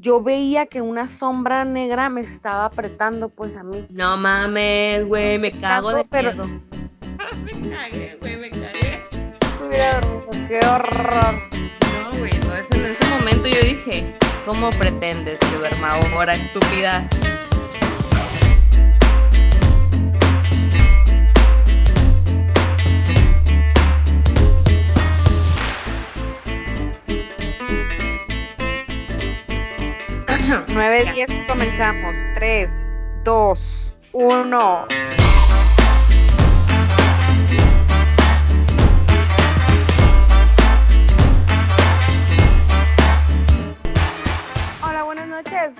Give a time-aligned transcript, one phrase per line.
[0.00, 3.86] yo veía que una sombra negra me estaba apretando pues a mí.
[3.90, 6.60] No mames, güey, me cago de pero- miedo.
[7.44, 9.04] me cagué, güey, me cagué.
[10.48, 11.42] Qué horror.
[11.92, 12.30] No, güey,
[12.70, 14.16] en ese momento yo dije,
[14.46, 17.06] ¿cómo pretendes que duerma ahora, estúpida?
[30.78, 31.12] Nueve, Ya.
[31.12, 32.14] diez, comenzamos.
[32.36, 32.70] 3,
[33.24, 34.86] 2, 1.
[44.82, 45.72] Hola, buenas noches.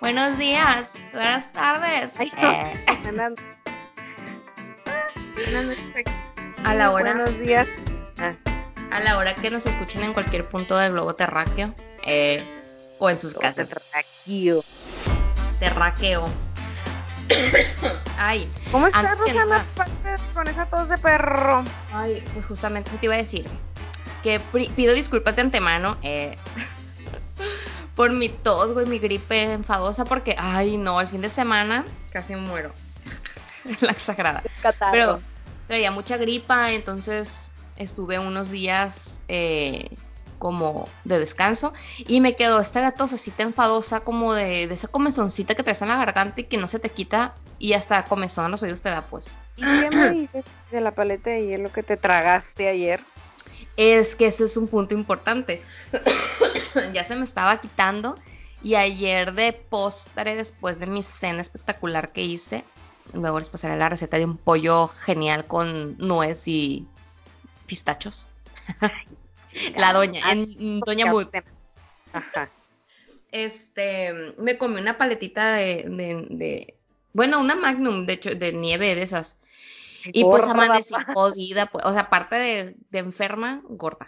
[0.00, 2.18] Buenos días, buenas tardes.
[2.18, 2.48] Ay, no.
[2.48, 2.72] Eh,
[3.04, 3.32] Buenas,
[5.34, 5.94] buenas noches.
[5.96, 6.12] aquí.
[6.64, 7.68] a la hora, Buenos días.
[8.18, 8.34] Ah,
[8.90, 11.74] a la hora que nos escuchen en cualquier punto del globo terráqueo,
[12.06, 12.55] eh,
[12.98, 14.64] o en sus casas, Terráqueo.
[15.60, 16.28] terráqueo.
[18.18, 19.64] Ay, ¿Cómo estás, Rosana?
[20.32, 21.64] Con esa tos de perro.
[21.92, 23.46] Ay, pues justamente eso te iba a decir.
[24.22, 24.40] Que
[24.74, 26.36] pido disculpas de antemano eh,
[27.94, 32.34] por mi tos, güey, mi gripe enfadosa, porque, ay, no, el fin de semana casi
[32.36, 32.72] muero.
[33.80, 34.42] La exagerada.
[34.92, 35.20] Pero
[35.66, 39.90] traía mucha gripa, entonces estuve unos días eh,
[40.38, 45.62] como de descanso y me quedó esta tosecita enfadosa, como de, de esa comezoncita que
[45.62, 48.62] traes en la garganta y que no se te quita y hasta comezón en los
[48.62, 49.30] oídos te da, pues.
[49.56, 53.00] ¿Y qué me dices de la paleta de hielo que te tragaste ayer?
[53.76, 55.62] Es que ese es un punto importante.
[56.92, 58.18] ya se me estaba quitando
[58.62, 62.64] y ayer de postre, después de mi cena espectacular que hice,
[63.12, 66.86] luego les pasaré la receta de un pollo genial con nuez y
[67.66, 68.28] pistachos.
[69.76, 71.34] La doña, en Doña Mut.
[72.12, 72.50] Ajá.
[73.32, 76.74] Este, me comí una paletita de, de- de-
[77.12, 79.36] bueno, una Magnum, de hecho, de nieve de esas.
[80.04, 81.12] Y pues amanecí pa.
[81.14, 84.06] jodida, pues, o sea, aparte de, de enferma, gorda.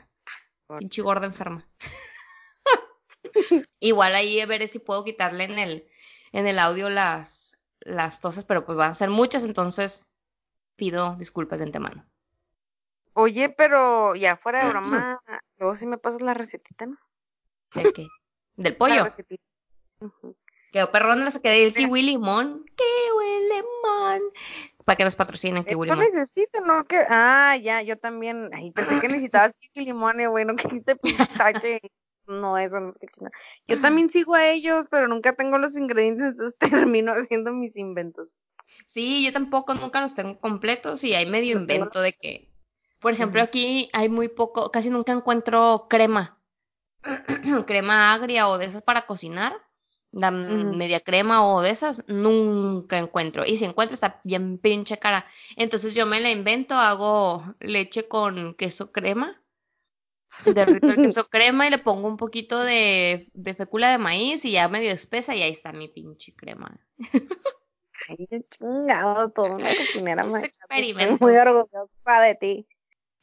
[0.68, 0.78] Gorda.
[0.80, 1.66] Pinche gorda enferma.
[3.80, 5.88] Igual ahí veré si puedo quitarle en el,
[6.32, 10.08] en el audio las, las toses, pero pues van a ser muchas, entonces
[10.76, 12.04] pido disculpas de antemano.
[13.20, 15.20] Oye, pero ya fuera de broma,
[15.58, 16.96] luego sí me pasas la recetita, ¿no?
[17.74, 18.06] ¿Del qué?
[18.54, 19.12] Del pollo.
[20.70, 22.64] Quedó perrón la saqué del kiwi limón.
[22.76, 24.22] Kiwi limón.
[24.84, 25.98] Para que nos patrocinen kiwi limón.
[25.98, 26.84] necesito, ¿no?
[26.86, 27.04] Que...
[27.08, 28.50] Ah, ya, yo también.
[28.52, 31.80] Ay, pensé que necesitabas kiwi limón, eh, güey, no que hiciste pistache.
[32.28, 33.36] No, eso no es que chingada.
[33.66, 36.56] Yo también sigo a ellos, pero nunca tengo los ingredientes, entonces
[36.94, 38.36] termino haciendo mis inventos.
[38.86, 42.47] Sí, yo tampoco nunca los tengo completos y hay medio invento de que,
[43.00, 46.38] por ejemplo, aquí hay muy poco, casi nunca encuentro crema,
[47.66, 49.56] crema agria o de esas para cocinar,
[50.10, 53.44] la media crema o de esas, nunca encuentro.
[53.46, 55.26] Y si encuentro está bien pinche cara.
[55.56, 59.40] Entonces yo me la invento, hago leche con queso crema,
[60.44, 64.52] derrito el queso crema y le pongo un poquito de, de fécula de maíz y
[64.52, 66.74] ya medio espesa y ahí está mi pinche crema.
[68.08, 70.44] Ay, qué chingado, todo una cocinera más.
[70.44, 71.14] experimentos.
[71.14, 72.68] Estoy muy orgullosa de ti.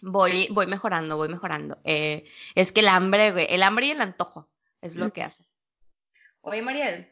[0.01, 1.79] Voy, voy mejorando, voy mejorando.
[1.83, 4.49] Eh, es que el hambre, güey, el hambre y el antojo
[4.81, 5.45] es lo que hace.
[6.41, 7.11] Oye, Mariel,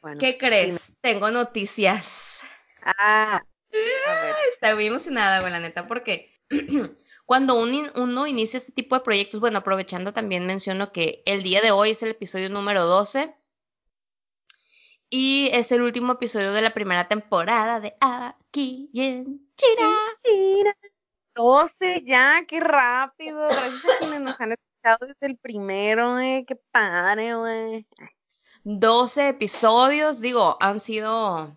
[0.00, 0.94] Bueno, ¿qué crees?
[1.00, 2.40] Tengo noticias.
[2.82, 4.34] Ah, a ver.
[4.52, 6.32] Estoy muy emocionada, güey, la neta, porque
[7.26, 11.60] cuando un uno inicia este tipo de proyectos, bueno, aprovechando también menciono que el día
[11.60, 13.34] de hoy es el episodio número 12
[15.10, 20.74] y es el último episodio de la primera temporada de Aquí en China.
[21.36, 23.54] Mira, 12 ya, qué rápido.
[23.54, 26.44] Gracias a quienes nos han escuchado desde el primero, eh.
[26.46, 27.86] Qué padre, güey.
[28.64, 31.56] 12 episodios, digo, han sido,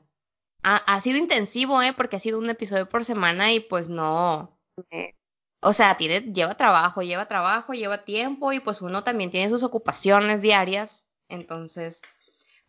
[0.64, 1.94] ha, ha sido intensivo, ¿eh?
[1.96, 4.60] Porque ha sido un episodio por semana y pues no,
[4.92, 5.14] Eh,
[5.62, 9.64] o sea, tiene, lleva trabajo, lleva trabajo, lleva tiempo y pues uno también tiene sus
[9.64, 12.02] ocupaciones diarias, entonces,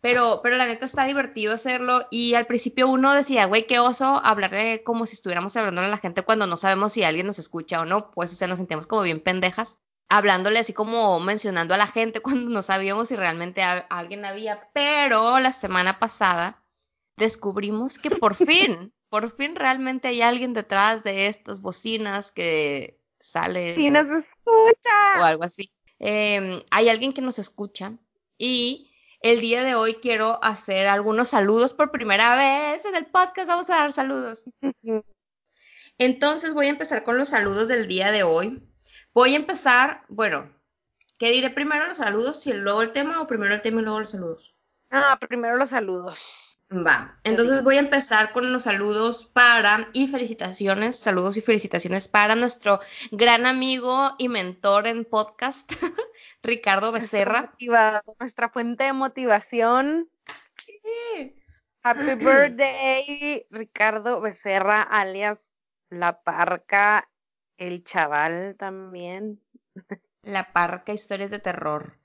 [0.01, 4.21] pero, pero la neta está divertido hacerlo y al principio uno decía, güey, qué oso
[4.25, 7.81] hablarle como si estuviéramos hablando a la gente cuando no sabemos si alguien nos escucha
[7.81, 9.79] o no, pues o sea, nos sentimos como bien pendejas
[10.11, 14.71] hablándole así como mencionando a la gente cuando no sabíamos si realmente a- alguien había,
[14.73, 16.63] pero la semana pasada
[17.17, 23.75] descubrimos que por fin, por fin realmente hay alguien detrás de estas bocinas que sale
[23.75, 25.25] Sí, nos o escucha.
[25.25, 25.73] algo así.
[25.99, 27.93] Eh, hay alguien que nos escucha
[28.39, 28.88] y
[29.21, 33.49] el día de hoy quiero hacer algunos saludos por primera vez en el podcast.
[33.49, 34.45] Vamos a dar saludos.
[35.99, 38.63] Entonces voy a empezar con los saludos del día de hoy.
[39.13, 40.49] Voy a empezar, bueno,
[41.19, 43.99] ¿Qué diré primero los saludos y luego el tema o primero el tema y luego
[44.01, 44.55] los saludos?
[44.89, 46.17] Ah, primero los saludos.
[46.71, 52.37] Va, entonces voy a empezar con los saludos para y felicitaciones, saludos y felicitaciones para
[52.37, 52.79] nuestro
[53.11, 55.73] gran amigo y mentor en podcast,
[56.43, 57.55] Ricardo Becerra.
[58.19, 60.09] Nuestra fuente de motivación.
[61.83, 65.41] Happy birthday, Ricardo Becerra, alias
[65.91, 67.09] La Parca,
[67.57, 69.41] el chaval también.
[70.23, 71.99] La Parca, historias de terror.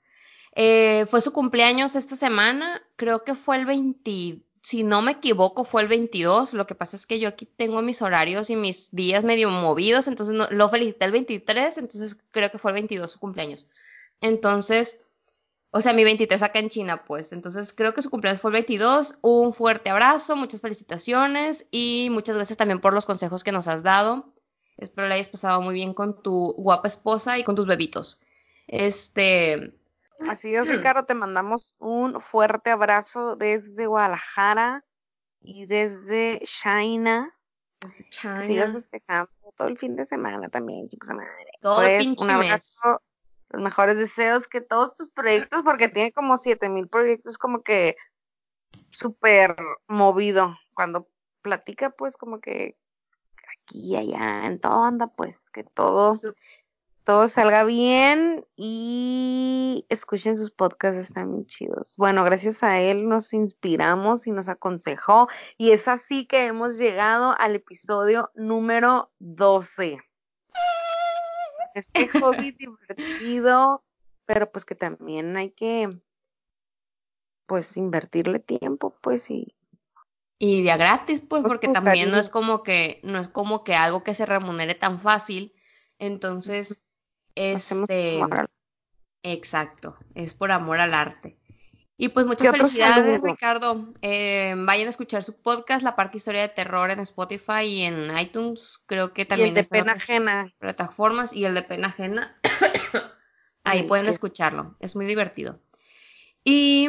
[0.54, 5.64] Eh, fue su cumpleaños esta semana, creo que fue el 20, si no me equivoco,
[5.64, 6.54] fue el 22.
[6.54, 10.08] Lo que pasa es que yo aquí tengo mis horarios y mis días medio movidos,
[10.08, 13.66] entonces lo felicité el 23, entonces creo que fue el 22 su cumpleaños.
[14.20, 15.00] Entonces,
[15.70, 17.32] o sea, mi 23 acá en China, pues.
[17.32, 19.18] Entonces, creo que su cumpleaños fue el 22.
[19.22, 23.82] Un fuerte abrazo, muchas felicitaciones y muchas gracias también por los consejos que nos has
[23.82, 24.32] dado.
[24.76, 28.20] Espero le hayas pasado muy bien con tu guapa esposa y con tus bebitos.
[28.66, 29.74] Este,
[30.28, 34.84] Así es, Ricardo, te mandamos un fuerte abrazo desde Guadalajara
[35.40, 37.34] y desde China.
[37.80, 38.46] Desde China.
[38.46, 41.10] sigas festejando todo el fin de semana también, chicos.
[41.10, 41.30] Madre.
[41.60, 43.02] Todo el pues, pinche un abrazo,
[43.54, 47.96] Los mejores deseos que todos tus proyectos, porque tiene como siete mil proyectos, como que
[48.90, 49.56] súper
[49.86, 50.56] movido.
[50.74, 51.08] Cuando
[51.42, 52.76] platica, pues como que
[53.60, 56.16] aquí y allá, en todo anda, pues que todo
[57.04, 61.94] todo salga bien y escuchen sus podcasts, están muy chidos.
[61.98, 65.28] Bueno, gracias a él nos inspiramos y nos aconsejó
[65.58, 69.98] y es así que hemos llegado al episodio número 12.
[71.74, 73.84] Este hobby divertido,
[74.26, 75.88] pero pues que también hay que
[77.46, 79.54] pues invertirle tiempo, pues y
[80.38, 83.74] y de gratis, pues, pues porque también no es como que no es como que
[83.74, 85.54] algo que se remunere tan fácil.
[85.98, 86.82] Entonces,
[87.34, 88.20] este,
[89.22, 91.38] exacto, es por amor al arte.
[91.96, 93.92] Y pues muchas felicidades, Ricardo.
[94.02, 98.18] Eh, vayan a escuchar su podcast, La Parque Historia de Terror, en Spotify y en
[98.18, 98.80] iTunes.
[98.86, 100.52] Creo que también y el de Pena Ajena.
[100.58, 102.36] Plataformas y el de Pena Ajena.
[103.64, 104.76] Ahí pueden escucharlo.
[104.80, 105.60] Es muy divertido.
[106.42, 106.88] Y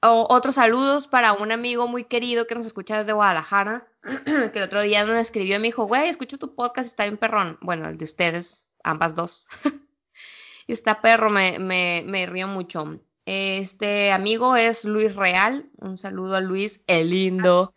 [0.00, 3.88] otros saludos para un amigo muy querido que nos escucha desde Guadalajara,
[4.52, 7.16] que el otro día nos escribió y me dijo, güey, escucho tu podcast, está bien
[7.16, 7.58] perrón.
[7.62, 9.48] Bueno, el de ustedes, ambas dos.
[10.66, 13.00] y está perro, me, me, me río mucho.
[13.26, 15.70] Este amigo es Luis Real.
[15.78, 17.72] Un saludo a Luis, el lindo.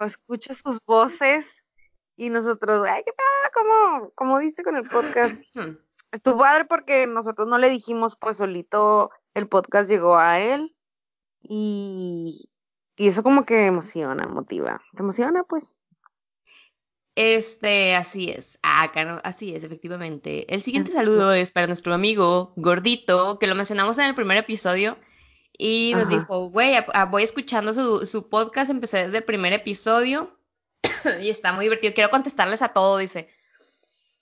[0.00, 1.64] Escucha sus voces
[2.16, 3.50] y nosotros, ay, ¿qué tal?
[3.54, 5.42] ¿Cómo, cómo viste con el podcast?
[6.12, 10.74] Estuvo padre porque nosotros no le dijimos, pues solito el podcast llegó a él
[11.40, 12.50] y,
[12.96, 14.82] y eso como que emociona, motiva.
[14.94, 15.74] ¿Te emociona, pues?
[17.20, 18.60] Este, así es.
[18.62, 20.46] Acá, así es, efectivamente.
[20.54, 24.96] El siguiente saludo es para nuestro amigo Gordito, que lo mencionamos en el primer episodio.
[25.58, 26.76] Y nos dijo, güey,
[27.10, 30.38] voy escuchando su, su podcast, empecé desde el primer episodio
[31.20, 31.92] y está muy divertido.
[31.92, 33.28] Quiero contestarles a todo, dice.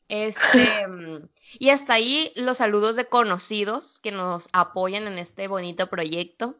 [0.09, 0.87] Este,
[1.59, 6.57] y hasta ahí los saludos de conocidos que nos apoyan en este bonito proyecto.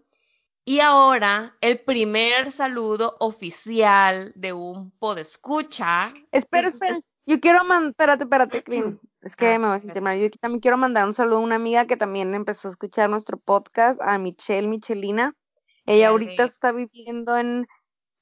[0.69, 6.13] Y ahora, el primer saludo oficial de un podescucha.
[6.33, 6.99] Espera, espera.
[7.25, 8.25] Yo quiero mandar, espérate,
[8.59, 10.19] espérate, Es que ah, me voy a sentir mal.
[10.19, 13.39] Yo también quiero mandar un saludo a una amiga que también empezó a escuchar nuestro
[13.39, 15.37] podcast, a Michelle Michelina.
[15.85, 17.69] Ella ahorita está viviendo en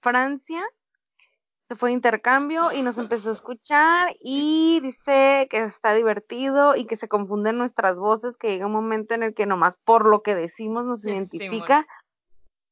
[0.03, 0.63] Francia.
[1.69, 6.85] Se fue de intercambio y nos empezó a escuchar y dice que está divertido y
[6.85, 10.23] que se confunden nuestras voces, que llega un momento en el que nomás por lo
[10.23, 11.87] que decimos nos identifica.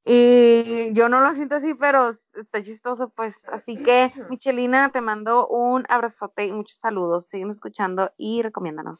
[0.05, 3.37] Y yo no lo siento así, pero está chistoso, pues.
[3.49, 7.27] Así que, Michelina, te mando un abrazote y muchos saludos.
[7.27, 8.99] Siguen escuchando y recomiéndanos.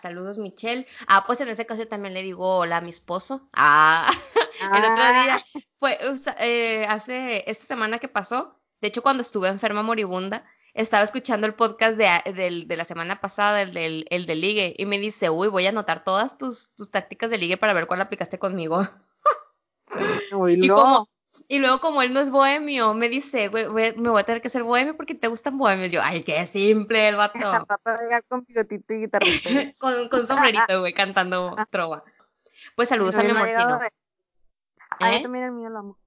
[0.00, 0.86] saludos, Michelle.
[1.06, 3.48] Ah, pues en ese caso también le digo hola a mi esposo.
[3.52, 4.10] Ah,
[4.74, 5.60] el otro día ah.
[5.78, 5.98] fue
[6.40, 8.58] eh, hace esta semana que pasó.
[8.80, 13.62] De hecho, cuando estuve enferma moribunda, estaba escuchando el podcast de, de la semana pasada,
[13.62, 16.90] el del, el de ligue, y me dice, uy, voy a anotar todas tus, tus
[16.90, 18.86] tácticas de ligue para ver cuál aplicaste conmigo.
[21.48, 24.48] Y, luego como él no es bohemio, me dice, güey, me voy a tener que
[24.48, 25.90] ser bohemio porque te gustan bohemios.
[25.90, 27.66] Yo, ay, qué simple el vato.
[28.28, 29.08] con bigotito y
[29.78, 32.04] con, con sombrerito, güey, cantando trova.
[32.76, 33.80] Pues saludos a mi amorcito.
[35.00, 35.22] ¿Eh?
[35.22, 35.98] también el mío lo amo.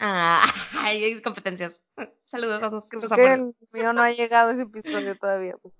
[0.00, 0.42] Ah,
[0.80, 1.84] hay competencias.
[2.24, 3.12] Saludos a nosotros.
[3.12, 5.56] el mío no ha llegado ese episodio todavía.
[5.60, 5.78] Pues.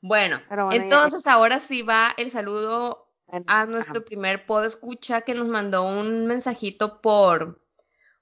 [0.00, 0.40] Bueno,
[0.72, 3.05] entonces ahora sí va el saludo
[3.46, 7.60] a nuestro primer pod escucha que nos mandó un mensajito por,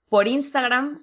[0.09, 0.97] por Instagram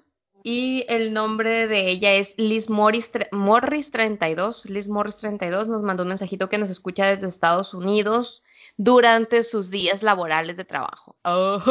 [0.44, 4.64] y el nombre de ella es Liz Morris, Morris 32.
[4.66, 8.42] Liz Morris 32 nos mandó un mensajito que nos escucha desde Estados Unidos.
[8.76, 11.16] durante sus días laborales de trabajo.
[11.24, 11.62] Oh.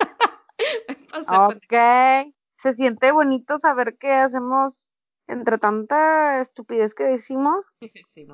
[1.28, 2.32] ok.
[2.56, 4.88] Se siente bonito saber que hacemos
[5.28, 7.64] entre tanta estupidez que decimos.
[8.14, 8.26] Sí,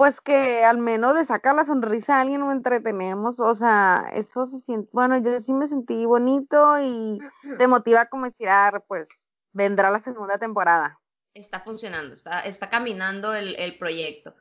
[0.00, 4.46] Pues que al menos le saca la sonrisa a alguien o entretenemos, o sea, eso
[4.46, 7.18] se siente, bueno, yo sí me sentí bonito y
[7.58, 9.10] te motiva como decir, ah, pues
[9.52, 10.98] vendrá la segunda temporada.
[11.34, 14.34] Está funcionando, está, está caminando el, el proyecto.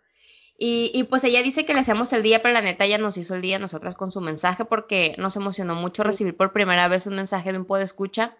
[0.57, 3.17] Y, y, pues ella dice que le hacemos el día, pero la neta ella nos
[3.17, 7.05] hizo el día nosotras con su mensaje porque nos emocionó mucho recibir por primera vez
[7.05, 8.37] un mensaje de un escucha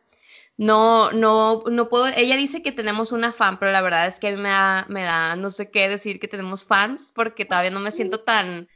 [0.60, 4.28] no, no, no puedo, ella dice que tenemos una fan, pero la verdad es que
[4.28, 7.72] a mí me da, me da, no sé qué decir que tenemos fans, porque todavía
[7.72, 8.68] no me siento tan,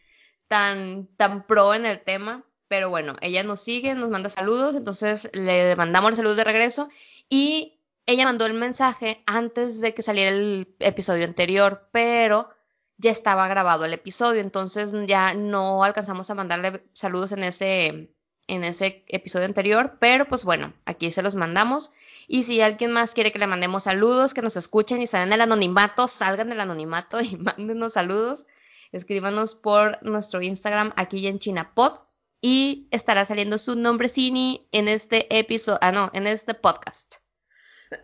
[0.47, 5.29] tan, tan pro en el tema, pero bueno, ella nos sigue, nos manda saludos, entonces
[5.33, 6.87] le mandamos los saludos de regreso
[7.27, 12.47] y ella mandó el mensaje antes de que saliera el episodio anterior, pero
[12.95, 18.15] ya estaba grabado el episodio, entonces ya no alcanzamos a mandarle saludos en ese,
[18.47, 21.91] en ese episodio anterior, pero pues bueno, aquí se los mandamos.
[22.27, 25.41] Y si alguien más quiere que le mandemos saludos, que nos escuchen y salgan del
[25.41, 28.45] anonimato, salgan del anonimato y mándenos saludos.
[28.91, 31.93] Escríbanos por nuestro Instagram aquí en Chinapod
[32.41, 37.15] y estará saliendo su nombre Cini en este episodio, ah no, en este podcast.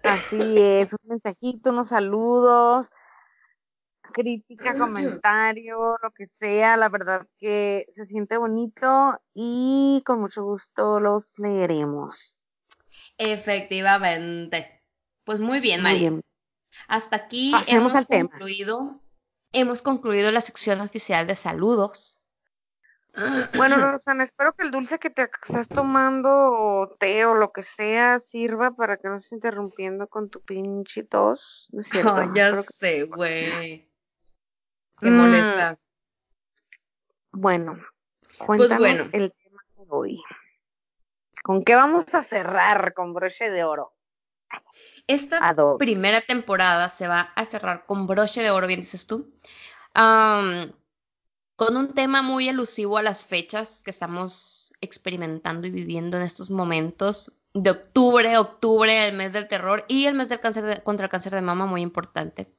[0.04, 2.88] Así es, un mensajito, unos saludos,
[4.12, 11.00] crítica, comentario, lo que sea, la verdad que se siente bonito y con mucho gusto
[11.00, 12.38] los leeremos.
[13.18, 14.84] Efectivamente.
[15.24, 16.12] Pues muy bien, María.
[16.88, 19.02] Hasta aquí hemos concluido,
[19.54, 22.20] hemos concluido la sección oficial de saludos.
[23.58, 27.64] Bueno, Rosana, espero que el dulce que te estás tomando o té o lo que
[27.64, 31.70] sea sirva para que no estés interrumpiendo con tu pinche tos.
[31.74, 32.16] ¿no es cierto?
[32.36, 33.89] ya sé, güey.
[35.02, 35.74] Molesta.
[37.32, 37.80] Mm, bueno,
[38.46, 40.24] pues cuéntanos el tema de hoy.
[41.44, 43.94] ¿Con qué vamos a cerrar con broche de oro?
[45.08, 49.26] Esta primera temporada se va a cerrar con broche de oro, bien dices tú,
[49.94, 56.52] con un tema muy elusivo a las fechas que estamos experimentando y viviendo en estos
[56.52, 61.12] momentos de octubre, octubre, el mes del terror y el mes del cáncer contra el
[61.12, 62.54] cáncer de mama, muy importante.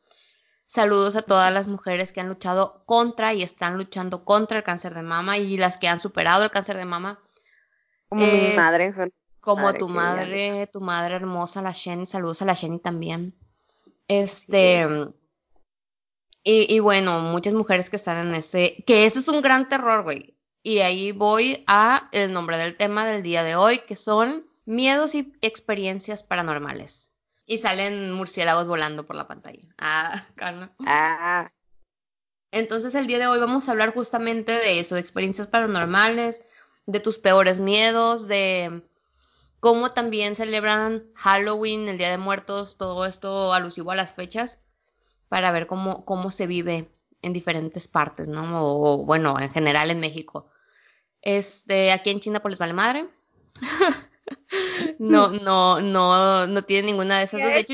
[0.70, 4.94] Saludos a todas las mujeres que han luchado contra y están luchando contra el cáncer
[4.94, 7.18] de mama y las que han superado el cáncer de mama.
[8.08, 8.92] Como mi madre.
[9.40, 12.06] Como tu madre, tu madre hermosa, la Shenny.
[12.06, 13.36] Saludos a la Shenny también.
[14.06, 14.86] Este.
[16.44, 18.84] Y, y, bueno, muchas mujeres que están en ese.
[18.86, 20.38] Que ese es un gran terror, güey.
[20.62, 25.16] Y ahí voy a el nombre del tema del día de hoy, que son miedos
[25.16, 27.09] y experiencias paranormales.
[27.50, 29.66] Y salen murciélagos volando por la pantalla.
[29.76, 30.70] Ah, Carla.
[30.86, 31.50] Ah.
[32.52, 36.46] Entonces el día de hoy vamos a hablar justamente de eso, de experiencias paranormales,
[36.86, 38.84] de tus peores miedos, de
[39.58, 44.60] cómo también celebran Halloween, el Día de Muertos, todo esto alusivo a las fechas,
[45.28, 46.88] para ver cómo, cómo se vive
[47.20, 48.64] en diferentes partes, ¿no?
[48.64, 50.52] O, bueno, en general en México.
[51.20, 53.08] Este, aquí en China pues les vale madre.
[54.98, 57.50] no, no, no, no tienen ninguna de esas dos.
[57.50, 57.72] De hecho,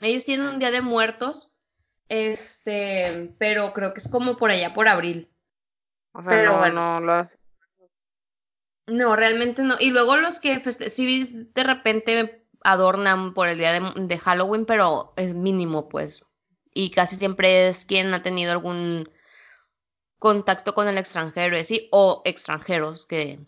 [0.00, 1.52] ellos, tienen un día de muertos,
[2.08, 5.30] este, pero creo que es como por allá por abril.
[6.12, 7.24] O sea, pero, no, bueno, no lo
[8.86, 9.76] No, realmente no.
[9.80, 15.34] Y luego los que sí de repente adornan por el día de, Halloween, pero es
[15.34, 16.26] mínimo, pues.
[16.72, 19.08] Y casi siempre es quien ha tenido algún
[20.18, 21.88] contacto con el extranjero, ¿sí?
[21.92, 23.44] o extranjeros que,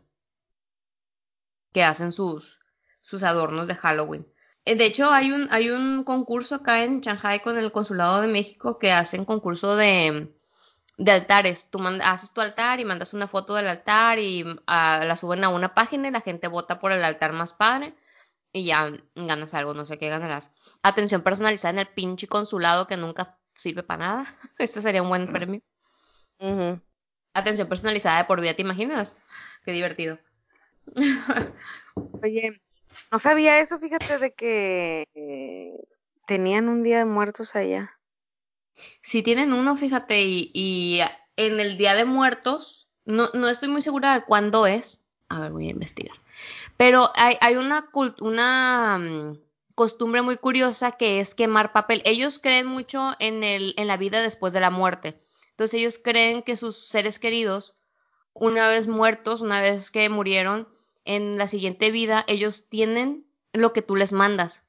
[1.76, 2.58] que hacen sus,
[3.02, 4.26] sus adornos de Halloween.
[4.64, 8.28] Eh, de hecho, hay un, hay un concurso acá en Shanghai con el Consulado de
[8.28, 10.34] México que hacen concurso de,
[10.96, 11.68] de altares.
[11.68, 15.50] Tú haces tu altar y mandas una foto del altar y ah, la suben a
[15.50, 17.94] una página y la gente vota por el altar más padre
[18.54, 20.52] y ya ganas algo, no sé qué ganarás.
[20.82, 24.24] Atención personalizada en el pinche consulado que nunca sirve para nada.
[24.58, 25.60] Este sería un buen premio.
[27.34, 29.18] Atención personalizada de por vida, ¿te imaginas?
[29.62, 30.18] Qué divertido.
[32.22, 32.60] Oye,
[33.10, 35.06] no sabía eso, fíjate, de que
[36.26, 37.92] tenían un día de muertos allá.
[39.00, 41.00] Sí, tienen uno, fíjate, y,
[41.36, 45.02] en el día de muertos, no, no estoy muy segura de cuándo es.
[45.28, 46.16] A ver, voy a investigar.
[46.76, 49.38] Pero hay, una mm,
[49.74, 52.02] costumbre muy curiosa que es quemar papel.
[52.04, 55.18] Ellos creen mucho en, el, en la vida después de la muerte.
[55.50, 57.76] Entonces ellos creen que sus seres queridos
[58.38, 60.68] una vez muertos, una vez que murieron,
[61.04, 64.64] en la siguiente vida ellos tienen lo que tú les mandas.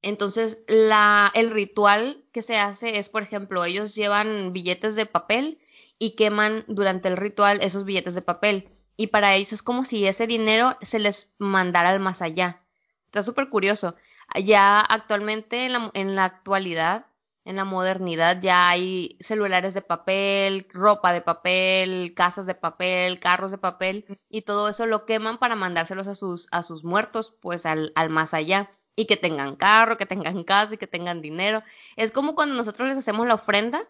[0.00, 5.58] Entonces, el ritual que se hace es, por ejemplo, ellos llevan billetes de papel
[5.98, 8.68] y queman durante el ritual esos billetes de papel.
[8.96, 12.62] Y para ellos es como si ese dinero se les mandara al más allá.
[13.06, 13.96] Está súper curioso.
[14.44, 17.06] Ya actualmente, en la actualidad,
[17.48, 23.50] en la modernidad, ya hay celulares de papel, ropa de papel, casas de papel, carros
[23.50, 27.64] de papel, y todo eso lo queman para mandárselos a sus, a sus muertos, pues
[27.64, 28.68] al, al más allá.
[28.96, 31.62] Y que tengan carro, que tengan casa y que tengan dinero.
[31.96, 33.80] Es como cuando nosotros les hacemos la ofrenda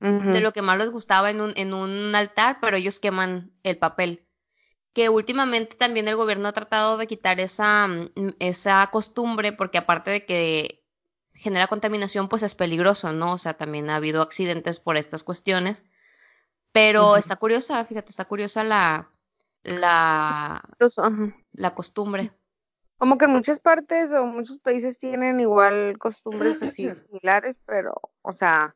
[0.00, 3.76] de lo que más les gustaba en un, en un altar, pero ellos queman el
[3.76, 4.26] papel.
[4.94, 10.10] Que últimamente también el gobierno ha tratado de quitar esa, mm, esa costumbre, porque aparte
[10.10, 10.81] de que
[11.34, 13.32] genera contaminación, pues es peligroso, ¿no?
[13.32, 15.84] O sea, también ha habido accidentes por estas cuestiones.
[16.72, 19.10] Pero está curiosa, fíjate, está curiosa la,
[19.62, 20.62] la,
[21.52, 22.32] la costumbre.
[22.96, 28.32] Como que en muchas partes o muchos países tienen igual costumbres así similares, pero, o
[28.32, 28.74] sea,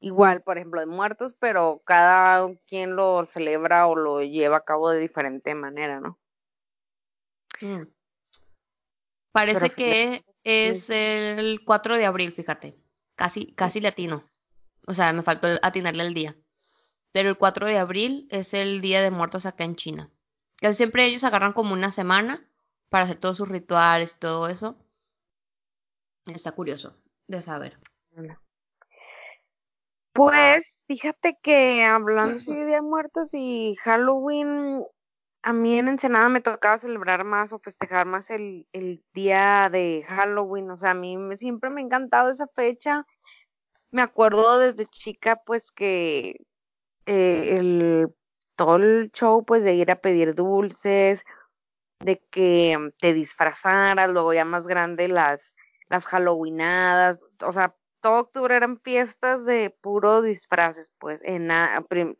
[0.00, 4.90] igual, por ejemplo, de muertos, pero cada quien lo celebra o lo lleva a cabo
[4.90, 6.18] de diferente manera, ¿no?
[7.60, 7.82] Mm.
[9.38, 12.74] Parece que es el 4 de abril, fíjate.
[13.14, 14.24] Casi, casi latino.
[14.86, 16.34] O sea, me faltó atinarle el día.
[17.12, 20.10] Pero el 4 de abril es el día de muertos acá en China.
[20.56, 22.44] Casi siempre ellos agarran como una semana
[22.88, 24.76] para hacer todos sus rituales y todo eso.
[26.26, 26.96] Está curioso
[27.28, 27.78] de saber.
[30.14, 34.84] Pues fíjate que hablando así de Día de Muertos y Halloween,
[35.42, 40.04] a mí en Ensenada me tocaba celebrar más o festejar más el, el día de
[40.06, 40.70] Halloween.
[40.70, 43.06] O sea, a mí me, siempre me ha encantado esa fecha.
[43.90, 46.40] Me acuerdo desde chica, pues que
[47.06, 48.08] eh, el,
[48.56, 51.24] todo el show, pues de ir a pedir dulces,
[52.00, 55.56] de que te disfrazaras, luego ya más grande las,
[55.88, 57.20] las Halloweenadas.
[57.42, 61.48] O sea, todo octubre eran fiestas de puro disfraces, pues, en,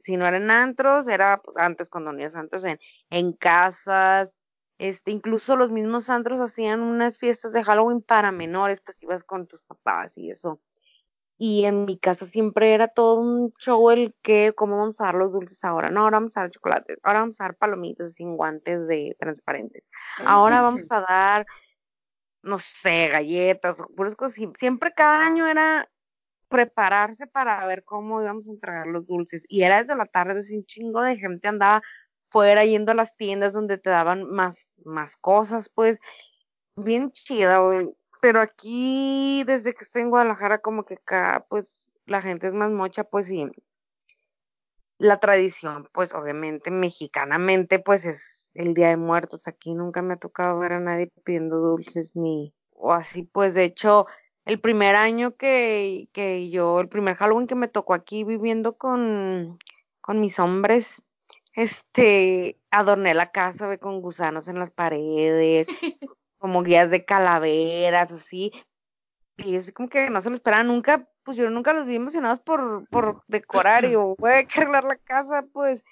[0.01, 2.79] si no eran antros, era pues, antes cuando no antros, en,
[3.11, 4.35] en casas,
[4.79, 9.47] este, incluso los mismos antros hacían unas fiestas de Halloween para menores, pues ibas con
[9.47, 10.61] tus papás y eso.
[11.41, 15.15] Y en mi casa siempre era todo un show el que, ¿cómo vamos a dar
[15.15, 15.91] los dulces ahora?
[15.91, 19.91] No, ahora vamos a dar chocolates, ahora vamos a dar palomitas sin guantes de transparentes,
[20.25, 21.47] ahora vamos a dar
[22.49, 24.41] no sé, galletas, puras cosas.
[24.59, 25.89] Siempre cada año era
[26.49, 29.45] prepararse para ver cómo íbamos a entregar los dulces.
[29.49, 31.83] Y era desde la tarde, así un chingo de gente andaba
[32.31, 35.99] fuera yendo a las tiendas donde te daban más, más cosas, pues,
[36.77, 37.91] bien chida, güey.
[38.21, 42.71] Pero aquí, desde que estoy en Guadalajara, como que acá, pues, la gente es más
[42.71, 43.47] mocha, pues, sí.
[44.99, 49.49] La tradición, pues, obviamente, mexicanamente, pues, es el Día de Muertos.
[49.49, 53.23] Aquí nunca me ha tocado ver a nadie pidiendo dulces ni o así.
[53.23, 54.07] Pues de hecho,
[54.45, 59.59] el primer año que, que yo, el primer Halloween que me tocó aquí viviendo con,
[60.01, 61.05] con mis hombres,
[61.55, 65.69] este, adorné la casa ve, con gusanos en las paredes,
[66.39, 68.53] como guías de calaveras, así.
[69.37, 72.41] Y así como que no se lo esperaba nunca, pues yo nunca los vi emocionados
[72.41, 75.85] por, por decorar y yo, voy a arreglar la casa, pues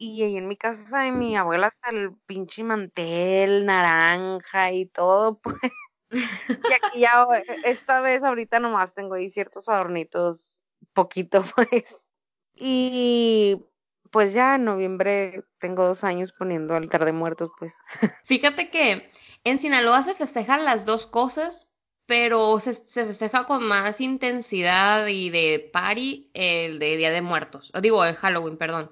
[0.00, 5.38] y ahí en mi casa de mi abuela hasta el pinche mantel naranja y todo,
[5.42, 5.72] pues.
[6.10, 10.62] Y aquí ya, eh, esta vez ahorita nomás tengo ahí ciertos adornitos,
[10.94, 12.08] poquito, pues.
[12.54, 13.62] Y
[14.10, 17.74] pues ya en noviembre tengo dos años poniendo altar de muertos, pues.
[18.24, 19.10] Fíjate que
[19.44, 21.68] en Sinaloa se festejan las dos cosas,
[22.06, 27.70] pero se, se, festeja con más intensidad y de party el de Día de Muertos.
[27.82, 28.90] Digo, el Halloween, perdón.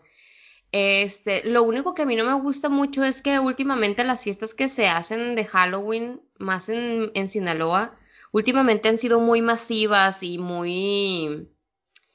[0.71, 4.55] Este, lo único que a mí no me gusta mucho es que últimamente las fiestas
[4.55, 7.99] que se hacen de Halloween, más en, en Sinaloa,
[8.33, 11.49] últimamente han sido muy masivas y muy...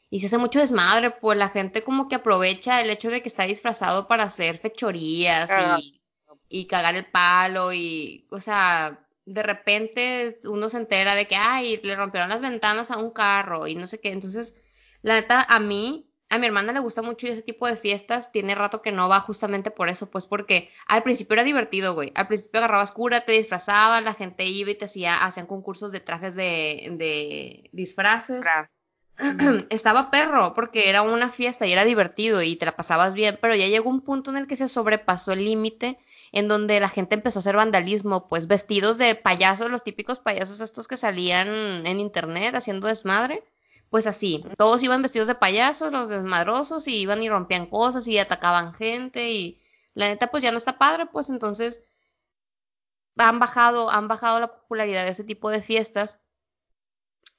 [0.09, 3.29] Y se hace mucho desmadre, pues la gente como que aprovecha el hecho de que
[3.29, 5.99] está disfrazado para hacer fechorías y,
[6.47, 11.79] y cagar el palo y, o sea, de repente uno se entera de que, ay,
[11.83, 14.11] le rompieron las ventanas a un carro y no sé qué.
[14.11, 14.53] Entonces,
[15.01, 18.31] la neta, a mí a mi hermana le gusta mucho ese tipo de fiestas.
[18.31, 22.11] Tiene rato que no va justamente por eso, pues porque al principio era divertido, güey.
[22.15, 25.99] Al principio agarrabas cura, te disfrazabas, la gente iba y te hacía, hacían concursos de
[25.99, 28.43] trajes de, de disfraces.
[29.69, 33.53] Estaba perro porque era una fiesta y era divertido y te la pasabas bien, pero
[33.53, 35.99] ya llegó un punto en el que se sobrepasó el límite
[36.31, 40.61] en donde la gente empezó a hacer vandalismo, pues vestidos de payasos, los típicos payasos
[40.61, 43.43] estos que salían en internet haciendo desmadre
[43.93, 48.17] pues así, todos iban vestidos de payasos, los desmadrosos, y iban y rompían cosas y
[48.17, 49.61] atacaban gente, y
[49.93, 51.83] la neta pues ya no está padre, pues entonces
[53.17, 56.17] han bajado, han bajado la popularidad de ese tipo de fiestas,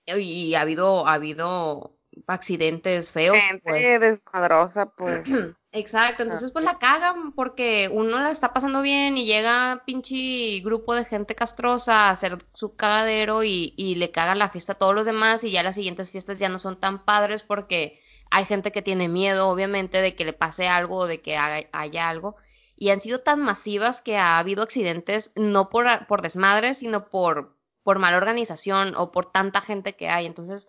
[0.06, 3.36] y ha habido, ha habido accidentes feos.
[3.36, 4.00] Gente pues.
[4.00, 5.24] desmadrosa, pues.
[5.76, 10.94] Exacto, entonces pues la cagan porque uno la está pasando bien y llega pinche grupo
[10.94, 14.94] de gente castrosa a hacer su cagadero y, y le cagan la fiesta a todos
[14.94, 18.72] los demás y ya las siguientes fiestas ya no son tan padres porque hay gente
[18.72, 22.36] que tiene miedo, obviamente, de que le pase algo o de que haya, haya algo.
[22.76, 27.56] Y han sido tan masivas que ha habido accidentes no por, por desmadre, sino por,
[27.84, 30.26] por mala organización o por tanta gente que hay.
[30.26, 30.68] Entonces,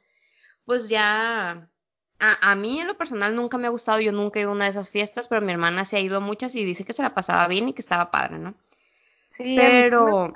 [0.65, 1.71] pues ya
[2.19, 4.54] a, a, mí en lo personal nunca me ha gustado, yo nunca he ido a
[4.54, 6.93] una de esas fiestas, pero mi hermana se ha ido a muchas y dice que
[6.93, 8.54] se la pasaba bien y que estaba padre, ¿no?
[9.32, 10.28] Sí, pero...
[10.28, 10.34] Sí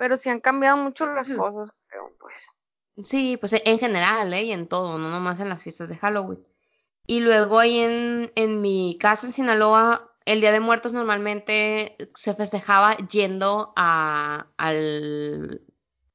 [0.00, 3.06] pero sí han cambiado mucho las cosas, creo, pues.
[3.06, 4.44] Sí, pues en general, ¿eh?
[4.44, 6.42] Y en todo, no nomás en las fiestas de Halloween.
[7.06, 12.34] Y luego ahí en, en mi casa en Sinaloa, el Día de Muertos normalmente se
[12.34, 15.60] festejaba yendo a, al,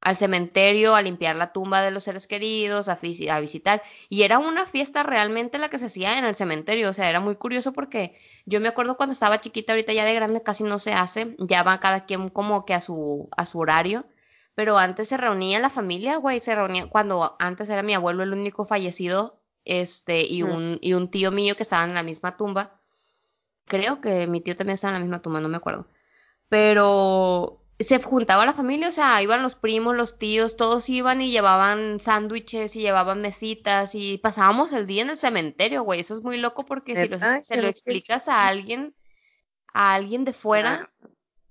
[0.06, 3.00] al cementerio a limpiar la tumba de los seres queridos, a,
[3.32, 3.82] a, visitar.
[4.08, 6.92] Y era una fiesta realmente la que se hacía en el cementerio.
[6.92, 8.16] O sea, era muy curioso porque
[8.46, 11.36] yo me acuerdo cuando estaba chiquita, ahorita ya de grande casi no se hace.
[11.40, 14.06] Ya va cada quien como que a su, a su horario.
[14.54, 18.34] Pero antes se reunía la familia, güey, se reunía cuando antes era mi abuelo el
[18.34, 22.80] único fallecido, este, y un, y un tío mío que estaban en la misma tumba.
[23.66, 25.88] Creo que mi tío también estaba en la misma tumba, no me acuerdo.
[26.48, 31.32] Pero se juntaba la familia, o sea, iban los primos, los tíos, todos iban y
[31.32, 36.00] llevaban sándwiches y llevaban mesitas y pasábamos el día en el cementerio, güey.
[36.00, 38.96] Eso es muy loco porque si lo, se lo explicas a alguien,
[39.74, 40.90] a alguien de fuera,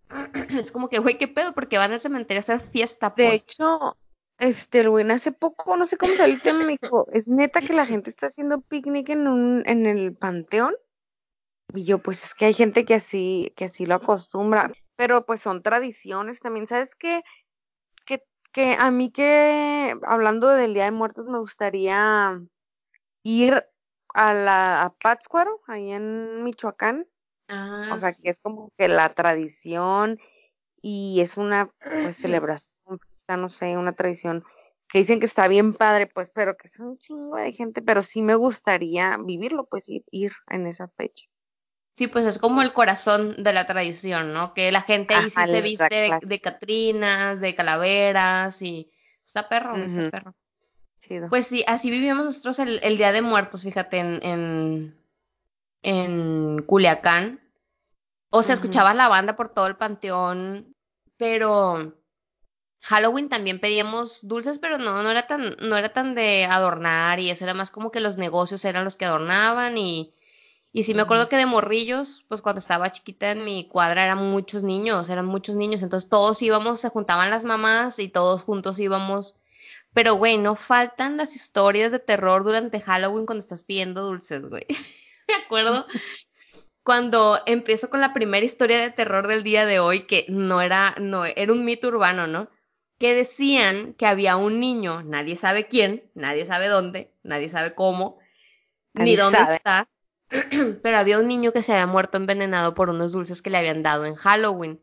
[0.59, 1.53] es como que, güey, ¿qué pedo?
[1.53, 3.29] Porque van al cementerio a hacer fiesta, pues.
[3.29, 3.97] De hecho,
[4.39, 7.61] este, el güey hace poco, no sé cómo salió el tema, me dijo, es neta
[7.61, 10.75] que la gente está haciendo picnic en un, en el panteón.
[11.75, 15.41] Y yo, pues es que hay gente que así, que así lo acostumbra pero pues
[15.41, 16.67] son tradiciones también.
[16.67, 17.23] ¿Sabes qué?
[18.07, 22.41] Que, que a mí que, hablando del Día de Muertos, me gustaría
[23.23, 23.65] ir
[24.15, 27.07] a la a Pátzcuaro, ahí en Michoacán.
[27.49, 30.19] Ah, o sea, que es como que la tradición
[30.81, 31.71] y es una
[32.03, 32.99] pues celebración,
[33.39, 34.45] no sé, una tradición
[34.89, 38.03] que dicen que está bien padre, pues, pero que es un chingo de gente, pero
[38.03, 41.27] sí me gustaría vivirlo, pues, ir, ir en esa fecha.
[41.95, 44.53] Sí, pues es como el corazón de la tradición, ¿no?
[44.53, 48.91] Que la gente ahí sí se viste de, catrinas, de calaveras y
[49.23, 50.35] está perro, está perro.
[50.99, 51.29] Chido.
[51.29, 54.99] Pues sí, así vivimos nosotros el, el Día de Muertos, fíjate, en, en,
[55.83, 57.41] en Culiacán.
[58.31, 60.75] O sea, escuchabas la banda por todo el panteón,
[61.17, 61.95] pero
[62.81, 67.31] Halloween también pedíamos dulces, pero no, no era tan, no era tan de adornar y
[67.31, 70.13] eso era más como que los negocios eran los que adornaban y
[70.77, 74.29] y sí me acuerdo que de morrillos, pues cuando estaba chiquita en mi cuadra eran
[74.33, 78.81] muchos niños, eran muchos niños, entonces todos íbamos, se juntaban las mamás y todos juntos
[78.81, 79.37] íbamos.
[79.93, 84.67] Pero, güey, no faltan las historias de terror durante Halloween cuando estás pidiendo dulces, güey.
[85.29, 85.87] me acuerdo
[86.83, 90.97] cuando empiezo con la primera historia de terror del día de hoy, que no era,
[91.01, 92.49] no, era un mito urbano, ¿no?
[92.99, 98.19] Que decían que había un niño, nadie sabe quién, nadie sabe dónde, nadie sabe cómo,
[98.93, 99.89] ni dónde está
[100.83, 103.83] pero había un niño que se había muerto envenenado por unos dulces que le habían
[103.83, 104.81] dado en Halloween.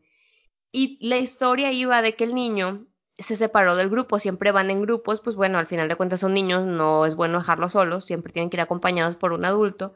[0.72, 2.86] Y la historia iba de que el niño
[3.18, 6.32] se separó del grupo, siempre van en grupos, pues bueno, al final de cuentas son
[6.32, 9.94] niños, no es bueno dejarlos solos, siempre tienen que ir acompañados por un adulto.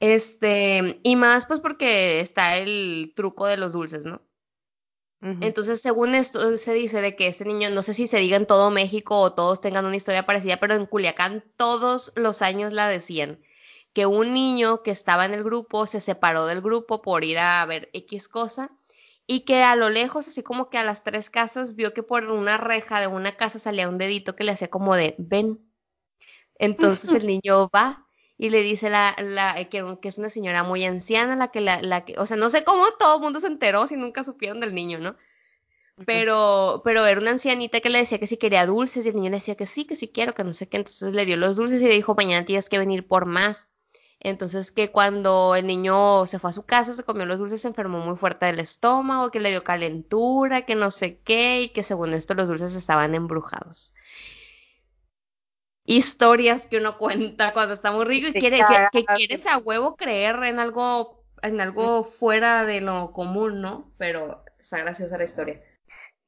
[0.00, 4.22] Este, y más pues porque está el truco de los dulces, ¿no?
[5.40, 8.44] Entonces, según esto, se dice de que este niño, no sé si se diga en
[8.44, 12.88] todo México o todos tengan una historia parecida, pero en Culiacán todos los años la
[12.88, 13.40] decían
[13.94, 17.64] que un niño que estaba en el grupo se separó del grupo por ir a
[17.64, 18.70] ver X cosa
[19.26, 22.24] y que a lo lejos, así como que a las tres casas, vio que por
[22.30, 25.60] una reja de una casa salía un dedito que le hacía como de ven.
[26.58, 30.84] Entonces el niño va y le dice la, la que, que, es una señora muy
[30.84, 33.46] anciana, la que la, la que, o sea, no sé cómo todo el mundo se
[33.46, 35.16] enteró si nunca supieron del niño, ¿no?
[36.06, 39.30] Pero, pero era una ancianita que le decía que si quería dulces y el niño
[39.30, 40.78] le decía que sí, que sí quiero, que no sé qué.
[40.78, 43.68] Entonces le dio los dulces y le dijo, mañana tienes que venir por más.
[44.24, 47.68] Entonces que cuando el niño se fue a su casa, se comió los dulces, se
[47.68, 51.82] enfermó muy fuerte del estómago, que le dio calentura, que no sé qué, y que
[51.82, 53.94] según esto los dulces estaban embrujados.
[55.84, 58.60] Historias que uno cuenta cuando está muy rico y quiere,
[58.92, 63.92] que, quieres a huevo creer en algo, en algo fuera de lo común, ¿no?
[63.98, 65.62] Pero está graciosa la historia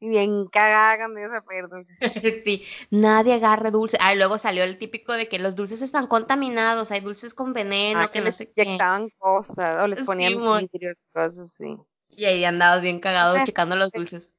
[0.00, 1.98] bien cagada a pedir dulces.
[2.44, 3.98] sí, nadie agarre dulces.
[4.02, 8.00] Ah, luego salió el típico de que los dulces están contaminados, hay dulces con veneno,
[8.00, 8.64] ah, que, no sé qué.
[8.64, 10.78] inyectaban cosas, o les ponían sí,
[11.12, 11.76] cosas así.
[12.10, 14.32] Y ahí andabas bien cagado checando los dulces.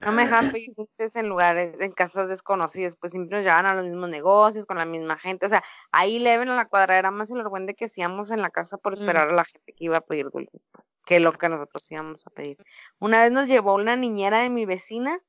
[0.00, 0.72] No me dejaban pedir
[1.14, 4.86] en lugares, en casas desconocidas, pues siempre nos llevaban a los mismos negocios, con la
[4.86, 5.44] misma gente.
[5.44, 8.40] O sea, ahí le ven a la cuadra, era más el orgüende que hacíamos en
[8.40, 9.00] la casa por Mm.
[9.00, 10.62] esperar a la gente que iba a pedir dulces,
[11.04, 12.56] que lo que nosotros íbamos a pedir.
[12.98, 15.20] Una vez nos llevó una niñera de mi vecina,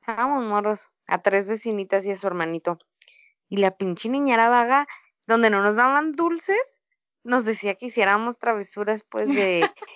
[0.00, 2.78] estábamos morros, a tres vecinitas y a su hermanito.
[3.48, 4.86] Y la pinche niñera vaga,
[5.26, 6.82] donde no nos daban dulces,
[7.24, 9.60] nos decía que hiciéramos travesuras, pues, de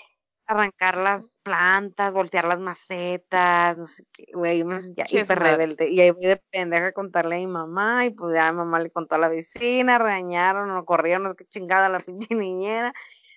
[0.51, 5.39] arrancar las plantas, voltear las macetas, no sé qué, güey, yo me sentía Sí, hiper
[5.39, 5.89] rebelde.
[5.89, 8.81] Y ahí voy de pendeja a contarle a mi mamá, y pues ya mi mamá
[8.81, 12.93] le contó a la vecina, regañaron, o corrieron, no sé qué chingada la pinche niñera.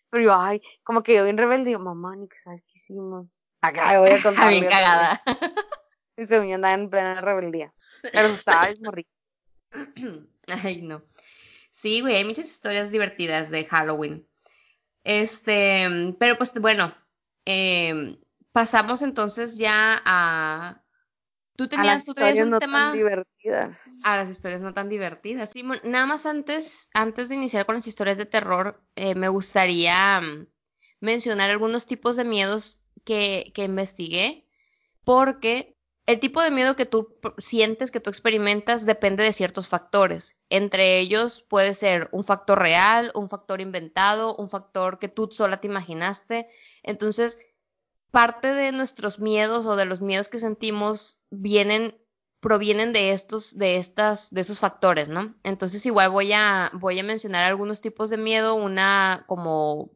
[0.09, 3.39] Pero yo, ay, como que yo bien rebelde, digo, mamá, ni que sabes qué hicimos.
[3.61, 4.59] Acá voy a contarle.
[4.59, 5.21] Bien cagada.
[6.17, 7.73] Y según yo andaba en plena rebeldía.
[8.01, 9.09] Pero estaba desmorrida.
[10.63, 11.03] Ay, no.
[11.71, 14.27] Sí, güey, hay muchas historias divertidas de Halloween.
[15.03, 16.93] Este, pero pues bueno,
[17.45, 18.17] em,
[18.51, 20.83] pasamos entonces ya a...
[21.55, 23.79] Tú A tenías, las tú historias un no tema tan divertidas.
[24.03, 25.49] a las historias no tan divertidas.
[25.51, 30.19] Sí, nada más antes, antes de iniciar con las historias de terror, eh, me gustaría
[30.21, 30.47] mm,
[31.01, 34.47] mencionar algunos tipos de miedos que, que investigué,
[35.03, 35.72] porque
[36.05, 40.35] el tipo de miedo que tú sientes, que tú experimentas, depende de ciertos factores.
[40.49, 45.61] Entre ellos puede ser un factor real, un factor inventado, un factor que tú sola
[45.61, 46.49] te imaginaste.
[46.83, 47.37] Entonces,
[48.11, 51.97] parte de nuestros miedos o de los miedos que sentimos vienen
[52.41, 55.33] provienen de estos de estas de esos factores, ¿no?
[55.43, 59.91] Entonces igual voy a voy a mencionar algunos tipos de miedo, una como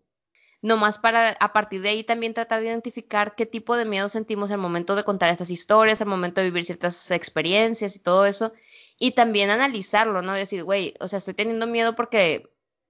[0.61, 4.51] nomás para a partir de ahí también tratar de identificar qué tipo de miedo sentimos
[4.51, 8.53] al momento de contar estas historias, al momento de vivir ciertas experiencias y todo eso
[8.99, 10.33] y también analizarlo, ¿no?
[10.33, 12.49] Decir, güey, o sea, estoy teniendo miedo porque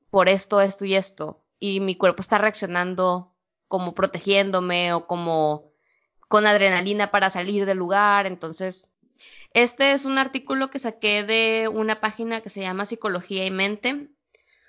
[0.10, 3.34] por esto, esto y esto y mi cuerpo está reaccionando
[3.68, 5.74] como protegiéndome o como
[6.28, 8.26] con adrenalina para salir del lugar.
[8.26, 8.90] Entonces,
[9.54, 14.10] este es un artículo que saqué de una página que se llama Psicología y Mente.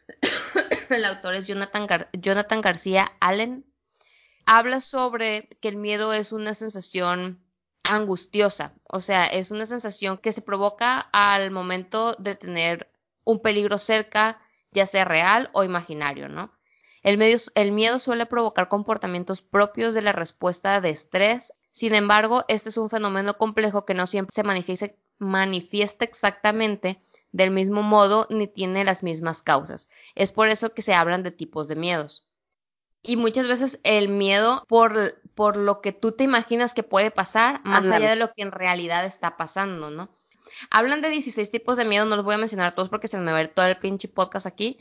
[0.90, 3.64] El autor es Jonathan, Jonathan García Allen.
[4.46, 7.44] Habla sobre que el miedo es una sensación
[7.82, 12.90] angustiosa, o sea, es una sensación que se provoca al momento de tener
[13.24, 14.40] un peligro cerca,
[14.70, 16.52] ya sea real o imaginario, ¿no?
[17.02, 17.22] El,
[17.54, 21.52] el, miedo suele provocar comportamientos propios de la respuesta de estrés.
[21.70, 24.88] Sin embargo, este es un fenómeno complejo que no siempre se manifiesta,
[25.18, 27.00] manifiesta exactamente
[27.32, 29.88] del mismo modo ni tiene las mismas causas.
[30.14, 32.28] Es por eso que se hablan de tipos de miedos.
[33.02, 37.60] Y muchas veces el miedo por, por lo que tú te imaginas que puede pasar,
[37.64, 40.10] más allá de lo que en realidad está pasando, ¿no?
[40.70, 43.30] Hablan de 16 tipos de miedo, no los voy a mencionar todos porque se me
[43.30, 44.78] va a ver todo el pinche podcast aquí.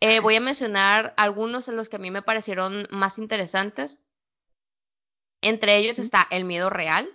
[0.00, 4.00] Eh, voy a mencionar algunos en los que a mí me parecieron más interesantes.
[5.42, 7.08] Entre ellos está el miedo real.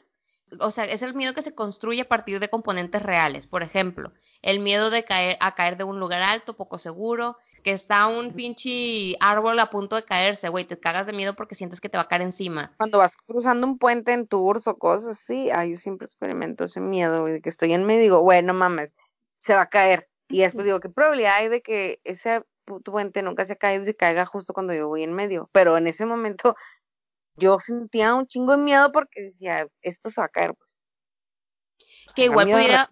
[0.59, 3.47] O sea, es el miedo que se construye a partir de componentes reales.
[3.47, 7.71] Por ejemplo, el miedo de caer, a caer de un lugar alto, poco seguro, que
[7.71, 11.81] está un pinche árbol a punto de caerse, güey, te cagas de miedo porque sientes
[11.81, 12.73] que te va a caer encima.
[12.77, 16.79] Cuando vas cruzando un puente en tours o cosas así, ay, yo siempre experimento ese
[16.79, 18.95] miedo, güey, de que estoy en medio y digo, bueno, mames,
[19.39, 20.07] se va a caer.
[20.29, 22.43] Y después digo, ¿qué probabilidad hay de que ese
[22.83, 25.49] puente nunca se caído y caiga justo cuando yo voy en medio?
[25.51, 26.55] Pero en ese momento
[27.37, 30.77] yo sentía un chingo de miedo porque decía, esto se va a caer, pues.
[32.15, 32.89] Que igual pudiera,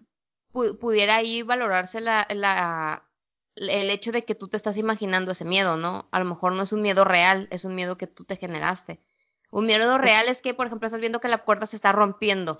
[0.52, 3.08] pu- pudiera ahí valorarse la, la,
[3.56, 6.08] el hecho de que tú te estás imaginando ese miedo, ¿no?
[6.10, 9.00] A lo mejor no es un miedo real, es un miedo que tú te generaste.
[9.50, 12.58] Un miedo real es que, por ejemplo, estás viendo que la puerta se está rompiendo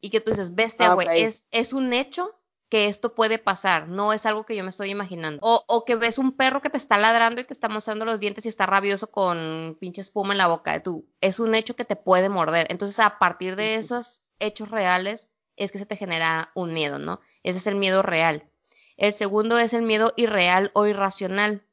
[0.00, 2.39] y que tú dices, bestia, Ah, güey, es, es un hecho
[2.70, 5.40] que esto puede pasar, no es algo que yo me estoy imaginando.
[5.42, 8.20] O, o que ves un perro que te está ladrando y te está mostrando los
[8.20, 10.80] dientes y está rabioso con pinche espuma en la boca.
[10.80, 12.68] Tú, es un hecho que te puede morder.
[12.70, 17.20] Entonces, a partir de esos hechos reales es que se te genera un miedo, ¿no?
[17.42, 18.48] Ese es el miedo real.
[18.96, 21.66] El segundo es el miedo irreal o irracional.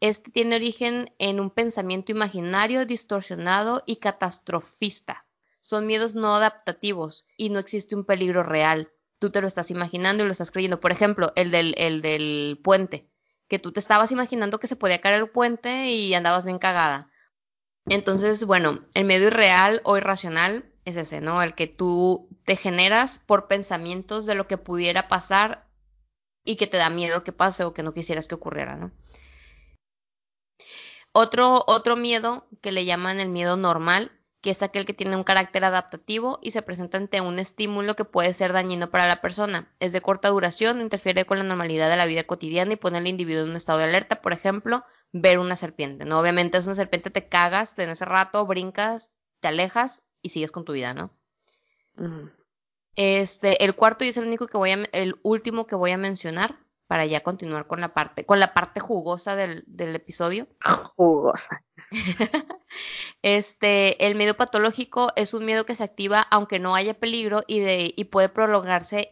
[0.00, 5.24] Este tiene origen en un pensamiento imaginario, distorsionado y catastrofista.
[5.60, 8.92] Son miedos no adaptativos y no existe un peligro real.
[9.22, 10.80] Tú te lo estás imaginando y lo estás creyendo.
[10.80, 13.08] Por ejemplo, el del, el del puente,
[13.46, 17.08] que tú te estabas imaginando que se podía caer el puente y andabas bien cagada.
[17.86, 21.40] Entonces, bueno, el miedo irreal o irracional es ese, ¿no?
[21.40, 25.68] El que tú te generas por pensamientos de lo que pudiera pasar
[26.44, 28.90] y que te da miedo que pase o que no quisieras que ocurriera, ¿no?
[31.12, 34.10] Otro, otro miedo que le llaman el miedo normal,
[34.42, 38.04] que es aquel que tiene un carácter adaptativo y se presenta ante un estímulo que
[38.04, 39.72] puede ser dañino para la persona.
[39.78, 43.06] Es de corta duración, interfiere con la normalidad de la vida cotidiana y pone al
[43.06, 44.20] individuo en un estado de alerta.
[44.20, 46.18] Por ejemplo, ver una serpiente, ¿no?
[46.18, 50.64] Obviamente es una serpiente, te cagas en ese rato, brincas, te alejas y sigues con
[50.64, 51.12] tu vida, ¿no?
[52.96, 55.98] Este, el cuarto y es el único que voy a, el último que voy a
[55.98, 60.48] mencionar para ya continuar con la parte, con la parte jugosa del, del episodio.
[60.96, 61.64] Jugosa.
[63.22, 67.60] este, el miedo patológico es un miedo que se activa aunque no haya peligro y,
[67.60, 69.10] de, y puede prolongarse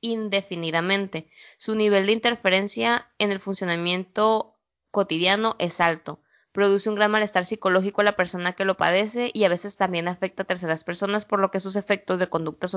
[0.00, 1.28] indefinidamente.
[1.58, 4.58] Su nivel de interferencia en el funcionamiento
[4.90, 6.20] cotidiano es alto.
[6.52, 10.06] Produce un gran malestar psicológico a la persona que lo padece y a veces también
[10.06, 12.68] afecta a terceras personas por lo que sus efectos de conducta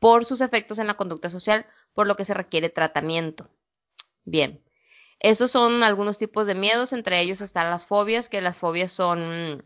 [0.00, 3.50] por sus efectos en la conducta social, por lo que se requiere tratamiento.
[4.24, 4.64] Bien,
[5.20, 9.64] esos son algunos tipos de miedos, entre ellos están las fobias, que las fobias son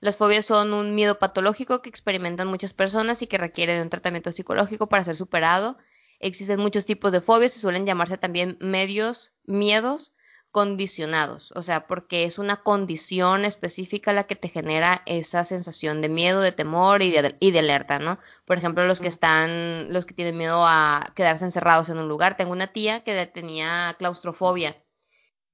[0.00, 3.90] las fobias son un miedo patológico que experimentan muchas personas y que requiere de un
[3.90, 5.78] tratamiento psicológico para ser superado.
[6.18, 10.14] Existen muchos tipos de fobias y suelen llamarse también medios, miedos
[10.52, 16.10] condicionados, o sea, porque es una condición específica la que te genera esa sensación de
[16.10, 18.18] miedo, de temor y de, y de, alerta, ¿no?
[18.44, 22.36] Por ejemplo, los que están, los que tienen miedo a quedarse encerrados en un lugar.
[22.36, 24.76] Tengo una tía que tenía claustrofobia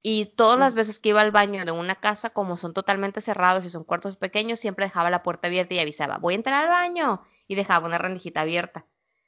[0.01, 3.65] y todas las veces que iba al baño de una casa, como son totalmente cerrados
[3.65, 6.69] y son cuartos pequeños, siempre dejaba la puerta abierta y avisaba, voy a entrar al
[6.69, 8.85] baño y dejaba una rendijita abierta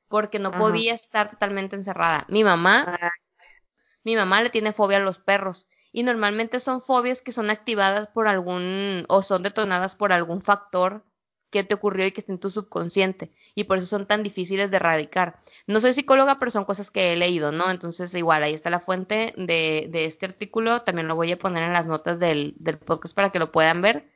[0.10, 2.26] porque no podía estar totalmente encerrada.
[2.28, 3.12] Mi mamá ah.
[4.04, 8.08] Mi mamá le tiene fobia a los perros y normalmente son fobias que son activadas
[8.08, 11.04] por algún o son detonadas por algún factor
[11.52, 14.72] que te ocurrió y que está en tu subconsciente y por eso son tan difíciles
[14.72, 15.38] de erradicar.
[15.68, 17.70] No soy psicóloga, pero son cosas que he leído, ¿no?
[17.70, 21.64] Entonces igual ahí está la fuente de, de este artículo, también lo voy a poner
[21.64, 24.10] en las notas del, del podcast para que lo puedan ver.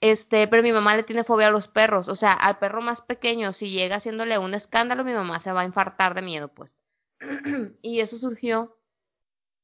[0.00, 3.02] Este, pero mi mamá le tiene fobia a los perros, o sea, al perro más
[3.02, 6.76] pequeño, si llega haciéndole un escándalo, mi mamá se va a infartar de miedo, pues.
[7.82, 8.77] y eso surgió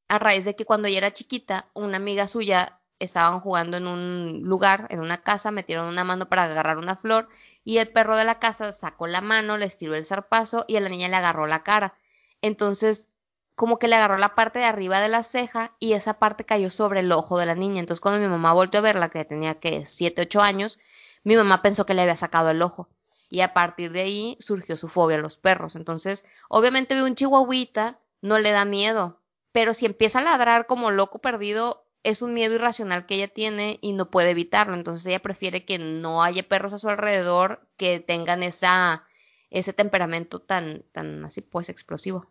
[0.09, 4.43] a raíz de que cuando ella era chiquita, una amiga suya estaban jugando en un
[4.45, 7.29] lugar, en una casa, metieron una mano para agarrar una flor
[7.65, 10.81] y el perro de la casa sacó la mano, le estiró el zarpazo y a
[10.81, 11.95] la niña le agarró la cara.
[12.43, 13.09] Entonces,
[13.55, 16.71] como que le agarró la parte de arriba de la ceja y esa parte cayó
[16.71, 17.81] sobre el ojo de la niña.
[17.81, 20.79] Entonces, cuando mi mamá volvió a verla, que tenía que 7, 8 años,
[21.23, 22.89] mi mamá pensó que le había sacado el ojo.
[23.31, 25.77] Y a partir de ahí surgió su fobia a los perros.
[25.77, 29.21] Entonces, obviamente un chihuahuita, no le da miedo,
[29.55, 33.79] pero si empieza a ladrar como loco perdido, es un miedo irracional que ella tiene
[33.83, 34.75] y no puede evitarlo.
[34.75, 39.07] Entonces ella prefiere que no haya perros a su alrededor que tengan esa,
[39.51, 42.27] ese temperamento tan, tan así pues explosivo.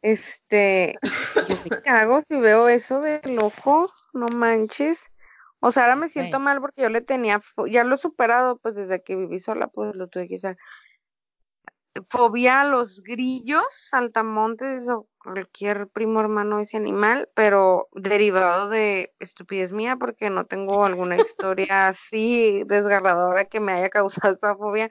[0.00, 0.94] Este,
[1.50, 5.04] yo me cago si veo eso de loco, no manches.
[5.60, 8.74] O sea, ahora me siento mal porque yo le tenía, ya lo he superado, pues
[8.74, 10.56] desde que viví sola, pues lo tuve que hacer
[12.08, 19.14] fobia a los grillos, saltamontes o cualquier primo hermano de ese animal, pero derivado de
[19.20, 24.90] estupidez mía porque no tengo alguna historia así desgarradora que me haya causado esa fobia,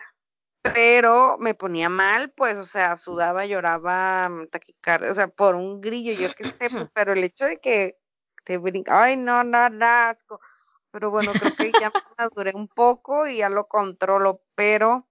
[0.62, 6.14] pero me ponía mal, pues, o sea, sudaba, lloraba, taquicardia, o sea, por un grillo,
[6.14, 7.98] yo qué sé, pues, pero el hecho de que
[8.46, 10.40] te brinca, ay, no, nada, asco,
[10.92, 15.08] pero bueno, creo que ya maduré un poco y ya lo controlo, pero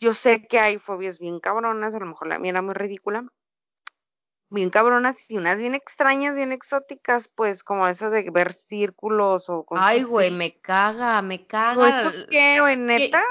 [0.00, 3.26] yo sé que hay fobias bien cabronas, a lo mejor la mía era muy ridícula,
[4.48, 9.64] bien cabronas y unas bien extrañas, bien exóticas, pues como esa de ver círculos o
[9.64, 12.00] cosas Ay, güey, me caga, me caga.
[12.00, 13.22] ¿Eso qué, güey, neta?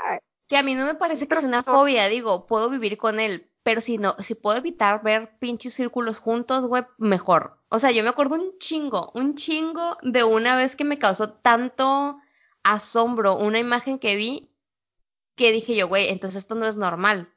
[0.48, 3.52] Que, a mí no me parece que es una fobia, digo, puedo vivir con él,
[3.64, 7.60] pero si no, si puedo evitar ver pinches círculos juntos, güey, mejor.
[7.70, 11.34] O sea, yo me acuerdo un chingo, un chingo de una vez que me causó
[11.34, 12.20] tanto
[12.64, 14.50] asombro una imagen que vi
[15.40, 17.34] que dije yo, güey, entonces esto no es normal.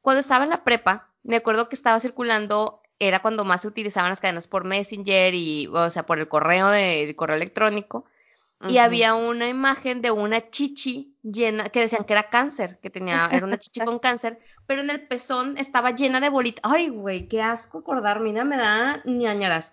[0.00, 4.10] Cuando estaba en la prepa, me acuerdo que estaba circulando, era cuando más se utilizaban
[4.10, 8.04] las cadenas por Messenger y, o sea, por el correo de, correo electrónico.
[8.68, 13.28] Y había una imagen de una chichi llena, que decían que era cáncer, que tenía,
[13.30, 16.62] era una chichi con cáncer, pero en el pezón estaba llena de bolitas.
[16.64, 19.72] Ay, güey, qué asco acordar, mira, me da ñañaras.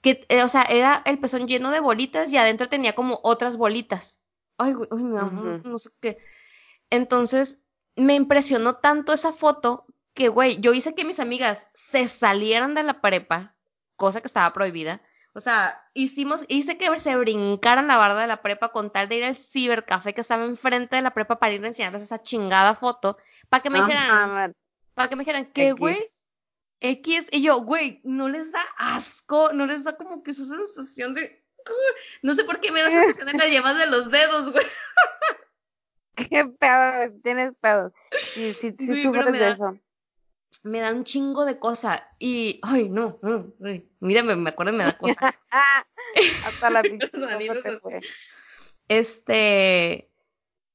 [0.00, 3.58] Que, eh, o sea, era el pezón lleno de bolitas y adentro tenía como otras
[3.58, 4.20] bolitas.
[4.56, 5.24] Ay, güey, me da,
[5.64, 6.16] no sé qué.
[6.90, 7.58] Entonces,
[7.96, 12.82] me impresionó tanto esa foto que, güey, yo hice que mis amigas se salieran de
[12.82, 13.54] la prepa,
[13.96, 15.00] cosa que estaba prohibida.
[15.32, 19.16] O sea, hicimos, hice que se brincaran la barda de la prepa con tal de
[19.16, 22.74] ir al cibercafé que estaba enfrente de la prepa para ir a enseñarles esa chingada
[22.74, 23.16] foto,
[23.48, 24.56] para que me dijeran,
[24.94, 26.04] para que me dijeran, ¿qué, güey?
[26.80, 31.14] X, y yo, güey, no les da asco, no les da como que esa sensación
[31.14, 31.44] de,
[32.22, 34.64] no sé por qué me da sensación de la llevas de los dedos, güey.
[36.30, 37.92] qué pedo, tienes pedos.
[38.34, 39.78] Sí, sí, sí, de eso.
[40.62, 43.52] Me da un chingo de cosa y, ay, no, no
[44.00, 45.34] mírame, me acuerdo, me da cosa.
[46.46, 47.10] Hasta la pinche
[48.88, 50.10] Este,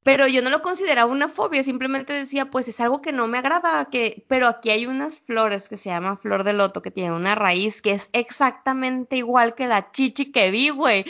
[0.05, 3.39] pero yo no lo consideraba una fobia, simplemente decía, pues es algo que no me
[3.39, 7.11] agrada, que, pero aquí hay unas flores que se llama flor de loto, que tiene
[7.11, 11.05] una raíz que es exactamente igual que la chichi que vi, güey.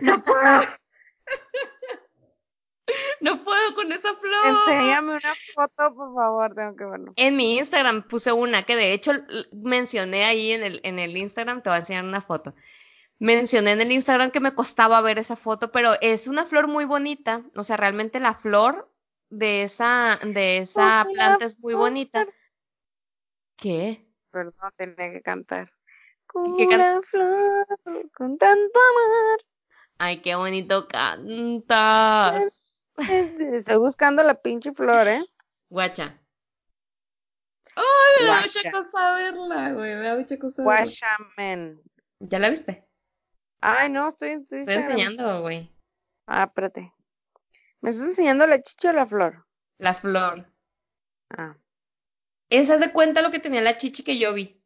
[0.00, 0.60] No puedo.
[3.20, 4.46] no puedo con esa flor.
[4.68, 7.12] Enséñame una foto, por favor, tengo que verlo.
[7.16, 9.12] En mi Instagram puse una que de hecho
[9.52, 12.54] mencioné ahí en el, en el Instagram, te voy a enseñar una foto
[13.18, 16.84] mencioné en el Instagram que me costaba ver esa foto, pero es una flor muy
[16.84, 18.90] bonita, o sea, realmente la flor
[19.30, 22.26] de esa, de esa planta es muy bonita.
[23.56, 24.06] ¿Qué?
[24.30, 25.72] Perdón, tenía que cantar.
[26.56, 27.66] ¿Qué can flor
[28.14, 29.44] con tanto amor.
[29.98, 32.65] Ay, qué bonito cantas.
[33.54, 35.24] Estoy buscando la pinche flor, ¿eh?
[35.68, 36.18] Guacha.
[37.74, 39.94] Ay, me da mucha cosa verla, güey.
[39.96, 40.84] Me da mucha cosa verla.
[40.84, 41.82] Guachamen.
[42.20, 42.88] ¿Ya la viste?
[43.60, 45.70] Ay, no, estoy, estoy, estoy enseñando, güey.
[46.26, 46.92] Ah, espérate.
[47.80, 49.46] ¿Me estás enseñando la chicha o la flor?
[49.78, 50.50] La flor.
[51.30, 51.56] Ah.
[52.48, 54.62] Esa es de cuenta lo que tenía la chichi que yo vi.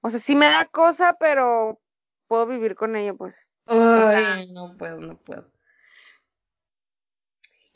[0.00, 1.80] O sea, sí me da cosa, pero
[2.26, 3.50] puedo vivir con ella, pues.
[3.66, 5.50] Ay, no puedo, no puedo.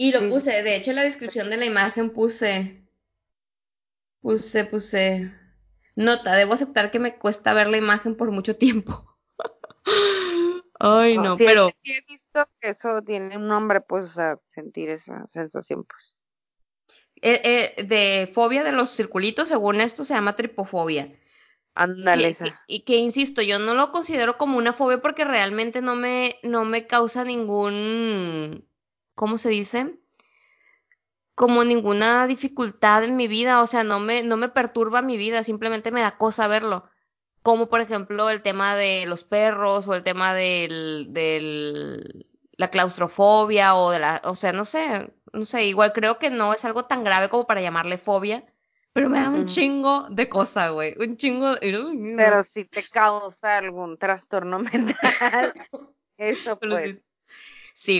[0.00, 2.88] Y lo puse, de hecho en la descripción de la imagen puse,
[4.20, 5.28] puse, puse,
[5.96, 9.18] nota, debo aceptar que me cuesta ver la imagen por mucho tiempo.
[10.78, 11.70] Ay, no, pero.
[11.82, 16.16] Sí he visto que eso tiene un nombre, pues, o sea, sentir esa sensación, pues.
[17.20, 21.12] Eh, eh, de fobia de los circulitos, según esto, se llama tripofobia.
[21.74, 22.36] Ándale,
[22.66, 26.36] y, y, que insisto, yo no lo considero como una fobia porque realmente no me,
[26.44, 28.64] no me causa ningún.
[29.18, 29.98] ¿Cómo se dice?
[31.34, 35.42] Como ninguna dificultad en mi vida, o sea, no me, no me perturba mi vida,
[35.42, 36.88] simplemente me da cosa verlo
[37.42, 42.26] como por ejemplo el tema de los perros o el tema del, del
[42.58, 46.52] la claustrofobia o de la, o sea, no sé, no sé, igual creo que no
[46.52, 48.44] es algo tan grave como para llamarle fobia,
[48.92, 51.54] pero me da un chingo de cosa, güey, un chingo.
[52.16, 55.54] Pero si te causa algún trastorno mental,
[56.18, 56.96] eso pues.
[56.96, 57.02] Sí,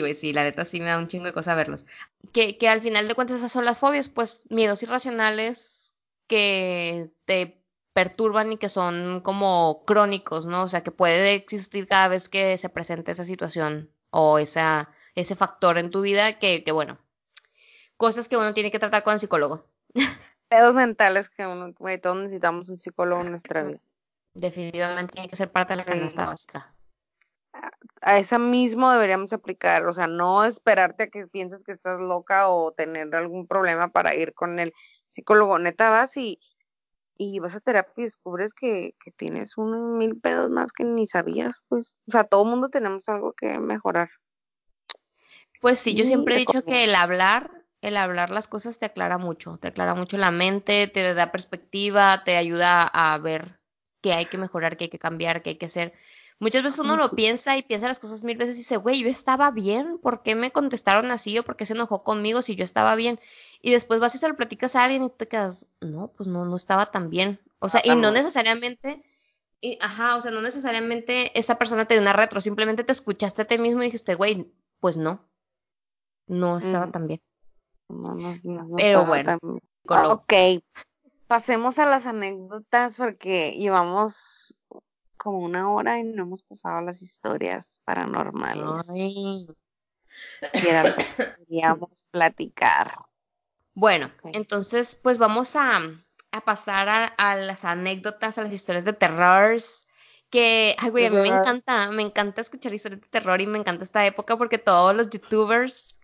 [0.00, 1.86] güey, sí, la neta sí me da un chingo de cosa verlos.
[2.32, 5.92] Que, que al final de cuentas esas son las fobias, pues miedos irracionales
[6.26, 7.62] que te
[7.92, 10.62] perturban y que son como crónicos, ¿no?
[10.62, 15.36] O sea, que puede existir cada vez que se presente esa situación o esa, ese
[15.36, 16.98] factor en tu vida que, que bueno,
[17.96, 19.66] cosas que uno tiene que tratar con el psicólogo.
[20.48, 23.80] Pedos mentales que uno, güey, todos necesitamos un psicólogo en nuestra vida.
[24.34, 26.74] Definitivamente tiene que ser parte de la canasta básica.
[28.00, 32.48] A esa mismo deberíamos aplicar, o sea, no esperarte a que pienses que estás loca
[32.48, 34.72] o tener algún problema para ir con el
[35.08, 35.58] psicólogo.
[35.58, 36.38] Neta vas y
[37.18, 41.06] y vas a terapia y descubres que, que tienes un mil pedos más que ni
[41.06, 44.08] sabías, pues, o sea, todo el mundo tenemos algo que mejorar.
[45.60, 47.50] Pues sí, yo siempre he dicho que el hablar,
[47.82, 52.22] el hablar las cosas te aclara mucho, te aclara mucho la mente, te da perspectiva,
[52.24, 53.58] te ayuda a ver
[54.00, 55.92] qué hay que mejorar, qué hay que cambiar, qué hay que hacer.
[56.40, 59.08] Muchas veces uno lo piensa y piensa las cosas mil veces y dice, güey, yo
[59.08, 62.62] estaba bien, ¿por qué me contestaron así o por qué se enojó conmigo si yo
[62.62, 63.18] estaba bien?
[63.60, 66.44] Y después vas y se lo platicas a alguien y te quedas, no, pues no,
[66.44, 67.40] no estaba tan bien.
[67.58, 69.02] O sea, y no necesariamente,
[69.60, 73.42] y, ajá, o sea, no necesariamente esa persona te dio una retro, simplemente te escuchaste
[73.42, 75.28] a ti mismo y dijiste, güey, pues no,
[76.28, 77.20] no estaba tan bien.
[77.88, 79.38] No, no, no, Pero bueno,
[79.88, 80.32] ok,
[81.26, 84.37] pasemos a las anécdotas porque llevamos
[85.28, 88.88] como una hora y no hemos pasado las historias paranormales.
[88.88, 89.46] Ay.
[91.38, 92.96] Queríamos platicar.
[93.74, 95.82] Bueno, entonces pues vamos a,
[96.46, 99.56] pasar a, las anécdotas, a las historias de terror.
[100.30, 103.58] Que, ay, güey, a mí me encanta, me encanta escuchar historias de terror y me
[103.58, 105.97] encanta esta época porque todos los youtubers,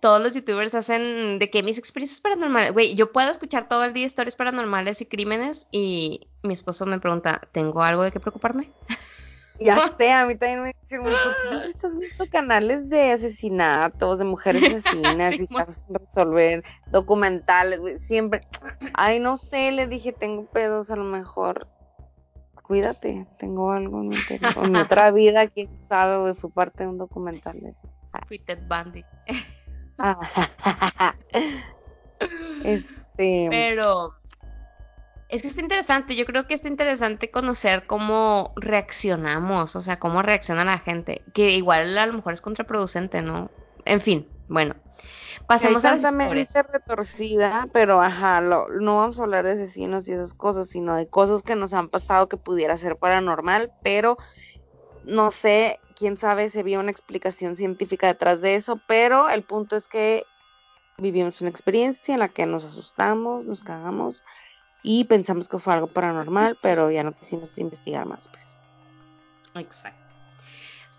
[0.00, 3.92] todos los youtubers hacen de que mis experiencias paranormales, güey, yo puedo escuchar todo el
[3.92, 8.72] día historias paranormales y crímenes y mi esposo me pregunta, ¿tengo algo de qué preocuparme?
[9.60, 14.24] Ya sé, a mí también me dicen, ¿por qué estás viendo canales de asesinatos, de
[14.24, 17.98] mujeres asesinas y casos resolver, documentales, güey?
[17.98, 18.40] Siempre.
[18.94, 21.68] Ay, no sé, le dije, tengo pedos, a lo mejor.
[22.62, 26.88] Cuídate, tengo algo en mi, en mi otra vida, quién sabe, güey, fui parte de
[26.88, 27.86] un documental de eso.
[28.44, 29.04] Ted Bundy.
[32.64, 33.48] este.
[33.50, 34.20] Pero
[35.30, 40.22] es que está interesante, yo creo que está interesante conocer cómo reaccionamos, o sea, cómo
[40.22, 43.48] reacciona la gente, que igual a lo mejor es contraproducente, ¿no?
[43.84, 44.74] En fin, bueno.
[45.46, 46.54] Pasemos a las historias.
[46.72, 51.42] retorcida, pero ajá, no vamos a hablar de asesinos y esas cosas, sino de cosas
[51.42, 54.16] que nos han pasado que pudiera ser paranormal, pero
[55.04, 59.76] no sé quién sabe si había una explicación científica detrás de eso, pero el punto
[59.76, 60.24] es que
[60.96, 64.24] vivimos una experiencia en la que nos asustamos, nos cagamos
[64.82, 68.56] y pensamos que fue algo paranormal, pero ya no quisimos investigar más, pues.
[69.54, 70.00] Exacto.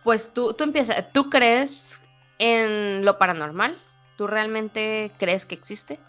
[0.03, 2.03] Pues tú, tú empiezas, ¿tú crees
[2.37, 3.81] en lo paranormal?
[4.17, 5.99] ¿Tú realmente crees que existe?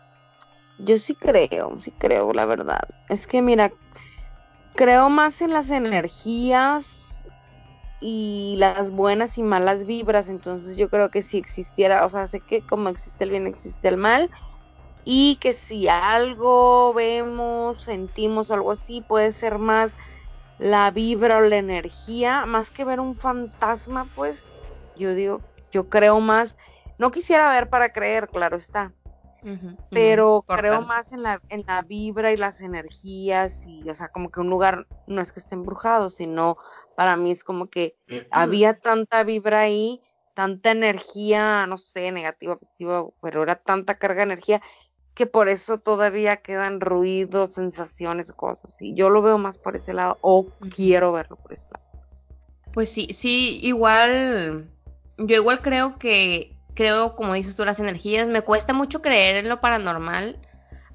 [0.78, 2.82] Yo sí creo, sí creo, la verdad.
[3.08, 3.72] Es que mira,
[4.74, 6.91] creo más en las energías
[8.04, 12.40] y las buenas y malas vibras, entonces yo creo que si existiera, o sea, sé
[12.40, 14.28] que como existe el bien, existe el mal,
[15.04, 19.94] y que si algo vemos, sentimos algo así, puede ser más
[20.58, 24.56] la vibra o la energía, más que ver un fantasma, pues
[24.96, 25.40] yo digo,
[25.70, 26.56] yo creo más,
[26.98, 28.92] no quisiera ver para creer, claro está,
[29.90, 34.30] pero creo más en la, en la vibra y las energías y, o sea, como
[34.30, 36.56] que un lugar no es que esté embrujado, sino
[36.96, 37.96] para mí es como que
[38.30, 40.00] había tanta vibra ahí,
[40.34, 44.62] tanta energía, no sé, negativa, positiva, pero era tanta carga de energía
[45.14, 48.76] que por eso todavía quedan ruidos, sensaciones, cosas.
[48.80, 51.84] Y yo lo veo más por ese lado, o quiero verlo por ese lado.
[52.72, 54.70] Pues sí, sí, igual,
[55.18, 59.50] yo igual creo que, creo, como dices tú, las energías, me cuesta mucho creer en
[59.50, 60.40] lo paranormal.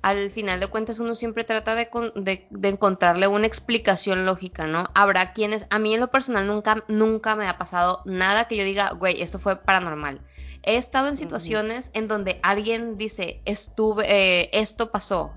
[0.07, 4.85] Al final de cuentas uno siempre trata de, de, encontrarle una explicación lógica, ¿no?
[4.93, 8.63] Habrá quienes, a mí en lo personal nunca, nunca me ha pasado nada que yo
[8.63, 10.21] diga, güey, esto fue paranormal
[10.63, 15.33] He estado en situaciones en donde alguien dice, estuve, eh, esto pasó.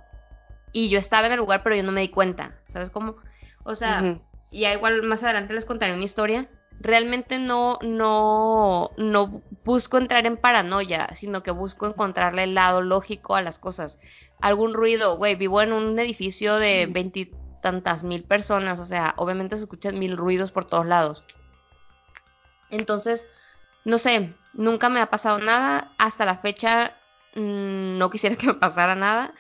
[0.73, 2.59] Y yo estaba en el lugar, pero yo no me di cuenta.
[2.67, 3.17] ¿Sabes cómo?
[3.65, 6.49] O sea, y igual más adelante les contaré una historia.
[6.81, 13.37] Realmente no, no, no busco entrar en paranoia, sino que busco encontrarle el lado lógico
[13.37, 13.99] a las cosas.
[14.41, 19.63] Algún ruido, güey, vivo en un edificio de veintitantas mil personas, o sea, obviamente se
[19.63, 21.25] escuchan mil ruidos por todos lados.
[22.71, 23.27] Entonces,
[23.85, 25.93] no sé, nunca me ha pasado nada.
[25.99, 26.97] Hasta la fecha
[27.35, 29.35] mm, no quisiera que me pasara nada.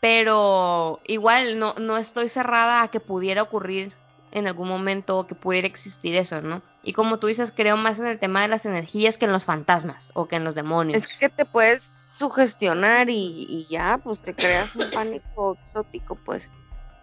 [0.00, 3.94] Pero igual no, no estoy cerrada a que pudiera ocurrir
[4.32, 6.62] en algún momento o que pudiera existir eso, ¿no?
[6.82, 9.44] Y como tú dices, creo más en el tema de las energías que en los
[9.44, 11.04] fantasmas o que en los demonios.
[11.04, 11.82] Es que te puedes
[12.22, 16.50] sugestionar y, y ya, pues te creas un pánico exótico, pues.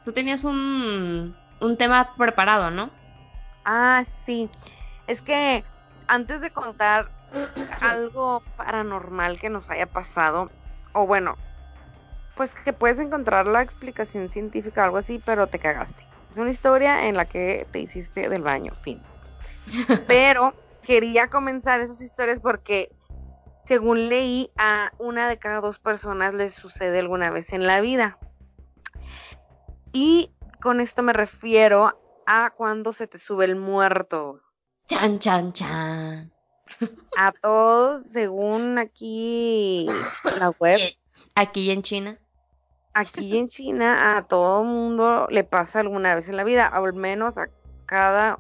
[0.05, 2.89] Tú tenías un, un tema preparado, ¿no?
[3.65, 4.49] Ah, sí.
[5.07, 5.63] Es que
[6.07, 7.11] antes de contar
[7.81, 10.49] algo paranormal que nos haya pasado,
[10.93, 11.35] o bueno,
[12.35, 16.05] pues que puedes encontrar la explicación científica o algo así, pero te cagaste.
[16.31, 19.01] Es una historia en la que te hiciste del baño, fin.
[20.07, 20.53] Pero
[20.83, 22.89] quería comenzar esas historias porque,
[23.69, 28.17] según leí, a una de cada dos personas les sucede alguna vez en la vida.
[29.93, 34.41] Y con esto me refiero a cuando se te sube el muerto.
[34.87, 36.33] Chan, chan, chan.
[37.15, 39.85] A todos, según aquí
[40.23, 40.79] la web.
[41.35, 42.17] Aquí en China.
[42.95, 47.37] Aquí en China a todo mundo le pasa alguna vez en la vida, al menos
[47.37, 47.49] a
[47.85, 48.39] cada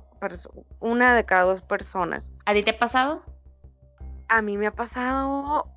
[0.79, 2.31] una de cada dos personas.
[2.47, 3.23] ¿A ti te ha pasado?
[4.29, 5.67] A mí me ha pasado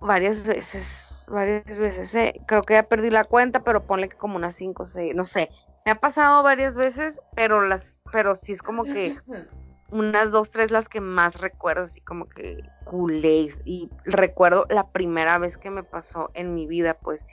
[0.00, 2.14] varias veces, varias veces.
[2.14, 2.40] Eh.
[2.46, 5.24] Creo que ya perdí la cuenta, pero ponle que como unas cinco o seis, no
[5.24, 5.50] sé.
[5.84, 9.14] Me ha pasado varias veces, pero las, pero sí es como que
[9.90, 13.60] unas dos, tres las que más recuerdo, así como que culés.
[13.64, 17.26] Y recuerdo la primera vez que me pasó en mi vida, pues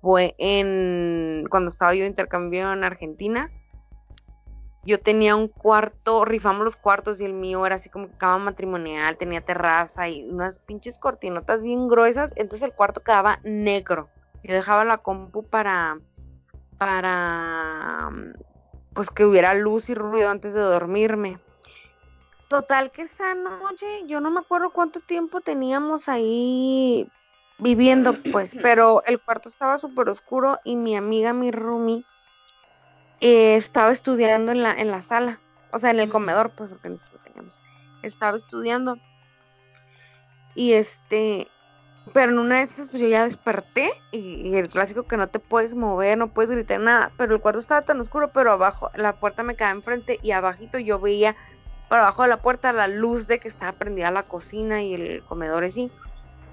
[0.00, 3.50] fue en cuando estaba yo de intercambio en Argentina.
[4.86, 9.16] Yo tenía un cuarto, rifamos los cuartos y el mío era así como cama matrimonial,
[9.16, 14.10] tenía terraza y unas pinches cortinotas bien gruesas, entonces el cuarto quedaba negro.
[14.42, 15.98] Yo dejaba la compu para
[16.78, 18.10] para
[18.94, 21.38] pues que hubiera luz y ruido antes de dormirme.
[22.48, 27.08] Total que esa noche, yo no me acuerdo cuánto tiempo teníamos ahí
[27.58, 32.04] viviendo, pues, pero el cuarto estaba súper oscuro y mi amiga, mi roomie,
[33.24, 35.40] eh, estaba estudiando en la, en la sala,
[35.72, 37.58] o sea, en el comedor, pues, porque nosotros teníamos,
[38.02, 38.98] estaba estudiando.
[40.54, 41.48] Y este,
[42.12, 45.28] pero en una de esas, pues yo ya desperté y, y, el clásico que no
[45.28, 48.90] te puedes mover, no puedes gritar nada, pero el cuarto estaba tan oscuro, pero abajo,
[48.94, 51.34] la puerta me quedaba enfrente y abajito yo veía
[51.88, 55.22] por abajo de la puerta la luz de que estaba prendida la cocina y el
[55.24, 55.90] comedor así.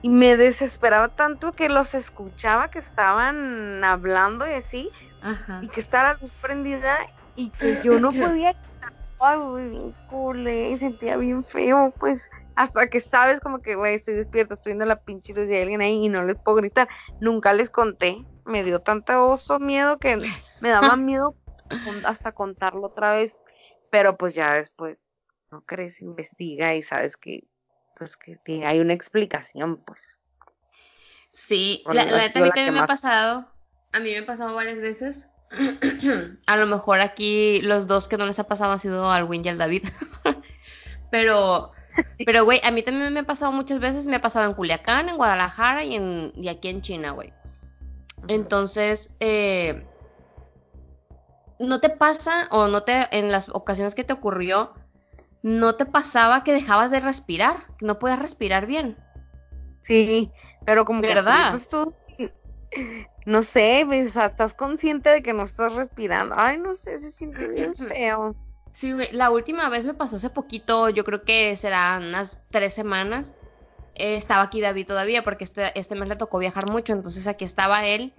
[0.02, 4.89] Y me desesperaba tanto que los escuchaba que estaban hablando y así,
[5.62, 6.97] y que estaba la luz prendida
[7.36, 8.54] y que yo no podía
[9.24, 9.38] Ay,
[10.72, 14.86] y sentía bien feo, pues, hasta que sabes como que, güey, estoy despierta, estoy viendo
[14.86, 16.89] la pinche luz de alguien ahí y no les puedo gritar.
[17.20, 20.18] Nunca les conté, me dio tanta oso miedo que
[20.60, 21.36] me daba miedo
[22.04, 23.43] hasta contarlo otra vez,
[23.91, 24.99] pero pues ya después
[25.52, 26.02] ¿no crees?
[26.02, 27.43] Investiga y sabes que,
[28.02, 30.22] pues, que hay una explicación, pues.
[31.30, 33.47] Sí, la, la neta a mí también me ha pasado,
[33.91, 35.28] a mí me ha pasado varias veces.
[36.47, 39.45] a lo mejor aquí los dos que no les ha pasado ha sido al Win
[39.45, 39.88] y al David.
[41.12, 41.74] pero,
[42.26, 45.08] pero, güey, a mí también me ha pasado muchas veces, me ha pasado en Culiacán,
[45.08, 47.32] en Guadalajara y, en, y aquí en China, güey.
[48.28, 49.86] Entonces, eh,
[51.60, 54.74] ¿no te pasa o no te, en las ocasiones que te ocurrió,
[55.44, 58.98] no te pasaba que dejabas de respirar, no podías respirar bien?
[59.84, 60.32] Sí,
[60.66, 61.60] pero como ¿verdad?
[61.60, 61.94] que tú,
[63.26, 66.36] no sé, ves, estás consciente de que no estás respirando.
[66.38, 68.36] Ay, no sé, se siente bien feo.
[68.74, 73.36] Sí, la última vez me pasó hace poquito, yo creo que serán unas tres semanas.
[73.96, 77.44] Eh, estaba aquí David todavía porque este, este mes le tocó viajar mucho, entonces aquí
[77.44, 78.14] estaba él.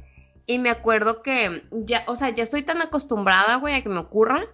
[0.46, 4.00] Y me acuerdo que ya, o sea, ya estoy tan acostumbrada, güey, a que me
[4.00, 4.44] ocurra.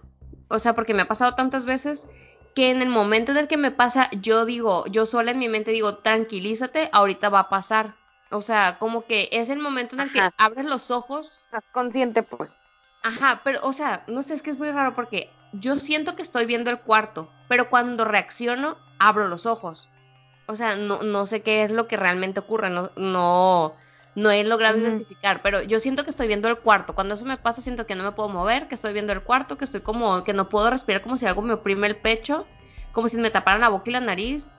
[0.47, 2.07] O sea, porque me ha pasado tantas veces
[2.55, 5.49] que en el momento en el que me pasa, yo digo, yo sola en mi
[5.49, 7.95] mente digo, tranquilízate, ahorita va a pasar.
[8.31, 11.41] O sea, como que es el momento en el que abres los ojos.
[11.45, 12.57] Estás consciente, pues.
[13.01, 16.21] Ajá, pero, o sea, no sé, es que es muy raro porque yo siento que
[16.21, 19.89] estoy viendo el cuarto, pero cuando reacciono, abro los ojos.
[20.47, 23.75] O sea, no, no sé qué es lo que realmente ocurre, no, no,
[24.15, 26.95] no he logrado identificar, pero yo siento que estoy viendo el cuarto.
[26.95, 29.57] Cuando eso me pasa, siento que no me puedo mover, que estoy viendo el cuarto,
[29.57, 32.45] que estoy como, que no puedo respirar, como si algo me oprime el pecho,
[32.91, 34.49] como si me taparan la boca y la nariz.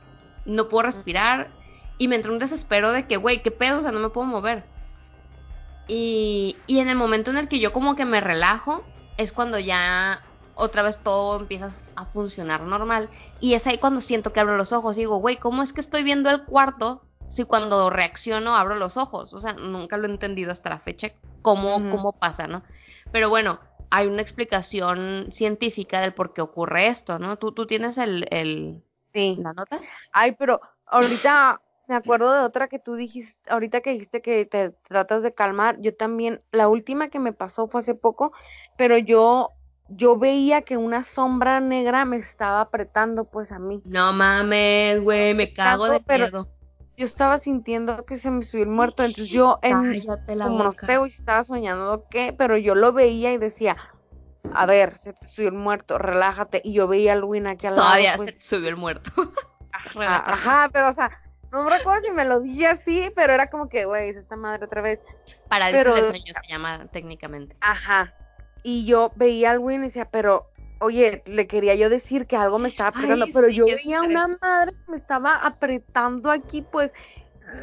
[0.44, 1.51] No puedo respirar.
[1.98, 3.80] Y me entra un desespero de que, güey, ¿qué pedo?
[3.80, 4.64] O sea, no me puedo mover.
[5.88, 8.84] Y, y en el momento en el que yo como que me relajo,
[9.18, 10.22] es cuando ya
[10.55, 13.11] otra vez todo empieza a funcionar normal.
[13.40, 15.80] Y es ahí cuando siento que abro los ojos y digo, güey, ¿cómo es que
[15.80, 19.32] estoy viendo el cuarto si cuando reacciono abro los ojos?
[19.32, 21.12] O sea, nunca lo he entendido hasta la fecha
[21.42, 22.62] cómo, cómo pasa, ¿no?
[23.12, 23.60] Pero bueno,
[23.90, 27.36] hay una explicación científica del por qué ocurre esto, ¿no?
[27.36, 28.82] ¿Tú, tú tienes el, el,
[29.14, 29.36] sí.
[29.40, 29.80] la nota?
[30.12, 34.70] Ay, pero ahorita me acuerdo de otra que tú dijiste, ahorita que dijiste que te
[34.88, 38.32] tratas de calmar, yo también, la última que me pasó fue hace poco,
[38.76, 39.50] pero yo,
[39.88, 43.82] yo veía que una sombra negra me estaba apretando pues a mí.
[43.84, 46.48] No mames, güey, me cago de miedo.
[47.01, 49.74] Yo estaba sintiendo que se me subió el muerto, entonces yo en,
[50.38, 53.78] como no sé, estaba soñando qué, pero yo lo veía y decía,
[54.53, 57.76] a ver, se te subió el muerto, relájate, y yo veía al Win aquí al
[57.76, 57.86] lado.
[57.86, 59.11] Todavía pues, se te subió el muerto.
[59.72, 61.11] Ajá, ajá, pero o sea,
[61.51, 64.36] no me recuerdo si me lo dije así, pero era como que, güey, es esta
[64.36, 65.01] madre otra vez.
[65.48, 67.57] Parálisis Pero- del sueño se llama técnicamente.
[67.62, 68.12] Ajá.
[68.62, 72.58] Y yo veía al Win y decía, pero, oye, le quería yo decir que algo
[72.58, 76.62] me estaba Ay, apretando, pero sí, yo veía una madre que me estaba apretando aquí,
[76.62, 76.92] pues.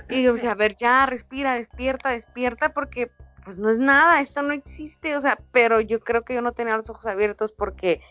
[0.09, 3.13] Y yo decía, a ver, ya, respira, despierta, despierta, porque,
[3.43, 6.53] pues no es nada, esto no existe, o sea, pero yo creo que yo no
[6.53, 8.01] tenía los ojos abiertos porque,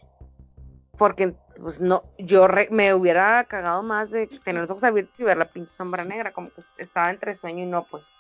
[0.96, 5.24] porque, pues no, yo re- me hubiera cagado más de tener los ojos abiertos y
[5.24, 8.14] ver la pinche sombra negra, como que estaba entre sueño y no, pues.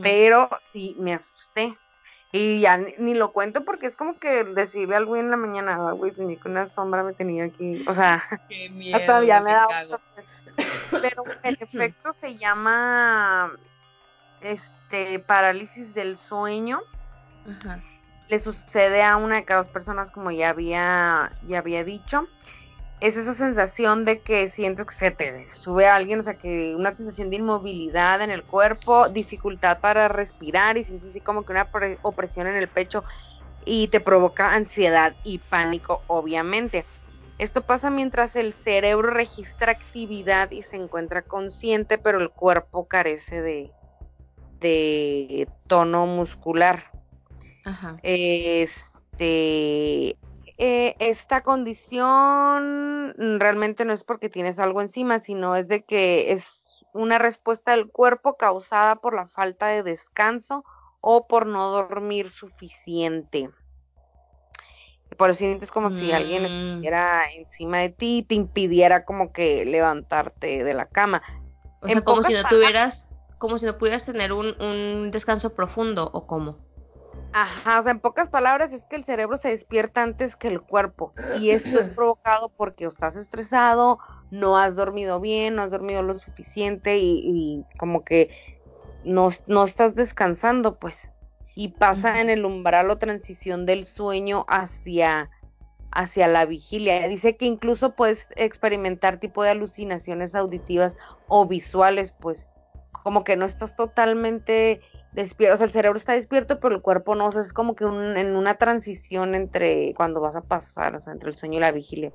[0.00, 1.78] Pero sí, me asusté.
[2.30, 5.78] Y ya ni, ni lo cuento porque es como que decirle algo en la mañana,
[5.88, 7.82] "Ah, güey, soñé que una sombra me tenía aquí.
[7.88, 9.66] O sea, Qué miedo, hasta ya me da.
[11.00, 13.52] Pero en efecto se llama
[14.40, 16.80] este parálisis del sueño.
[17.48, 17.82] Ajá.
[18.28, 22.28] Le sucede a una de cada dos personas, como ya había, ya había dicho.
[23.00, 26.74] Es esa sensación de que sientes que se te sube a alguien, o sea, que
[26.74, 31.52] una sensación de inmovilidad en el cuerpo, dificultad para respirar y sientes así como que
[31.52, 33.04] una pre- opresión en el pecho
[33.64, 36.86] y te provoca ansiedad y pánico, obviamente.
[37.38, 43.40] Esto pasa mientras el cerebro registra actividad y se encuentra consciente, pero el cuerpo carece
[43.42, 43.70] de,
[44.60, 46.84] de tono muscular.
[47.64, 47.96] Ajá.
[48.02, 48.88] Este,
[50.58, 56.84] eh, esta condición realmente no es porque tienes algo encima, sino es de que es
[56.92, 60.64] una respuesta del cuerpo causada por la falta de descanso
[61.00, 63.50] o por no dormir suficiente.
[65.16, 66.46] Por eso sientes como si alguien Mm.
[66.46, 71.22] estuviera encima de ti y te impidiera como que levantarte de la cama.
[71.80, 75.54] O En sea, como si no tuvieras, como si no pudieras tener un, un descanso
[75.54, 76.67] profundo, ¿o cómo?
[77.32, 80.60] Ajá, o sea, en pocas palabras es que el cerebro se despierta antes que el
[80.62, 83.98] cuerpo y esto es provocado porque estás estresado,
[84.30, 88.30] no has dormido bien, no has dormido lo suficiente y, y como que
[89.04, 91.10] no, no estás descansando, pues.
[91.54, 95.30] Y pasa en el umbral o transición del sueño hacia,
[95.90, 97.08] hacia la vigilia.
[97.08, 100.96] Dice que incluso puedes experimentar tipo de alucinaciones auditivas
[101.26, 102.46] o visuales, pues
[103.02, 104.80] como que no estás totalmente
[105.12, 107.74] despierto, o sea, el cerebro está despierto, pero el cuerpo no, o sea, es como
[107.74, 111.58] que un- en una transición entre cuando vas a pasar, o sea, entre el sueño
[111.58, 112.12] y la vigilia.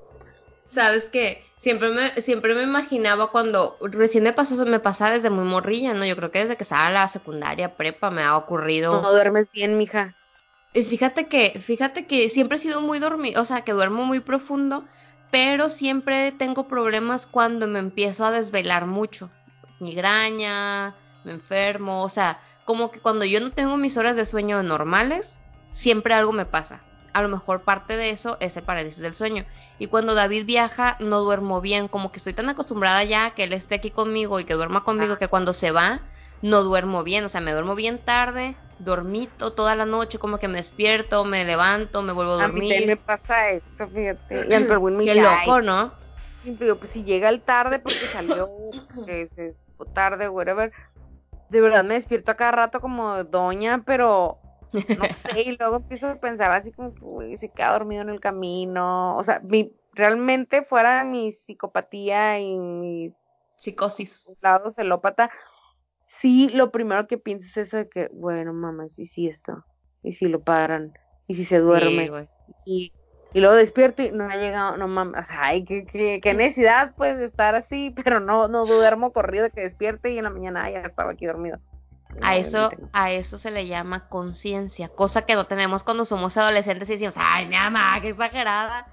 [0.65, 5.45] Sabes que siempre me, siempre me imaginaba cuando recién me pasó, me pasa desde muy
[5.45, 6.05] morrilla, ¿no?
[6.05, 9.01] Yo creo que desde que estaba en la secundaria, prepa, me ha ocurrido.
[9.01, 10.15] No duermes bien, mija.
[10.73, 14.19] Y fíjate que, fíjate que siempre he sido muy dormido, o sea, que duermo muy
[14.21, 14.87] profundo,
[15.29, 19.35] pero siempre tengo problemas cuando me empiezo a desvelar mucho.
[19.79, 24.61] Migraña, me enfermo, o sea, como que cuando yo no tengo mis horas de sueño
[24.64, 25.39] normales,
[25.72, 26.82] siempre algo me pasa
[27.14, 29.45] a lo mejor parte de eso es el parálisis del sueño.
[29.80, 33.53] Y cuando David viaja, no duermo bien, como que estoy tan acostumbrada ya que él
[33.53, 36.01] esté aquí conmigo y que duerma conmigo, que cuando se va,
[36.41, 40.47] no duermo bien, o sea, me duermo bien tarde, dormito toda la noche, como que
[40.47, 42.76] me despierto, me levanto, me vuelvo a dormir.
[42.76, 44.47] A mí me pasa eso, fíjate.
[44.49, 45.93] Y Qué loco, ¿no?
[46.78, 48.49] pues si llega el tarde porque salió,
[49.07, 49.55] es, es
[49.93, 50.72] tarde, whatever,
[51.53, 54.39] de verdad me despierto a cada rato como doña, pero
[54.73, 54.73] no
[55.37, 58.19] sé, y luego empiezo a pensar así como que, uy, se queda dormido en el
[58.19, 63.13] camino, o sea, mi, realmente fuera de mi psicopatía y mi
[63.55, 65.29] psicosis, lado celópata,
[66.07, 69.63] sí, lo primero que pienso es eso de que, bueno, mamá, sí, sí, esto,
[70.01, 70.91] y si lo paran,
[71.27, 72.09] y si se duerme,
[72.65, 72.91] y,
[73.34, 76.34] y luego despierto y no ha llegado, no mames, o sea, ay, qué, qué, qué,
[76.34, 80.29] necesidad pues de estar así, pero no, no duermo corrido que despierte y en la
[80.29, 81.59] mañana ya estaba aquí dormido.
[82.21, 86.88] A eso, a eso se le llama conciencia, cosa que no tenemos cuando somos adolescentes
[86.89, 88.88] y decimos, ay, mi mamá, qué exagerada.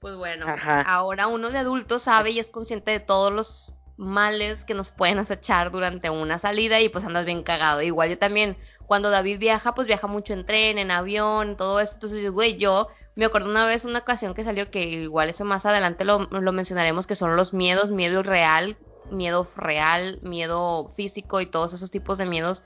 [0.00, 0.46] Pues bueno,
[0.84, 5.18] ahora uno de adulto sabe y es consciente de todos los males que nos pueden
[5.18, 7.80] acechar durante una salida y pues andas bien cagado.
[7.80, 11.94] Igual yo también, cuando David viaja, pues viaja mucho en tren, en avión, todo eso.
[11.94, 15.66] Entonces, güey, yo me acuerdo una vez, una ocasión que salió, que igual eso más
[15.66, 18.76] adelante lo, lo mencionaremos, que son los miedos, miedo real,
[19.10, 22.64] miedo real, miedo físico y todos esos tipos de miedos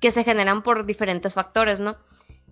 [0.00, 1.96] que se generan por diferentes factores, ¿no?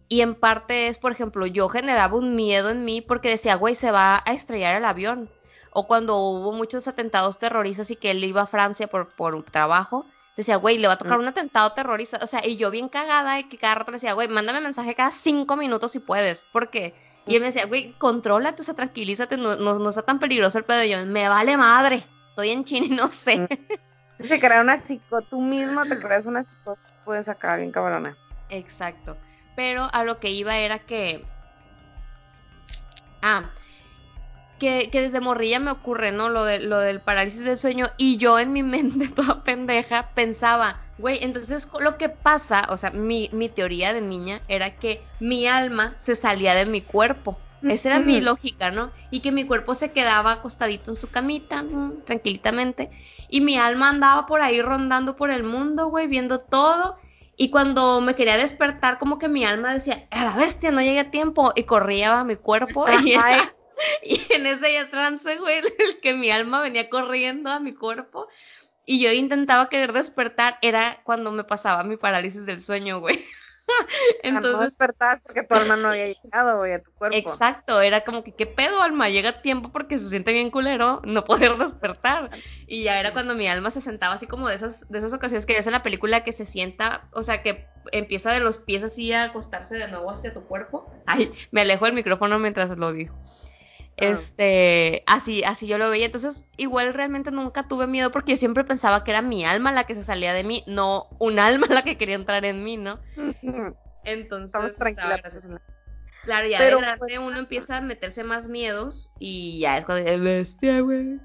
[0.08, 3.74] Y en parte es, por ejemplo, yo generaba un miedo en mí porque decía, güey,
[3.74, 5.30] se va a estrellar el avión.
[5.70, 10.06] O cuando hubo muchos atentados terroristas y que él iba a Francia por, por trabajo,
[10.34, 11.20] decía, güey, le va a tocar mm.
[11.20, 12.18] un atentado terrorista.
[12.22, 14.94] O sea, y yo bien cagada y que cada rato le decía, güey, mándame mensaje
[14.94, 16.46] cada cinco minutos si puedes.
[16.52, 16.94] porque
[17.28, 20.58] Y él me decía, güey, contrólate, o sea, tranquilízate, no, no, no está tan peligroso
[20.58, 20.82] el pedo.
[20.84, 22.04] Y yo, me vale madre
[22.38, 23.40] estoy en China y no sé.
[23.40, 23.48] Mm.
[24.24, 28.16] Se crea una psico, tú mismo te creas una psico, puedes sacar bien cabrona.
[28.48, 29.16] Exacto.
[29.54, 31.24] Pero a lo que iba era que.
[33.22, 33.50] Ah,
[34.58, 36.28] que, que, desde morrilla me ocurre, ¿no?
[36.30, 37.86] Lo, de, lo del parálisis del sueño.
[37.96, 42.90] Y yo en mi mente, toda pendeja, pensaba, güey, entonces lo que pasa, o sea,
[42.90, 47.40] mi, mi teoría de niña era que mi alma se salía de mi cuerpo.
[47.62, 48.92] Esa era mi lógica, ¿no?
[49.10, 52.88] Y que mi cuerpo se quedaba acostadito en su camita, mm, tranquilitamente.
[53.28, 56.98] Y mi alma andaba por ahí rondando por el mundo, güey, viendo todo.
[57.36, 61.00] Y cuando me quería despertar, como que mi alma decía, a la bestia, no llegué
[61.00, 61.52] a tiempo.
[61.56, 62.86] Y corría a mi cuerpo.
[64.02, 68.28] Y, en ese trance, güey, el que mi alma venía corriendo a mi cuerpo.
[68.90, 73.22] Y yo intentaba querer despertar, era cuando me pasaba mi parálisis del sueño, güey.
[74.22, 74.60] Entonces.
[74.60, 77.14] despertar porque tu alma no había llegado, güey, a tu cuerpo.
[77.14, 79.10] Exacto, era como que, ¿qué pedo, alma?
[79.10, 82.30] Llega a tiempo porque se siente bien culero no poder despertar.
[82.66, 85.44] Y ya era cuando mi alma se sentaba así como de esas, de esas ocasiones
[85.44, 88.82] que ves en la película que se sienta, o sea, que empieza de los pies
[88.82, 90.90] así a acostarse de nuevo hacia tu cuerpo.
[91.04, 93.14] Ay, me alejo del micrófono mientras lo digo.
[94.00, 96.06] Este, así, así yo lo veía.
[96.06, 99.84] Entonces, igual realmente nunca tuve miedo porque yo siempre pensaba que era mi alma la
[99.84, 103.00] que se salía de mí, no un alma la que quería entrar en mí, ¿no?
[104.04, 104.76] Entonces,
[106.24, 110.04] Claro, ya de grande pues, uno empieza a meterse más miedos y ya es cuando
[110.22, 111.18] bestia, güey.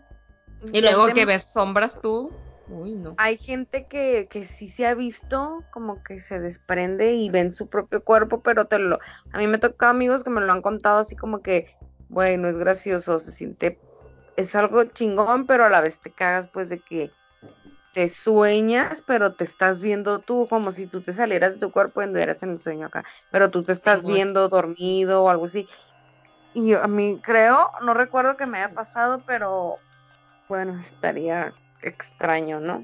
[0.71, 2.31] Y luego que ves sombras tú.
[2.69, 3.13] Uy, no.
[3.17, 7.67] Hay gente que, que sí se ha visto como que se desprende y ven su
[7.67, 8.99] propio cuerpo, pero te lo.
[9.33, 11.75] A mí me tocado amigos que me lo han contado así como que
[12.09, 13.79] bueno, es gracioso, se siente,
[14.35, 17.11] es algo chingón, pero a la vez te cagas pues de que
[17.93, 22.01] te sueñas, pero te estás viendo tú como si tú te salieras de tu cuerpo
[22.01, 25.67] y anduvieras en el sueño acá, pero tú te estás viendo dormido o algo así.
[26.55, 29.77] Y a mí creo, no recuerdo que me haya pasado, pero
[30.49, 32.83] bueno, estaría extraño, ¿no?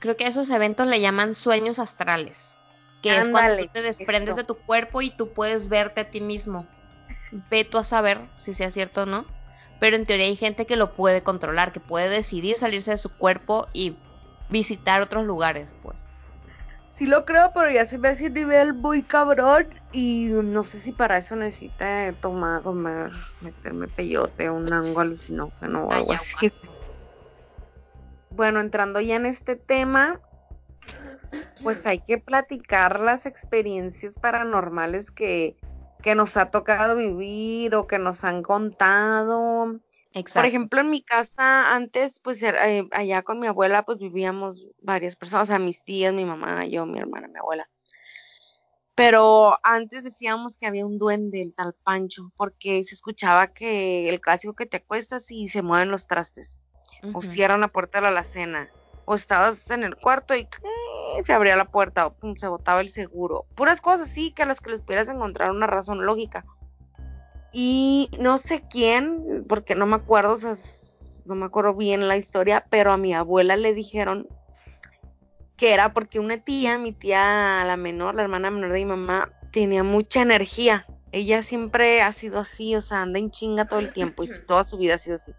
[0.00, 2.58] Creo que a esos eventos le llaman sueños astrales,
[3.00, 6.20] que es cuando tú te desprendes de tu cuerpo y tú puedes verte a ti
[6.20, 6.66] mismo
[7.50, 9.24] veto a saber si sea cierto o no,
[9.80, 13.10] pero en teoría hay gente que lo puede controlar, que puede decidir salirse de su
[13.16, 13.96] cuerpo y
[14.48, 16.06] visitar otros lugares, pues.
[16.90, 20.92] Sí lo creo, pero ya se ve así nivel muy cabrón y no sé si
[20.92, 23.10] para eso necesita tomar, comer,
[23.40, 26.52] meterme peyote o un algo alucinógeno o algo así.
[28.30, 30.20] Bueno, entrando ya en este tema,
[31.64, 35.56] pues hay que platicar las experiencias paranormales que,
[36.04, 39.80] que nos ha tocado vivir o que nos han contado.
[40.12, 40.40] Exacto.
[40.40, 45.16] Por ejemplo, en mi casa antes, pues eh, allá con mi abuela, pues vivíamos varias
[45.16, 47.66] personas, o sea, mis tías, mi mamá, yo, mi hermana, mi abuela.
[48.94, 54.20] Pero antes decíamos que había un duende, el tal Pancho, porque se escuchaba que el
[54.20, 56.60] clásico que te acuestas y se mueven los trastes,
[57.14, 58.70] o cierran la puerta de la alacena,
[59.04, 60.48] o estabas en el cuarto y
[61.24, 63.46] se abría la puerta, o se botaba el seguro.
[63.54, 66.44] Puras cosas así que a las que les pudieras encontrar una razón lógica.
[67.52, 70.54] Y no sé quién, porque no me acuerdo, o sea,
[71.26, 74.26] no me acuerdo bien la historia, pero a mi abuela le dijeron
[75.56, 79.32] que era porque una tía, mi tía la menor, la hermana menor de mi mamá,
[79.52, 80.86] tenía mucha energía.
[81.12, 84.64] Ella siempre ha sido así, o sea, anda en chinga todo el tiempo y toda
[84.64, 85.32] su vida ha sido así.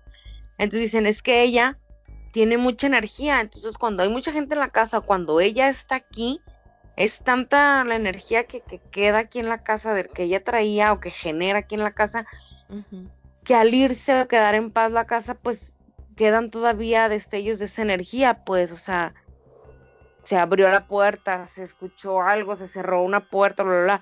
[0.57, 1.77] Entonces dicen, es que ella
[2.35, 6.41] tiene mucha energía, entonces cuando hay mucha gente en la casa, cuando ella está aquí,
[6.97, 8.61] es tanta la energía que,
[8.91, 11.93] queda aquí en la casa, de que ella traía o que genera aquí en la
[11.93, 12.27] casa,
[13.45, 15.77] que al irse o quedar en paz la casa, pues
[16.17, 19.13] quedan todavía destellos de esa energía, pues, o sea,
[20.25, 24.01] se abrió la puerta, se escuchó algo, se cerró una puerta, bla, bla, bla.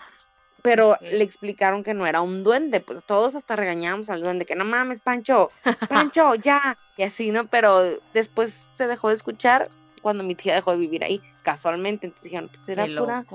[0.63, 4.55] Pero le explicaron que no era un duende, pues todos hasta regañamos al duende, que
[4.55, 5.51] no mames, Pancho,
[5.89, 7.47] Pancho, ya, y así, ¿no?
[7.47, 9.69] Pero después se dejó de escuchar
[10.01, 12.07] cuando mi tía dejó de vivir ahí, casualmente.
[12.07, 13.25] Entonces dijeron, pues era pura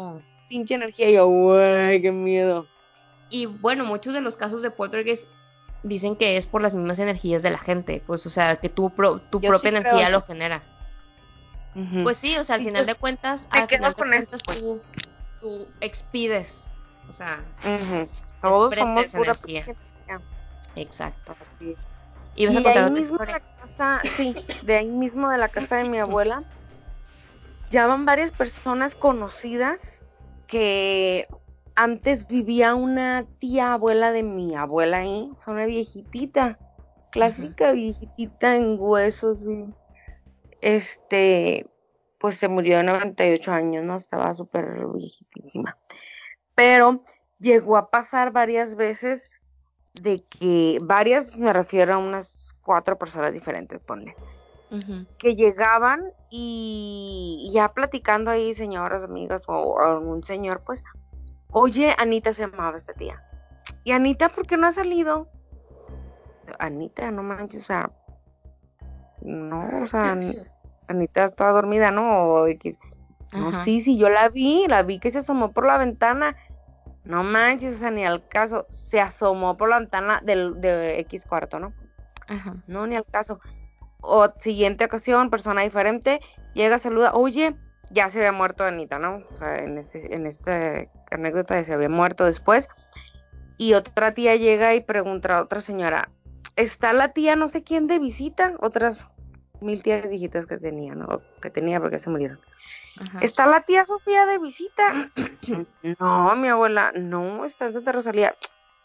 [0.48, 1.10] pinche energía.
[1.10, 2.66] Y yo, güey, qué miedo.
[3.30, 5.28] Y bueno, muchos de los casos de poltergeist
[5.82, 8.90] dicen que es por las mismas energías de la gente, pues, o sea, que tu,
[9.30, 10.62] tu propia energía lo genera.
[12.02, 14.58] Pues sí, o sea, al final de cuentas, al final de cuentas pues.
[14.58, 14.80] tú,
[15.40, 16.72] tú, expides,
[17.08, 17.42] o sea,
[18.40, 19.66] todos somos pura energía.
[20.76, 21.36] Exacto.
[21.40, 21.76] Así
[22.34, 25.38] Y, vas a contar de ahí mismo de la casa, sí, de ahí mismo de
[25.38, 26.42] la casa de mi abuela,
[27.70, 30.06] ya van varias personas conocidas
[30.46, 31.28] que
[31.74, 36.58] antes vivía una tía abuela de mi abuela ahí, una viejitita,
[37.10, 39.38] clásica viejitita en huesos,
[40.60, 41.66] este,
[42.18, 43.96] pues se murió de 98 años, ¿no?
[43.96, 45.76] Estaba súper viejitísima.
[46.58, 47.04] Pero
[47.38, 49.30] llegó a pasar varias veces
[49.94, 54.16] de que, varias, me refiero a unas cuatro personas diferentes, ponle,
[55.18, 60.82] que llegaban y ya platicando ahí, señoras, amigas o algún señor, pues,
[61.52, 63.22] oye, Anita se llamaba esta tía.
[63.84, 65.28] Y Anita, ¿por qué no ha salido?
[66.58, 67.92] Anita, no manches, o sea,
[69.22, 70.18] no, o sea,
[70.88, 72.24] Anita estaba dormida, ¿no?
[72.24, 72.80] O X.
[73.32, 76.34] No, sí, sí, yo la vi, la vi que se asomó por la ventana.
[77.08, 78.66] No manches, o sea, ni al caso.
[78.68, 81.72] Se asomó por la ventana del, de X cuarto, ¿no?
[82.28, 82.54] Ajá.
[82.66, 83.40] No, ni al caso.
[84.02, 86.20] O siguiente ocasión, persona diferente,
[86.52, 87.56] llega, saluda, oye,
[87.90, 89.22] ya se había muerto Anita, ¿no?
[89.32, 92.68] O sea, en este, en esta anécdota se había muerto después.
[93.56, 96.10] Y otra tía llega y pregunta a otra señora,
[96.56, 98.52] ¿está la tía no sé quién de visita?
[98.60, 99.06] Otras
[99.60, 101.22] mil tías viejitas que tenía, ¿no?
[101.40, 102.38] Que tenía porque se murieron.
[103.20, 105.10] ¿Está la tía Sofía de visita?
[106.00, 108.34] no, mi abuela, no, está en Santa Rosalía.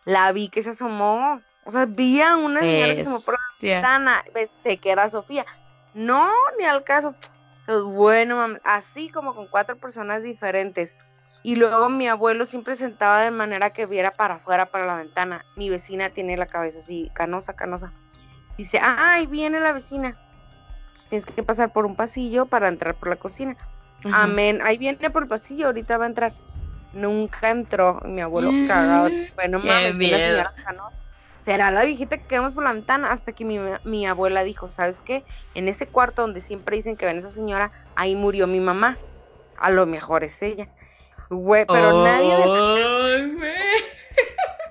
[0.05, 1.41] La vi que se asomó.
[1.65, 4.23] O sea, vi a una señora que se asomó por la ventana.
[4.33, 5.45] Pensé que era Sofía.
[5.93, 7.15] No, ni al caso.
[7.61, 10.95] Entonces, bueno, así como con cuatro personas diferentes.
[11.43, 15.45] Y luego mi abuelo siempre sentaba de manera que viera para afuera, para la ventana.
[15.55, 17.91] Mi vecina tiene la cabeza así, canosa, canosa.
[18.57, 20.17] Dice, ay, viene la vecina.
[21.13, 23.55] Tienes que pasar por un pasillo para entrar por la cocina.
[24.11, 24.61] Amén.
[24.63, 26.33] Ahí viene por el pasillo, ahorita va a entrar.
[26.91, 28.01] Nunca entró.
[28.03, 29.11] Mi abuelo cagado.
[29.35, 30.97] Bueno, mames, señora canosa
[31.45, 35.03] será la viejita que quedamos por la ventana hasta que mi, mi, abuela dijo, ¿sabes
[35.03, 35.23] qué?
[35.53, 38.97] En ese cuarto donde siempre dicen que ven a esa señora, ahí murió mi mamá.
[39.59, 40.67] A lo mejor es ella.
[41.29, 43.53] Güey, pero nadie de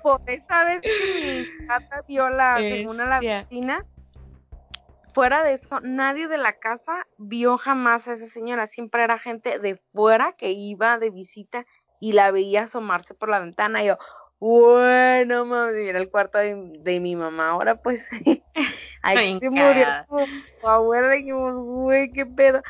[0.03, 3.85] Por esa vez que mi gata vio la, según la vecina,
[5.13, 8.67] fuera de eso, nadie de la casa vio jamás a esa señora.
[8.67, 11.67] Siempre era gente de fuera que iba de visita
[12.01, 13.83] y la veía asomarse por la ventana.
[13.83, 13.99] Y yo,
[14.41, 17.51] bueno, mami, era el cuarto de, mi mamá.
[17.51, 18.09] Ahora pues,
[19.03, 19.87] ahí se murió
[20.61, 21.11] tu, abuela.
[21.11, 22.63] Dijimos, güey, qué pedo.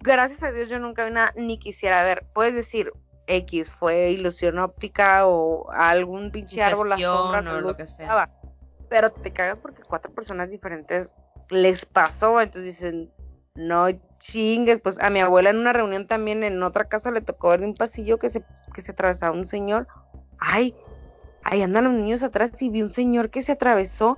[0.00, 2.26] Gracias a Dios yo nunca vi nada, ni quisiera ver.
[2.34, 2.92] Puedes decir,
[3.28, 8.28] X, fue ilusión óptica o algún pinche árbol, la sombra, o lo que sea.
[8.88, 11.14] Pero te cagas porque cuatro personas diferentes
[11.50, 13.10] les pasó, entonces dicen,
[13.54, 13.88] no
[14.18, 17.62] chingues, pues a mi abuela en una reunión también en otra casa le tocó ver
[17.62, 19.88] un pasillo que se, que se atravesaba un señor.
[20.38, 20.74] Ay,
[21.44, 24.16] ahí andan los niños atrás y vi un señor que se atravesó,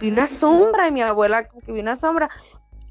[0.00, 2.30] vi una sombra, y mi abuela como que vi una sombra,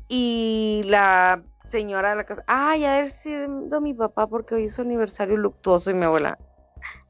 [0.08, 4.76] y la señora de la casa, ay, a ver si mi papá porque hoy es
[4.76, 6.38] su aniversario luctuoso y mi abuela.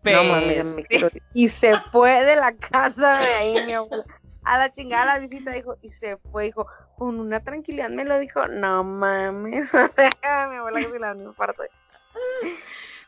[0.04, 1.10] No, me quiero...
[1.34, 4.06] Y se fue de la casa de ahí, mi abuela.
[4.44, 6.68] A la chingada la visita, dijo, y se fue, dijo,
[6.98, 11.64] con una tranquilidad me lo dijo, no mames, mi abuela que se la misma parte.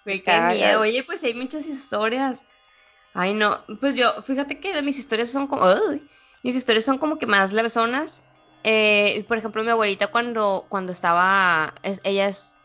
[0.05, 2.45] Me qué miedo, oye, pues hay muchas historias.
[3.13, 5.65] Ay, no, pues yo, fíjate que mis historias son como,
[6.41, 8.21] mis historias son como que más levesonas.
[8.63, 11.73] Eh, por ejemplo, mi abuelita cuando, cuando estaba,
[12.03, 12.55] ella es,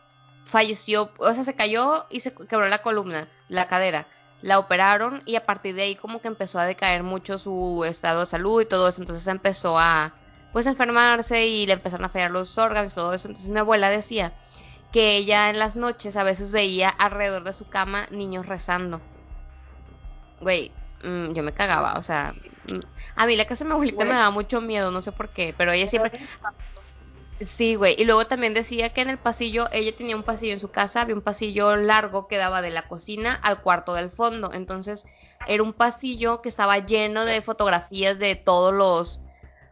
[0.45, 4.07] falleció, o sea, se cayó y se quebró la columna, la cadera.
[4.41, 8.21] La operaron y a partir de ahí como que empezó a decaer mucho su estado
[8.21, 9.01] de salud y todo eso.
[9.01, 10.13] Entonces empezó a,
[10.53, 13.27] pues, enfermarse y le empezaron a fallar los órganos y todo eso.
[13.27, 14.33] Entonces mi abuela decía
[14.91, 19.01] que ella en las noches a veces veía alrededor de su cama niños rezando.
[20.41, 20.71] Güey,
[21.03, 22.33] mm, yo me cagaba, o sea,
[22.67, 22.79] mm,
[23.15, 25.53] a mí la casa de mi abuelita me daba mucho miedo, no sé por qué,
[25.57, 26.19] pero ella siempre...
[27.39, 30.59] Sí, güey, y luego también decía que en el pasillo, ella tenía un pasillo en
[30.59, 34.51] su casa, había un pasillo largo que daba de la cocina al cuarto del fondo,
[34.51, 35.05] entonces
[35.47, 39.21] era un pasillo que estaba lleno de fotografías de todos los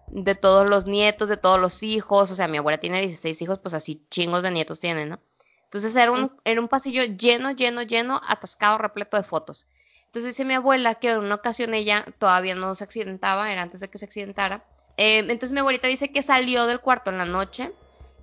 [0.07, 3.59] de todos los nietos, de todos los hijos, o sea, mi abuela tiene 16 hijos,
[3.59, 5.20] pues así chingos de nietos tiene, ¿no?
[5.65, 9.68] Entonces era un, era un pasillo lleno, lleno, lleno, atascado, repleto de fotos.
[10.05, 13.82] Entonces dice mi abuela que en una ocasión ella todavía no se accidentaba, era antes
[13.82, 14.65] de que se accidentara.
[14.97, 17.73] Eh, entonces mi abuelita dice que salió del cuarto en la noche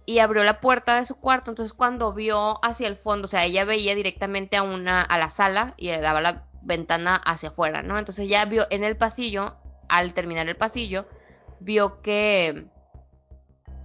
[0.06, 1.50] y abrió la puerta de su cuarto.
[1.50, 5.30] Entonces cuando vio hacia el fondo, o sea, ella veía directamente a una a la
[5.30, 7.98] sala y daba la ventana hacia afuera, ¿no?
[7.98, 9.56] Entonces ella vio en el pasillo,
[9.88, 11.06] al terminar el pasillo,
[11.60, 12.66] vio que,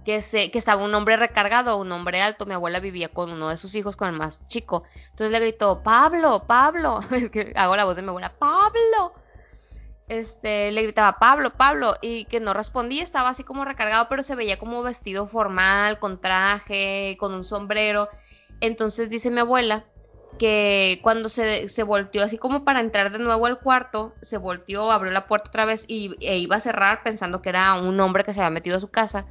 [0.04, 2.46] que, se, que estaba un hombre recargado, un hombre alto.
[2.46, 4.84] Mi abuela vivía con uno de sus hijos, con el más chico.
[5.10, 7.00] Entonces le gritó, Pablo, Pablo.
[7.12, 9.14] Es que hago la voz de mi abuela, Pablo.
[10.10, 14.34] Este, le gritaba Pablo, Pablo, y que no respondía, estaba así como recargado, pero se
[14.34, 18.08] veía como vestido formal, con traje, con un sombrero.
[18.60, 19.84] Entonces dice mi abuela
[20.36, 24.90] que cuando se, se, volteó así como para entrar de nuevo al cuarto, se volteó,
[24.90, 28.24] abrió la puerta otra vez y, e iba a cerrar pensando que era un hombre
[28.24, 29.26] que se había metido a su casa,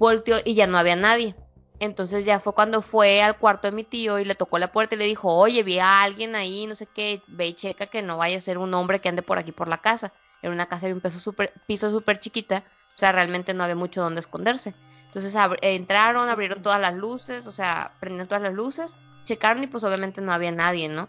[0.00, 1.36] volteó y ya no había nadie.
[1.80, 4.94] Entonces ya fue cuando fue al cuarto de mi tío y le tocó la puerta
[4.94, 8.02] y le dijo, oye, vi a alguien ahí, no sé qué, ve y checa que
[8.02, 10.12] no vaya a ser un hombre que ande por aquí por la casa.
[10.42, 13.76] Era una casa de un piso súper piso super chiquita, o sea, realmente no había
[13.76, 14.74] mucho donde esconderse.
[15.04, 18.96] Entonces entraron, abrieron todas las luces, o sea, prendieron todas las luces
[19.28, 21.08] checaron y pues obviamente no había nadie, ¿no?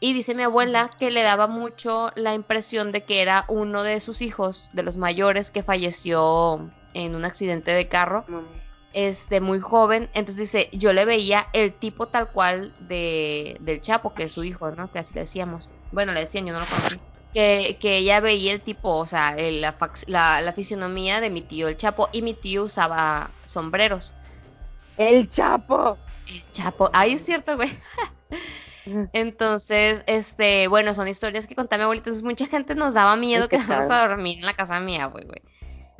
[0.00, 4.00] Y dice mi abuela que le daba mucho la impresión de que era uno de
[4.00, 8.24] sus hijos, de los mayores, que falleció en un accidente de carro,
[8.98, 10.10] este, muy joven.
[10.12, 14.42] Entonces dice, yo le veía el tipo tal cual de, del Chapo, que es su
[14.42, 14.90] hijo, ¿no?
[14.90, 15.68] Que así le decíamos.
[15.92, 17.00] Bueno, le decían, yo no lo conocí.
[17.32, 19.76] Que, que ella veía el tipo, o sea, la,
[20.08, 24.12] la, la fisionomía de mi tío, el Chapo, y mi tío usaba sombreros.
[24.96, 25.96] El Chapo.
[26.26, 26.90] El Chapo.
[26.92, 27.70] Ay, es cierto, güey.
[29.12, 32.10] Entonces, este, bueno, son historias que contaba mi abuelita.
[32.10, 35.42] Entonces, mucha gente nos daba miedo quedarnos a dormir en la casa mía, güey, güey.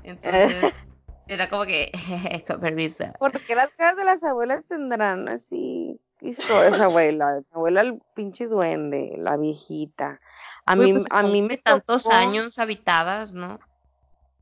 [0.03, 0.75] Entonces,
[1.29, 1.93] era como que,
[2.49, 3.05] con permiso.
[3.19, 7.35] Porque las casas de las abuelas tendrán así historias, abuela.
[7.35, 10.21] La abuela, el pinche duende, la viejita.
[10.67, 13.59] A mí, pues, a mí me tantos años habitadas, ¿no?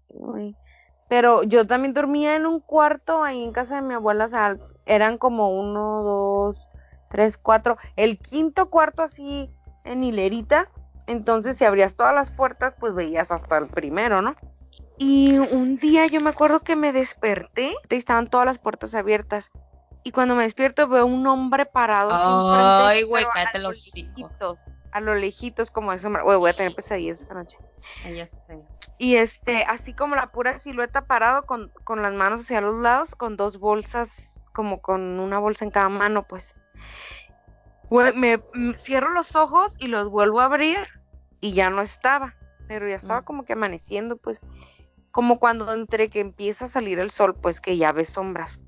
[0.09, 0.57] Uy.
[1.09, 4.57] Pero yo también dormía en un cuarto ahí en casa de mi abuela, o sea,
[4.87, 6.68] eran como uno, dos,
[7.11, 9.49] tres, cuatro, el quinto cuarto así
[9.84, 10.68] en hilerita,
[11.07, 14.34] entonces si abrías todas las puertas, pues veías hasta el primero, ¿no?
[14.99, 19.51] Y un día yo me acuerdo que me desperté y estaban todas las puertas abiertas.
[20.03, 22.11] Y cuando me despierto veo un hombre parado.
[22.12, 24.59] Ay, güey, cállate los lejitos,
[24.92, 26.22] A lo lejitos, como de sombra.
[26.22, 27.59] Güey, voy a tener pesadillas esta noche.
[28.14, 28.66] Ya sé.
[28.99, 33.14] Y este, así como la pura silueta parado con, con las manos hacia los lados,
[33.14, 36.57] con dos bolsas, como con una bolsa en cada mano, pues.
[38.14, 38.40] Me,
[38.74, 40.78] cierro los ojos y los vuelvo a abrir
[41.40, 42.34] y ya no estaba,
[42.66, 43.24] pero ya estaba mm.
[43.24, 44.40] como que amaneciendo, pues,
[45.17, 48.61] como cuando entre que empieza a salir el sol, pues que ya ves sombras.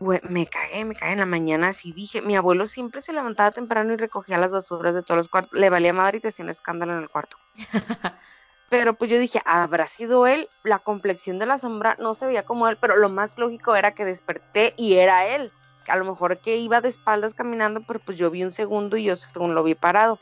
[0.00, 3.94] me cagué, me cagué en la mañana, así dije, mi abuelo siempre se levantaba temprano
[3.94, 6.50] y recogía las basuras de todos los cuartos, le valía madre y te hacía un
[6.50, 7.38] escándalo en el cuarto.
[8.68, 12.44] Pero pues yo dije, habrá sido él, la complexión de la sombra no se veía
[12.44, 15.50] como él, pero lo más lógico era que desperté y era él.
[15.88, 19.04] A lo mejor que iba de espaldas caminando, pero pues yo vi un segundo y
[19.04, 20.18] yo según lo vi parado.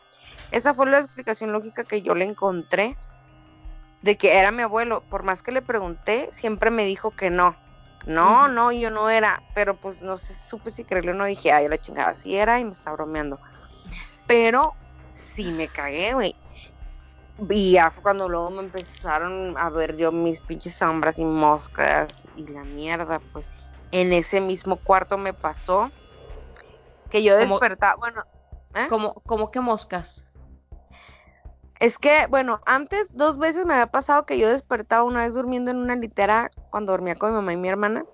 [0.52, 2.96] Esa fue la explicación lógica que yo le encontré
[4.02, 5.02] de que era mi abuelo.
[5.08, 7.56] Por más que le pregunté, siempre me dijo que no.
[8.06, 9.42] No, no, yo no era.
[9.54, 11.24] Pero pues no sé, supe si creerle o no.
[11.24, 13.38] Dije, ay, la chingada, sí era y me está bromeando.
[14.26, 14.74] Pero
[15.12, 16.34] sí me cagué, güey.
[17.50, 22.28] Y ya fue cuando luego me empezaron a ver yo mis pinches sombras y moscas
[22.34, 23.48] y la mierda, pues
[23.92, 25.90] en ese mismo cuarto me pasó
[27.10, 28.22] que yo despertaba, bueno,
[28.74, 28.86] ¿eh?
[28.88, 30.27] ¿Cómo, ¿Cómo que moscas?
[31.80, 35.70] Es que, bueno, antes dos veces me había pasado que yo despertaba una vez durmiendo
[35.70, 38.04] en una litera cuando dormía con mi mamá y mi hermana,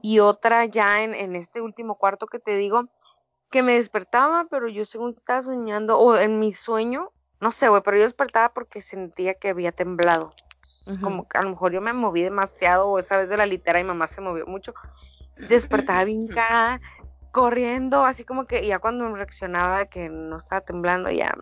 [0.00, 2.88] y otra ya en, en este último cuarto que te digo,
[3.50, 7.82] que me despertaba, pero yo según estaba soñando, o en mi sueño, no sé, güey,
[7.84, 10.30] pero yo despertaba porque sentía que había temblado.
[11.00, 13.80] Como que a lo mejor yo me moví demasiado, o esa vez de la litera
[13.80, 14.74] y mamá se movió mucho.
[15.48, 16.80] Despertaba bien cara,
[17.32, 21.36] corriendo, así como que ya cuando reaccionaba que no estaba temblando, ya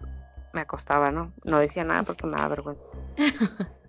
[0.52, 1.32] me acostaba, ¿no?
[1.44, 2.82] No decía nada porque me daba vergüenza.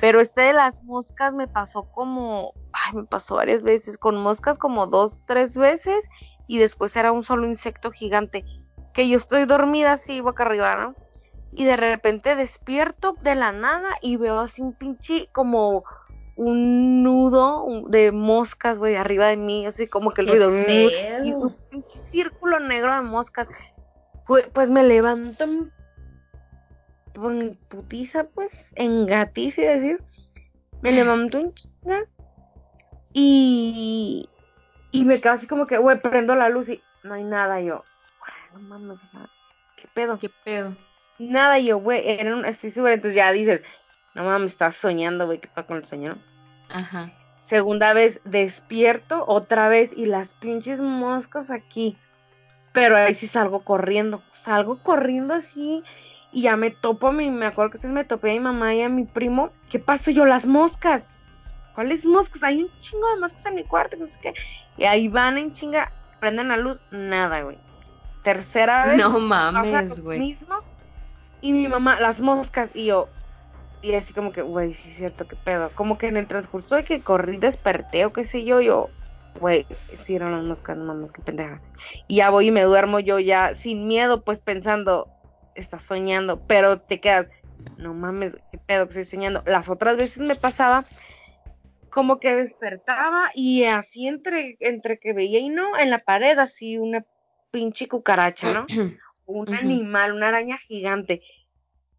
[0.00, 4.58] Pero este de las moscas me pasó como, ay, me pasó varias veces, con moscas
[4.58, 6.08] como dos, tres veces,
[6.46, 8.44] y después era un solo insecto gigante,
[8.92, 10.94] que yo estoy dormida así, boca arriba, ¿no?
[11.52, 15.84] Y de repente despierto de la nada y veo así un pinche como
[16.36, 20.50] un nudo de moscas, güey, arriba de mí, así como que el ruido.
[21.24, 23.48] Y un pinche círculo negro de moscas.
[24.26, 25.72] Pues, pues me levanto en
[27.68, 30.02] putiza, pues, en gatiza, decir.
[30.82, 32.04] Me levanto en chinga.
[33.12, 34.28] Y.
[34.92, 37.60] Y me quedo así como que, güey, prendo la luz y no hay nada.
[37.60, 37.84] yo,
[38.52, 39.30] no mames, o sea,
[39.76, 40.18] ¿qué pedo?
[40.18, 40.76] ¿Qué pedo?
[41.18, 42.94] Nada, yo, güey, era un, estoy segura.
[42.94, 43.62] Entonces ya dices,
[44.14, 46.18] no mames, estás soñando, güey, ¿qué pasa con el sueño?
[46.68, 47.12] Ajá.
[47.42, 51.96] Segunda vez, despierto otra vez y las pinches moscas aquí.
[52.72, 54.22] Pero ahí sí salgo corriendo.
[54.32, 55.82] Salgo corriendo así
[56.32, 58.74] y ya me topo a mi, me acuerdo que se me topé a mi mamá
[58.74, 59.50] y a mi primo.
[59.70, 60.24] ¿Qué pasó yo?
[60.24, 61.08] Las moscas.
[61.74, 62.42] ¿Cuáles moscas?
[62.42, 64.34] Hay un chingo de moscas en mi cuarto, no sé qué.
[64.76, 67.58] Y ahí van en chinga, prenden la luz, nada, güey.
[68.22, 68.98] Tercera vez.
[68.98, 70.20] No mames, güey.
[70.20, 70.56] Mismo.
[71.40, 73.08] Y mi mamá, las moscas, y yo.
[73.82, 75.70] Y así como que, güey, sí es cierto, qué pedo.
[75.74, 78.90] Como que en el transcurso de que corrí, desperté o qué sé yo, yo,
[79.40, 79.66] güey,
[80.04, 81.62] sí eran las moscas, no mames, qué pendeja.
[82.06, 85.08] Y ya voy y me duermo yo ya sin miedo, pues pensando,
[85.60, 87.28] estás soñando, pero te quedas,
[87.76, 89.42] no mames, qué pedo que estoy soñando.
[89.46, 90.84] Las otras veces me pasaba
[91.90, 96.78] como que despertaba y así entre, entre que veía y no, en la pared así
[96.78, 97.04] una
[97.50, 98.66] pinche cucaracha, ¿no?
[99.26, 101.22] Un animal, una araña gigante.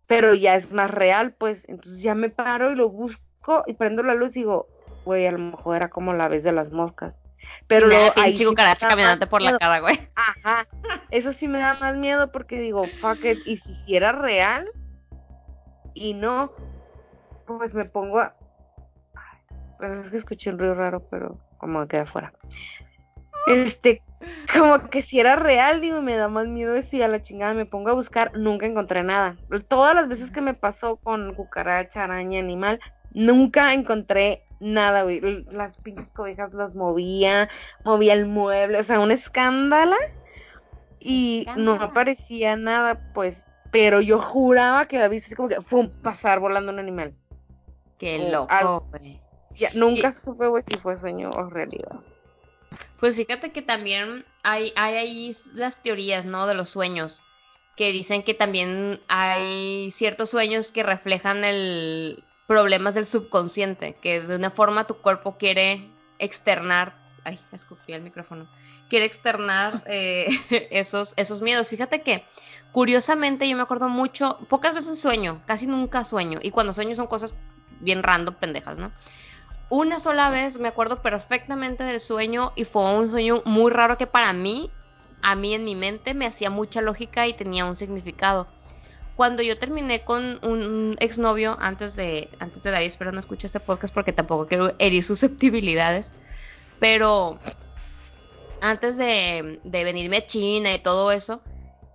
[0.06, 1.64] Pero ya es más real, pues.
[1.70, 4.68] Entonces ya me paro y lo busco y prendo la luz y digo,
[5.06, 7.22] güey, a lo mejor era como la vez de las moscas.
[7.68, 9.98] Pero luego, pinche cucaracha caminante por la cara, güey.
[10.16, 10.68] Ajá.
[11.10, 13.40] Eso sí me da más miedo porque digo, fuck it.
[13.46, 14.70] Y si era real
[15.94, 16.52] y no,
[17.46, 18.36] pues me pongo a.
[19.80, 22.34] Bueno, es que escuché un ruido raro, pero como queda afuera.
[23.48, 24.02] Este,
[24.54, 27.54] como que si era real, digo, me da más miedo eso y a la chingada
[27.54, 29.38] me pongo a buscar, nunca encontré nada.
[29.68, 32.80] Todas las veces que me pasó con cucaracha, araña, animal,
[33.12, 35.20] nunca encontré nada, güey.
[35.52, 37.50] Las pinches cobijas las movía,
[37.84, 39.96] movía el mueble, o sea, un escándalo.
[41.00, 45.90] Y no aparecía nada, pues, pero yo juraba que había visto como que, ¡fum!
[46.04, 47.14] pasar volando un animal.
[47.98, 49.20] Qué loco, güey.
[49.56, 52.00] Ya, nunca supe, güey, si fue sueño o realidad.
[53.00, 56.46] Pues fíjate que también hay, hay ahí las teorías, ¿no?
[56.46, 57.24] De los sueños,
[57.76, 64.36] que dicen que también hay ciertos sueños que reflejan el problemas del subconsciente, que de
[64.36, 65.90] una forma tu cuerpo quiere
[66.20, 66.94] externar,
[67.24, 68.46] ay, escupí el micrófono,
[68.90, 70.28] quiere externar eh,
[70.70, 71.70] esos, esos miedos.
[71.70, 72.26] Fíjate que,
[72.74, 77.08] curiosamente, yo me acuerdo mucho, pocas veces sueño, casi nunca sueño, y cuando sueño son
[77.08, 77.36] cosas
[77.80, 78.92] bien random, pendejas, ¿no?
[79.70, 84.08] una sola vez me acuerdo perfectamente del sueño y fue un sueño muy raro que
[84.08, 84.70] para mí,
[85.22, 88.48] a mí en mi mente me hacía mucha lógica y tenía un significado.
[89.22, 93.60] Cuando yo terminé con un exnovio antes de antes de David, espero no escuche este
[93.60, 96.12] podcast porque tampoco quiero herir susceptibilidades,
[96.80, 97.38] pero
[98.62, 101.44] antes de, de venirme a China y todo eso,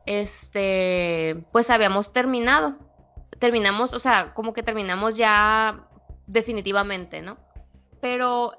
[0.06, 2.78] este, pues habíamos terminado.
[3.40, 5.84] Terminamos, o sea, como que terminamos ya
[6.28, 7.38] definitivamente, ¿no?
[8.00, 8.52] Pero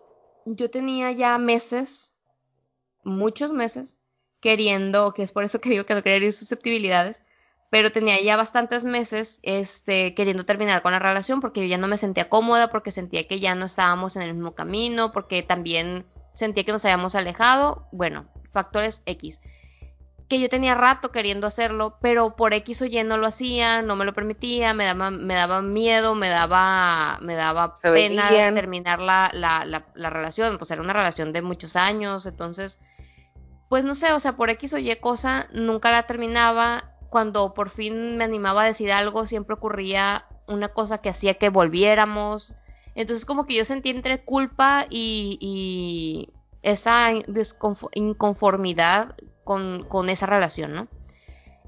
[0.46, 2.16] yo tenía ya meses,
[3.06, 3.96] muchos meses,
[4.42, 7.24] queriendo, que es por eso que digo que no quería ir susceptibilidades,
[7.70, 11.88] pero tenía ya bastantes meses este, queriendo terminar con la relación porque yo ya no
[11.88, 16.06] me sentía cómoda, porque sentía que ya no estábamos en el mismo camino, porque también
[16.34, 19.42] sentía que nos habíamos alejado, bueno, factores X
[20.28, 23.96] que yo tenía rato queriendo hacerlo, pero por X o Y no lo hacía, no
[23.96, 29.32] me lo permitía, me daba, me daba miedo, me daba, me daba pena terminar la,
[29.34, 32.80] la, la, relación, pues era una relación de muchos años, entonces,
[33.70, 37.70] pues no sé, o sea, por X o Y cosa, nunca la terminaba, cuando por
[37.70, 42.54] fin me animaba a decir algo, siempre ocurría una cosa que hacía que volviéramos,
[42.96, 46.30] entonces como que yo sentí entre culpa y,
[46.64, 47.12] esa
[47.94, 50.88] inconformidad con, esa relación, ¿no?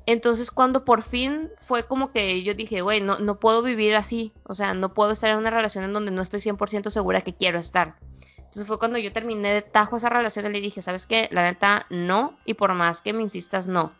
[0.05, 4.33] Entonces cuando por fin fue como que yo dije, güey, no, no puedo vivir así,
[4.43, 7.35] o sea, no puedo estar en una relación en donde no estoy 100% segura que
[7.35, 7.95] quiero estar.
[8.37, 11.29] Entonces fue cuando yo terminé de tajo esa relación y le dije, ¿sabes qué?
[11.31, 13.93] La neta, no, y por más que me insistas, no.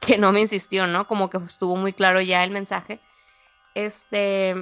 [0.00, 1.06] Que no me insistió, ¿no?
[1.08, 3.00] Como que estuvo muy claro ya el mensaje.
[3.74, 4.54] Este,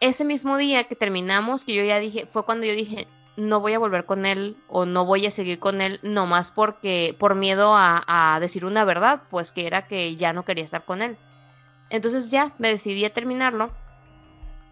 [0.00, 3.06] ese mismo día que terminamos, que yo ya dije, fue cuando yo dije,
[3.36, 7.16] no voy a volver con él o no voy a seguir con él nomás porque
[7.18, 10.84] por miedo a, a, decir una verdad, pues que era que ya no quería estar
[10.84, 11.16] con él.
[11.90, 13.70] Entonces ya me decidí a terminarlo.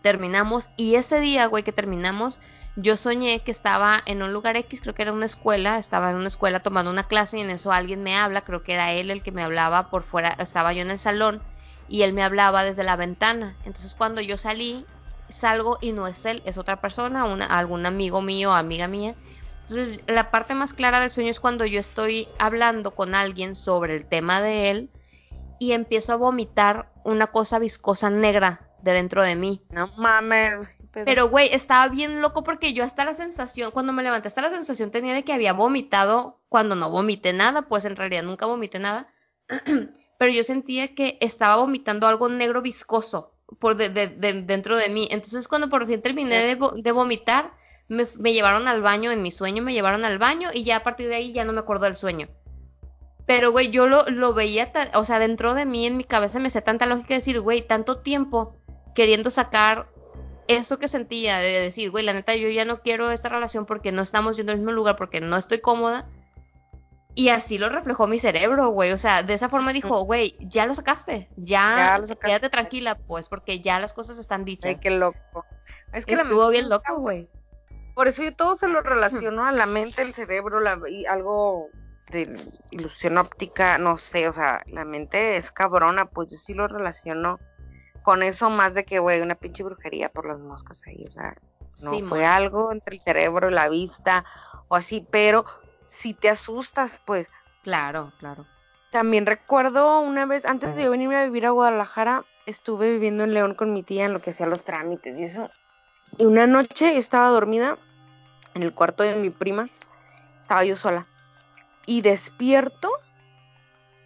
[0.03, 2.39] Terminamos y ese día, güey, que terminamos,
[2.77, 6.17] yo soñé que estaba en un lugar X, creo que era una escuela, estaba en
[6.17, 9.11] una escuela tomando una clase y en eso alguien me habla, creo que era él
[9.11, 11.43] el que me hablaba por fuera, estaba yo en el salón
[11.89, 13.57] y él me hablaba desde la ventana.
[13.65, 14.87] Entonces cuando yo salí
[15.31, 19.15] salgo y no es él, es otra persona, una, algún amigo mío amiga mía.
[19.61, 23.95] Entonces, la parte más clara del sueño es cuando yo estoy hablando con alguien sobre
[23.95, 24.91] el tema de él
[25.61, 29.63] y empiezo a vomitar una cosa viscosa negra de dentro de mí.
[29.71, 30.69] No mames.
[30.93, 34.43] Pero, pero güey, estaba bien loco porque yo hasta la sensación, cuando me levanté, hasta
[34.43, 38.47] la sensación tenía de que había vomitado cuando no vomité nada, pues en realidad nunca
[38.47, 39.09] vomité nada.
[40.21, 44.91] pero yo sentía que estaba vomitando algo negro viscoso por de, de, de, dentro de
[44.91, 45.09] mí.
[45.11, 47.53] Entonces cuando por fin terminé de, vomitar,
[47.89, 50.83] me, me, llevaron al baño, en mi sueño me llevaron al baño y ya a
[50.83, 52.29] partir de ahí ya no me acuerdo del sueño.
[53.25, 56.49] Pero, güey, yo lo, lo veía, o sea, dentro de mí, en mi cabeza me
[56.49, 58.57] hacía tanta lógica de decir, güey, tanto tiempo
[58.95, 59.89] queriendo sacar
[60.57, 63.93] eso que sentía, de decir, güey, la neta, yo ya no quiero esta relación porque
[63.93, 66.09] no estamos yendo al mismo lugar, porque no estoy cómoda.
[67.15, 68.93] Y así lo reflejó mi cerebro, güey.
[68.93, 71.29] O sea, de esa forma dijo, güey, ya lo sacaste.
[71.37, 72.27] Ya, ya lo sacaste.
[72.27, 74.71] quédate tranquila, pues, porque ya las cosas están dichas.
[74.71, 75.45] Ay, qué loco.
[75.93, 77.29] Es que estuvo bien loco, güey.
[77.95, 81.69] Por eso yo todo se lo relaciono a la mente, el cerebro, la, y algo
[82.11, 82.33] de
[82.71, 87.39] ilusión óptica, no sé, o sea, la mente es cabrona, pues yo sí lo relaciono
[88.03, 91.37] con eso más de que, güey, una pinche brujería por las moscas ahí, o sea,
[91.83, 92.33] no sí, fue man.
[92.33, 94.25] algo entre el cerebro y la vista
[94.69, 95.45] o así, pero
[95.87, 97.29] si te asustas, pues.
[97.63, 98.47] Claro, claro.
[98.91, 103.35] También recuerdo una vez, antes de yo venirme a vivir a Guadalajara, estuve viviendo en
[103.35, 105.51] León con mi tía en lo que hacía los trámites y eso.
[106.19, 107.79] Y una noche yo estaba dormida
[108.55, 109.69] en el cuarto de mi prima,
[110.41, 111.07] estaba yo sola.
[111.87, 112.91] Y despierto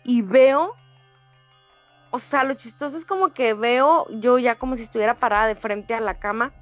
[0.05, 0.75] y veo,
[2.15, 5.57] o sea, lo chistoso es como que veo yo ya como si estuviera parada de
[5.57, 6.53] frente a la cama,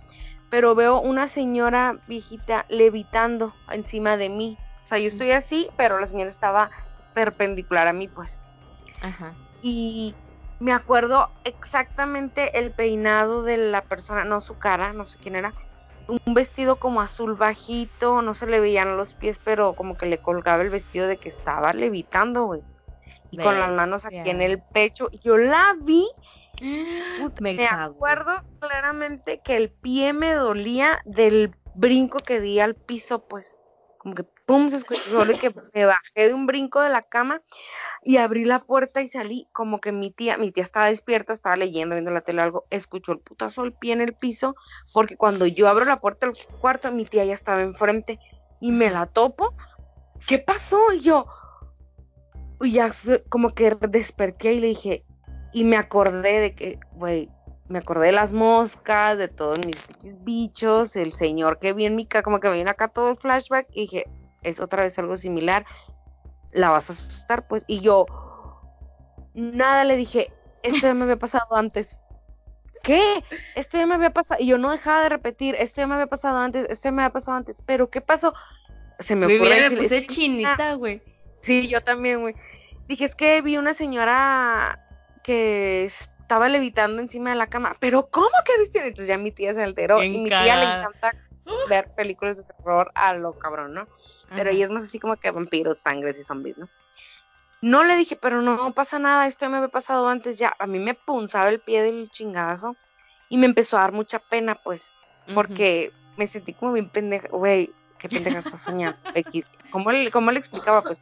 [0.49, 4.57] pero veo una señora viejita levitando encima de mí.
[4.83, 6.71] O sea, yo estoy así, pero la señora estaba
[7.13, 8.41] perpendicular a mí, pues.
[9.03, 9.35] Ajá.
[9.61, 10.15] Y
[10.59, 15.53] me acuerdo exactamente el peinado de la persona, no su cara, no sé quién era.
[16.09, 20.17] Un vestido como azul bajito, no se le veían los pies, pero como que le
[20.17, 22.63] colgaba el vestido de que estaba levitando, güey.
[23.33, 25.11] Y con las manos aquí en el pecho.
[25.25, 26.07] Yo la vi.
[27.19, 32.77] Puta, me, me acuerdo claramente que el pie me dolía del brinco que di al
[32.77, 33.57] piso, pues
[34.03, 37.41] como que pum, se escuchó y que me bajé de un brinco de la cama
[38.03, 41.57] y abrí la puerta y salí como que mi tía, mi tía estaba despierta, estaba
[41.57, 44.57] leyendo, viendo la tele o algo, escuchó el putazo del pie en el piso,
[44.93, 48.19] porque cuando yo abro la puerta del cuarto, mi tía ya estaba enfrente
[48.61, 49.55] y me la topo.
[50.27, 50.93] ¿Qué pasó?
[50.93, 51.27] Y yo,
[52.65, 55.05] y ya fue, como que desperté y le dije,
[55.53, 57.29] y me acordé de que, güey,
[57.69, 59.77] me acordé de las moscas, de todos mis
[60.25, 63.17] bichos, el señor que vi en mi casa, como que me vino acá todo el
[63.17, 64.05] flashback y dije,
[64.43, 65.65] es otra vez algo similar,
[66.53, 68.07] la vas a asustar, pues, y yo,
[69.35, 70.33] nada le dije,
[70.63, 72.01] esto ya me había pasado antes.
[72.83, 73.25] ¿Qué?
[73.55, 76.09] Esto ya me había pasado, y yo no dejaba de repetir, esto ya me había
[76.09, 78.35] pasado antes, esto ya me había pasado antes, pero ¿qué pasó?
[78.99, 79.71] Se me ocurrió.
[79.71, 81.01] Me puse chinita, güey.
[81.43, 82.35] Sí, yo también, güey.
[82.89, 84.79] Dije, es que vi una señora
[85.23, 87.77] que estaba levitando encima de la cama.
[87.79, 88.79] Pero ¿cómo que viste?
[88.79, 91.15] Entonces ya mi tía se alteró Bien y mi tía le encanta
[91.69, 93.89] ver películas de terror a lo cabrón, ¿no?
[94.35, 96.69] Pero ella es más así como que vampiros, sangres y zombies, ¿no?
[97.61, 100.55] No le dije, pero no pasa nada, esto ya me había pasado antes ya.
[100.59, 102.77] A mí me punzaba el pie del chingadazo
[103.29, 104.93] y me empezó a dar mucha pena, pues,
[105.35, 107.73] porque me sentí como bien pendeja, güey,
[108.03, 109.47] qué pendeja estás soñando, X.
[109.71, 110.83] ¿Cómo le, ¿Cómo le explicaba?
[110.83, 111.01] Pues,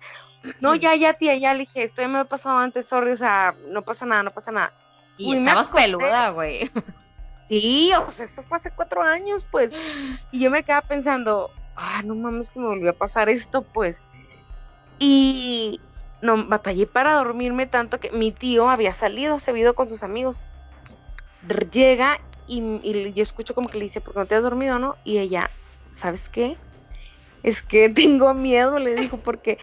[0.60, 3.16] no, ya, ya, tía, ya le dije, esto ya me había pasado antes, sorry, o
[3.16, 4.72] sea, no pasa nada, no pasa nada.
[5.16, 6.70] Y Uy, estabas peluda, güey.
[7.48, 9.72] Sí, o sea, eso fue hace cuatro años, pues.
[10.31, 14.01] Y yo me quedaba pensando, ah, no mames que me volvió a pasar esto, pues.
[15.01, 15.81] Y
[16.22, 20.02] no, batallé para dormirme tanto que mi tío había salido, se había ido con sus
[20.02, 20.39] amigos.
[21.72, 24.78] Llega y, y, yo escucho como que le dice, ¿por qué no te has dormido,
[24.78, 24.97] no?
[25.02, 25.51] Y ella,
[25.93, 26.56] ¿sabes qué?
[27.42, 29.58] Es que tengo miedo, le dijo, porque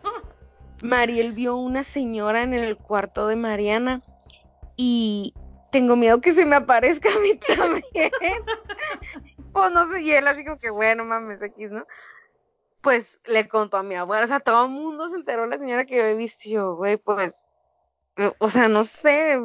[0.82, 4.02] Mariel vio una señora en el cuarto de Mariana
[4.76, 5.34] y
[5.72, 8.12] tengo miedo que se me aparezca a mí también.
[9.52, 11.86] pues no sé, y él así como que, bueno, mames, aquí, ¿no?
[12.82, 15.86] Pues le contó a mi abuela, o sea, todo el mundo se enteró, la señora
[15.86, 17.50] que yo he visto, güey, pues,
[18.40, 19.40] o sea, no sé,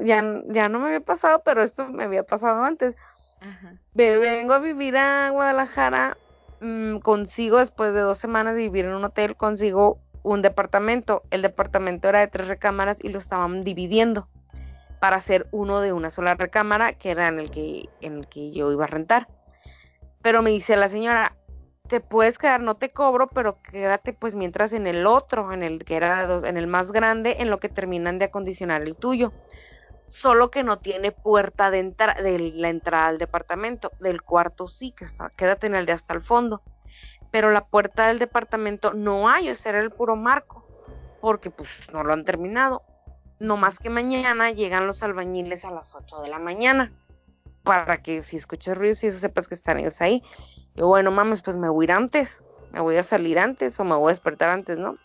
[0.00, 2.94] ya, ya no me había pasado, pero esto me había pasado antes.
[3.40, 3.74] Ajá.
[3.92, 6.16] Vengo a vivir a Guadalajara,
[6.60, 11.22] mm, consigo, después de dos semanas de vivir en un hotel, consigo un departamento.
[11.30, 14.28] El departamento era de tres recámaras y lo estaban dividiendo
[15.00, 18.50] para hacer uno de una sola recámara, que era en el que, en el que
[18.52, 19.28] yo iba a rentar.
[20.22, 21.36] Pero me dice la señora,
[21.88, 25.84] te puedes quedar, no te cobro, pero quédate pues mientras en el otro, en el
[25.84, 29.32] que era en el más grande, en lo que terminan de acondicionar el tuyo.
[30.14, 33.90] Solo que no tiene puerta de, de la entrada al departamento.
[33.98, 36.62] Del cuarto sí, que está, quédate en el de hasta el fondo.
[37.32, 40.64] Pero la puerta del departamento no hay, ese era el puro marco,
[41.20, 42.82] porque pues no lo han terminado.
[43.40, 46.92] No más que mañana llegan los albañiles a las 8 de la mañana.
[47.64, 50.22] Para que si escuchas ruidos y eso sepas que están ellos ahí.
[50.76, 52.44] Y bueno, mames, pues me voy a ir antes.
[52.70, 54.96] Me voy a salir antes o me voy a despertar antes, ¿no?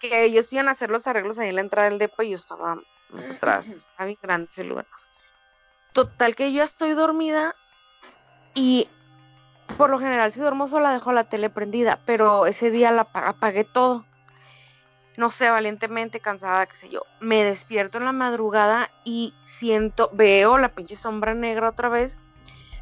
[0.00, 2.36] Que ellos iban a hacer los arreglos ahí en la entrada del depo y yo
[2.36, 2.76] estaba
[3.14, 3.68] más atrás.
[3.68, 4.86] Estaba bien grande ese lugar.
[5.92, 7.56] Total que yo estoy dormida
[8.54, 8.88] y
[9.78, 13.64] por lo general si duermo sola dejo la tele prendida, pero ese día la apagué
[13.64, 14.04] todo
[15.16, 20.58] no sé, valientemente cansada, qué sé yo, me despierto en la madrugada y siento, veo
[20.58, 22.16] la pinche sombra negra otra vez,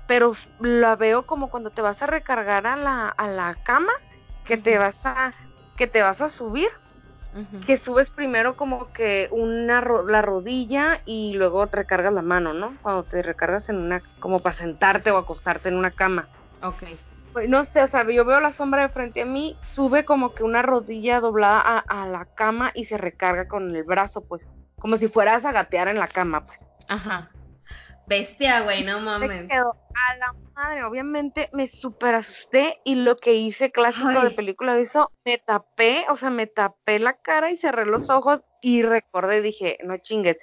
[0.06, 3.92] pero la veo como cuando te vas a recargar a la, a la cama,
[4.44, 5.34] que te vas a,
[5.76, 6.70] que te vas a subir,
[7.64, 12.76] que subes primero como que una la rodilla y luego te recargas la mano, ¿no?
[12.82, 16.28] Cuando te recargas en una, como para sentarte o acostarte en una cama.
[16.62, 16.82] Ok
[17.48, 20.44] no sé, o sea, yo veo la sombra de frente a mí, sube como que
[20.44, 24.48] una rodilla doblada a, la cama y se recarga con el brazo, pues,
[24.78, 26.68] como si fueras a gatear en la cama, pues.
[26.88, 27.30] Ajá.
[28.12, 29.50] Bestia, güey, no mames.
[29.50, 35.10] a la madre, obviamente me súper asusté y lo que hice clásico de película hizo,
[35.24, 39.78] me tapé, o sea, me tapé la cara y cerré los ojos y recordé, dije,
[39.82, 40.36] no chingues,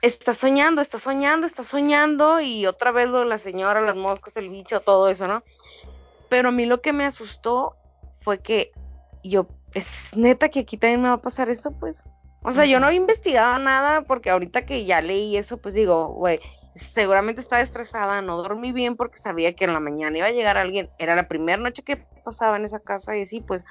[0.00, 4.36] está soñando, está soñando, está soñando y otra vez lo de la señora, las moscas,
[4.36, 5.42] el bicho, todo eso, ¿no?
[6.28, 7.74] Pero a mí lo que me asustó
[8.20, 8.70] fue que
[9.24, 12.04] yo, es neta que aquí también me va a pasar esto, pues.
[12.44, 16.06] O sea, yo no había investigado nada porque ahorita que ya leí eso, pues digo,
[16.14, 16.38] güey,
[16.76, 20.56] seguramente estaba estresada, no dormí bien porque sabía que en la mañana iba a llegar
[20.56, 20.90] alguien.
[20.98, 23.64] Era la primera noche que pasaba en esa casa y así, pues.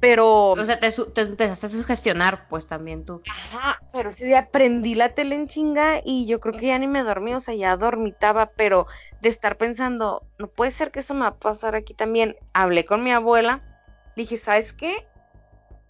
[0.00, 0.50] Pero.
[0.52, 3.22] O sea, te, te empezaste a sugestionar, pues también tú.
[3.30, 6.86] Ajá, pero sí día prendí la tele en chinga y yo creo que ya ni
[6.86, 8.86] me dormí, o sea, ya dormitaba, pero
[9.20, 12.36] de estar pensando, no puede ser que eso me va a pasar aquí también.
[12.52, 13.62] Hablé con mi abuela,
[14.16, 15.08] dije, ¿sabes qué?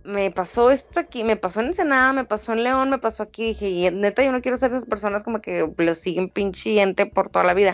[0.05, 3.49] Me pasó esto aquí, me pasó en Ensenada, me pasó en León, me pasó aquí.
[3.49, 7.07] Dije, y neta, yo no quiero ser de esas personas como que lo siguen pinchiente
[7.07, 7.73] por toda la vida.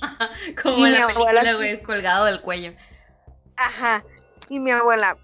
[0.62, 2.72] como en la película, güey, colgado del cuello.
[3.56, 4.04] Ajá.
[4.48, 5.16] Y mi abuela,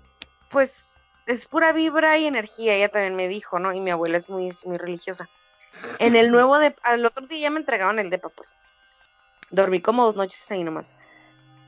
[0.51, 0.97] pues
[1.27, 3.73] es pura vibra y energía, ella también me dijo, ¿no?
[3.73, 5.29] Y mi abuela es muy, muy religiosa.
[5.99, 8.55] En el nuevo de, al otro día me entregaron el depa, pues.
[9.51, 10.93] Dormí como dos noches ahí nomás.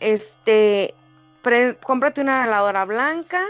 [0.00, 0.94] Este,
[1.82, 3.44] cómprate una veladora blanca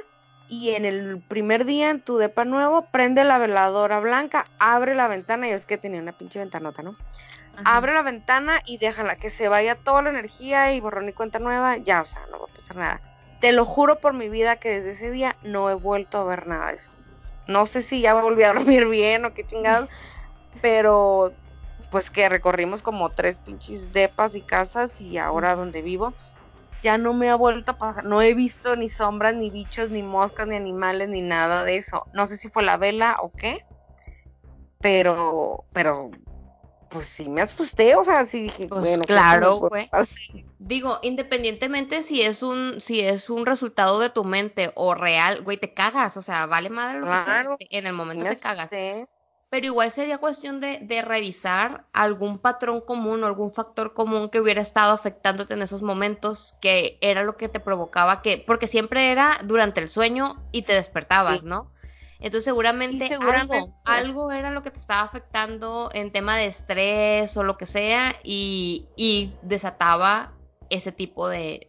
[0.48, 5.06] y en el primer día en tu depa nuevo, prende la veladora blanca, abre la
[5.06, 6.96] ventana, y es que tenía una pinche ventanota, ¿no?
[7.64, 11.38] Abre la ventana y déjala que se vaya toda la energía y borrón y cuenta
[11.38, 13.00] nueva, ya, o sea, no va a pasar nada.
[13.40, 16.46] Te lo juro por mi vida que desde ese día no he vuelto a ver
[16.46, 16.92] nada de eso.
[17.48, 19.88] No sé si ya volví a dormir bien o qué chingados,
[20.62, 21.32] pero
[21.90, 26.14] pues que recorrimos como tres pinches depas y casas y ahora donde vivo
[26.82, 28.04] ya no me ha vuelto a pasar.
[28.04, 32.06] No he visto ni sombras, ni bichos, ni moscas, ni animales, ni nada de eso.
[32.12, 33.64] No sé si fue la vela o qué,
[34.80, 36.10] pero, pero
[36.88, 39.90] pues sí me asusté, o sea, sí dije, pues bueno, claro, güey.
[40.58, 45.56] Digo, independientemente si es un si es un resultado de tu mente o real, güey,
[45.56, 48.70] te cagas, o sea, vale madre lo que sea, en el momento te cagas.
[49.50, 54.40] Pero igual sería cuestión de, de revisar algún patrón común o algún factor común que
[54.40, 59.10] hubiera estado afectándote en esos momentos, que era lo que te provocaba que, porque siempre
[59.10, 61.70] era durante el sueño y te despertabas, ¿no?
[62.20, 63.08] Entonces seguramente,
[63.84, 68.12] algo, era lo que te estaba afectando en tema de estrés o lo que sea
[68.24, 68.88] y,
[69.42, 70.32] desataba
[70.68, 71.64] ese tipo de,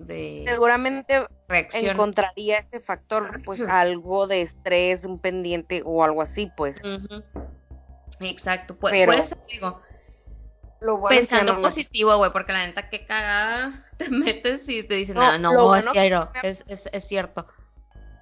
[0.45, 1.91] seguramente reacción.
[1.91, 6.81] encontraría ese factor pues algo de estrés un pendiente o algo así pues
[8.21, 9.81] exacto pues puede ser digo
[11.09, 15.75] pensando positivo güey porque la neta qué cagada te metes y te dicen no, no,
[15.75, 15.85] es,
[16.67, 17.47] es, es, cierto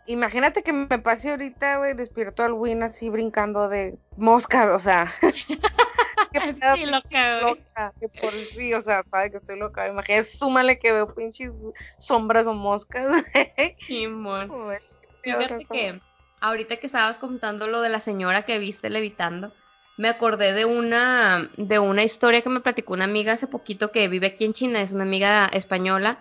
[0.08, 5.12] imagínate que me pase ahorita, güey, despierto al Win así brincando de moscas, o sea.
[6.76, 9.88] sí, loca, loca, que por sí, o sea, sabe que estoy loca.
[9.88, 11.54] Imagínate, súmale que veo pinches
[12.00, 13.06] sombras o moscas.
[13.08, 14.80] Güey,
[15.22, 16.02] Fíjate que
[16.40, 19.54] ahorita que estabas contando lo de la señora que viste levitando,
[19.98, 24.08] me acordé de una, de una historia que me platicó una amiga hace poquito que
[24.08, 26.20] vive aquí en China, es una amiga española,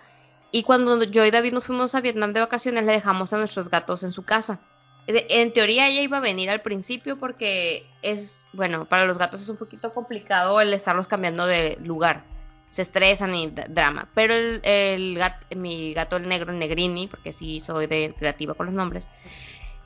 [0.51, 3.69] y cuando yo y David nos fuimos a Vietnam de vacaciones le dejamos a nuestros
[3.69, 4.59] gatos en su casa.
[5.05, 9.49] En teoría ella iba a venir al principio porque es, bueno, para los gatos es
[9.49, 12.25] un poquito complicado el estarlos cambiando de lugar.
[12.71, 14.09] Se estresan y drama.
[14.13, 15.17] Pero el, el
[15.55, 19.09] mi gato, el negro, el negrini, porque sí soy de creativa con los nombres,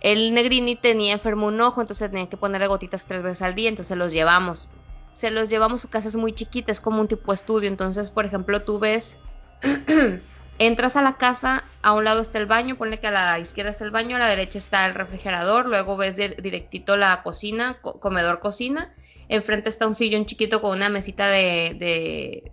[0.01, 3.69] el negrini tenía enfermo un ojo, entonces tenía que ponerle gotitas tres veces al día,
[3.69, 4.69] entonces los llevamos.
[5.13, 8.25] Se los llevamos, su casa es muy chiquita, es como un tipo estudio, entonces, por
[8.25, 9.19] ejemplo, tú ves,
[10.59, 13.71] entras a la casa, a un lado está el baño, ponle que a la izquierda
[13.71, 17.77] está el baño, a la derecha está el refrigerador, luego ves di- directito la cocina,
[17.81, 18.93] co- comedor cocina,
[19.27, 22.51] enfrente está un sillón chiquito con una mesita de, de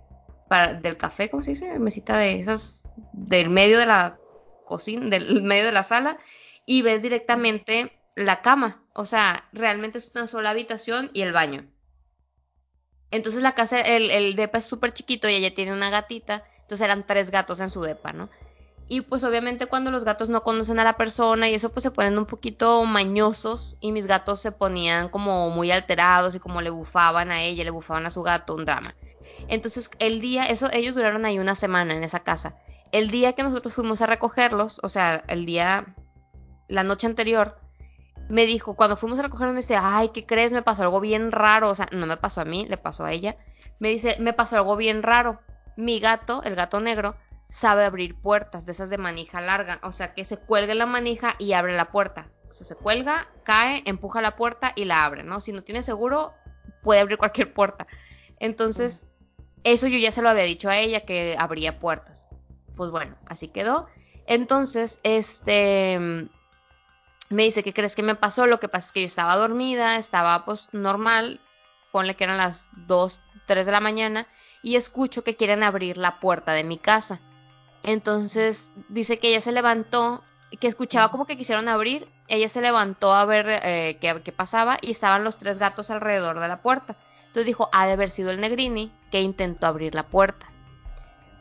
[0.48, 1.78] para, del café, ¿cómo se dice?
[1.78, 4.18] Mesita de esas, del medio de la
[4.64, 6.18] cocina, del medio de la sala,
[6.68, 8.84] y ves directamente la cama.
[8.92, 11.66] O sea, realmente es una sola habitación y el baño.
[13.10, 16.84] Entonces la casa, el, el depa es súper chiquito y ella tiene una gatita, entonces
[16.84, 18.28] eran tres gatos en su depa, ¿no?
[18.86, 21.90] Y pues obviamente cuando los gatos no conocen a la persona y eso pues se
[21.90, 26.68] ponen un poquito mañosos y mis gatos se ponían como muy alterados y como le
[26.68, 28.94] bufaban a ella, le bufaban a su gato, un drama.
[29.48, 32.58] Entonces el día, eso ellos duraron ahí una semana en esa casa.
[32.92, 35.94] El día que nosotros fuimos a recogerlos, o sea, el día,
[36.68, 37.58] la noche anterior,
[38.28, 40.52] me dijo, cuando fuimos a recogerlos, me dice, ay, ¿qué crees?
[40.52, 41.70] Me pasó algo bien raro.
[41.70, 43.36] O sea, no me pasó a mí, le pasó a ella.
[43.78, 45.40] Me dice, me pasó algo bien raro.
[45.76, 47.16] Mi gato, el gato negro,
[47.48, 49.80] sabe abrir puertas de esas de manija larga.
[49.82, 52.30] O sea, que se cuelga la manija y abre la puerta.
[52.50, 55.40] O sea, se cuelga, cae, empuja la puerta y la abre, ¿no?
[55.40, 56.34] Si no tiene seguro,
[56.82, 57.86] puede abrir cualquier puerta.
[58.40, 59.04] Entonces,
[59.64, 62.28] eso yo ya se lo había dicho a ella, que abría puertas.
[62.76, 63.86] Pues bueno, así quedó.
[64.26, 66.28] Entonces, este
[67.30, 68.46] me dice, ¿qué crees que me pasó?
[68.46, 71.40] Lo que pasa es que yo estaba dormida, estaba pues normal,
[71.92, 74.26] ponle que eran las 2, 3 de la mañana,
[74.62, 77.20] y escucho que quieren abrir la puerta de mi casa.
[77.82, 80.24] Entonces dice que ella se levantó,
[80.60, 84.78] que escuchaba como que quisieron abrir, ella se levantó a ver eh, qué, qué pasaba
[84.80, 86.96] y estaban los tres gatos alrededor de la puerta.
[87.26, 90.46] Entonces dijo, ha de haber sido el negrini que intentó abrir la puerta.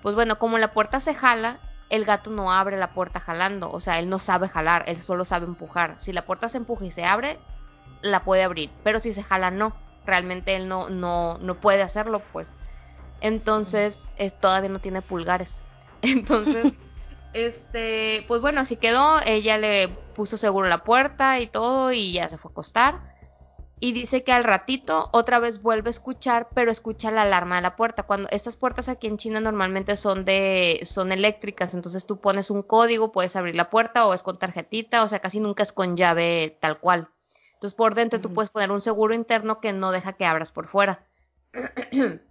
[0.01, 1.59] Pues bueno, como la puerta se jala,
[1.89, 5.26] el gato no abre la puerta jalando, o sea, él no sabe jalar, él solo
[5.26, 5.95] sabe empujar.
[5.99, 7.39] Si la puerta se empuja y se abre,
[8.01, 12.22] la puede abrir, pero si se jala no, realmente él no no no puede hacerlo,
[12.31, 12.51] pues.
[13.22, 15.64] Entonces, es, todavía no tiene pulgares.
[16.01, 16.73] Entonces,
[17.34, 22.27] este, pues bueno, así quedó, ella le puso seguro la puerta y todo y ya
[22.30, 23.16] se fue a acostar.
[23.80, 27.62] Y dice que al ratito otra vez vuelve a escuchar, pero escucha la alarma de
[27.62, 28.04] la puerta.
[28.04, 32.64] Cuando estas puertas aquí en China normalmente son de son eléctricas, entonces tú pones un
[32.64, 35.95] código, puedes abrir la puerta o es con tarjetita, o sea, casi nunca es con
[35.95, 37.10] llave tal cual.
[37.54, 40.68] Entonces por dentro tú puedes poner un seguro interno que no deja que abras por
[40.68, 41.06] fuera.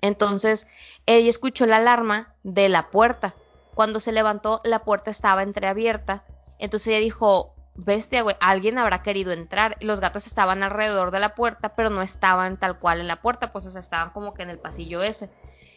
[0.00, 0.68] Entonces
[1.06, 3.34] ella escuchó la alarma de la puerta.
[3.74, 6.24] Cuando se levantó, la puerta estaba entreabierta.
[6.58, 9.76] Entonces ella dijo, bestia, güey, alguien habrá querido entrar.
[9.80, 13.52] Los gatos estaban alrededor de la puerta, pero no estaban tal cual en la puerta,
[13.52, 15.30] pues o sea, estaban como que en el pasillo ese.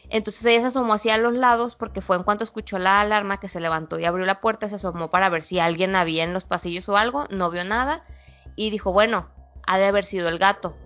[0.08, 3.48] Entonces ella se asomó hacia los lados porque fue en cuanto escuchó la alarma que
[3.48, 6.44] se levantó y abrió la puerta, se asomó para ver si alguien había en los
[6.44, 8.02] pasillos o algo, no vio nada
[8.56, 9.28] y dijo, bueno,
[9.66, 10.76] ha de haber sido el gato.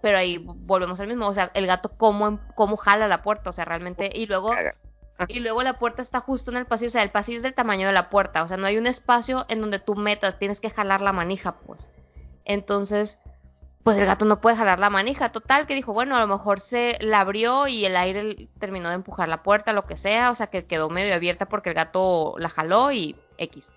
[0.00, 3.52] Pero ahí volvemos al mismo, o sea, el gato cómo, cómo jala la puerta, o
[3.52, 4.54] sea, realmente, y luego
[5.28, 7.54] y luego la puerta está justo en el pasillo, o sea, el pasillo es del
[7.54, 10.60] tamaño de la puerta, o sea, no hay un espacio en donde tú metas, tienes
[10.60, 11.88] que jalar la manija, pues.
[12.44, 13.18] Entonces,
[13.82, 15.32] pues el gato no puede jalar la manija.
[15.32, 18.96] Total, que dijo, bueno, a lo mejor se la abrió y el aire terminó de
[18.96, 22.34] empujar la puerta, lo que sea, o sea, que quedó medio abierta porque el gato
[22.38, 23.72] la jaló y X.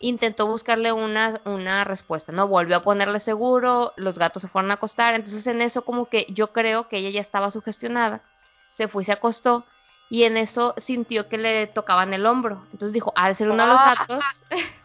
[0.00, 2.46] Intentó buscarle una, una respuesta, ¿no?
[2.46, 6.26] Volvió a ponerle seguro, los gatos se fueron a acostar, entonces en eso como que
[6.28, 8.22] yo creo que ella ya estaba sugestionada,
[8.70, 9.64] se fue y se acostó
[10.10, 12.66] y en eso sintió que le tocaban el hombro.
[12.72, 14.24] Entonces dijo, al ser uno de los gatos,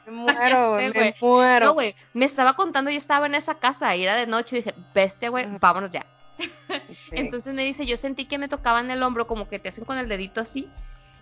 [0.06, 1.66] Me muero, sé, me muero.
[1.68, 4.60] no, güey, me estaba contando, yo estaba en esa casa y era de noche y
[4.62, 6.06] dije, bestia, güey, vámonos ya.
[6.38, 6.52] Sí.
[7.12, 9.98] Entonces me dice, yo sentí que me tocaban el hombro, como que te hacen con
[9.98, 10.70] el dedito así.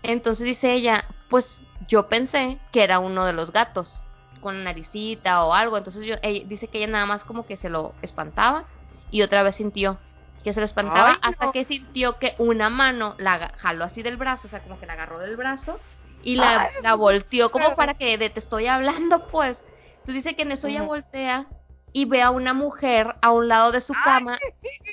[0.02, 4.02] Entonces dice ella, pues yo pensé que era uno de los gatos,
[4.40, 5.78] con la naricita o algo.
[5.78, 8.64] Entonces yo, ella- dice que ella nada más como que se lo espantaba
[9.12, 10.00] y otra vez sintió
[10.42, 14.16] que se lo espantaba Ay, hasta que sintió que una mano la jaló así del
[14.16, 15.80] brazo, o sea, como que la agarró del brazo
[16.22, 19.64] y la, Ay, la volteó como para que de te estoy hablando, pues.
[19.98, 20.88] Entonces dice que en eso ella Ujú.
[20.90, 21.46] voltea
[21.92, 24.38] y ve a una mujer a un lado de su cama.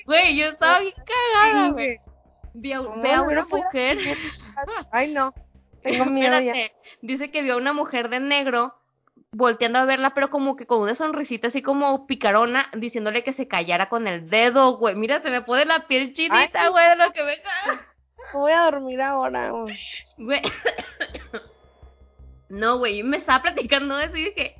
[0.05, 0.93] Güey, yo estaba bien
[1.33, 1.99] cagada, güey.
[2.53, 3.97] Vi a- ¿Cómo ve a una mujer.
[4.91, 5.33] Ay, no.
[5.81, 6.53] Tengo miedo ya.
[7.01, 8.75] Dice que vio a una mujer de negro
[9.31, 13.47] volteando a verla, pero como que con una sonrisita así como picarona, diciéndole que se
[13.47, 14.95] callara con el dedo, güey.
[14.95, 16.69] Mira, se me pone la piel chinita, Ay.
[16.69, 17.33] güey, de lo que me.
[18.33, 19.51] Voy a dormir ahora.
[20.17, 20.41] Güey.
[22.49, 24.55] No, güey, me estaba platicando de eso y dije,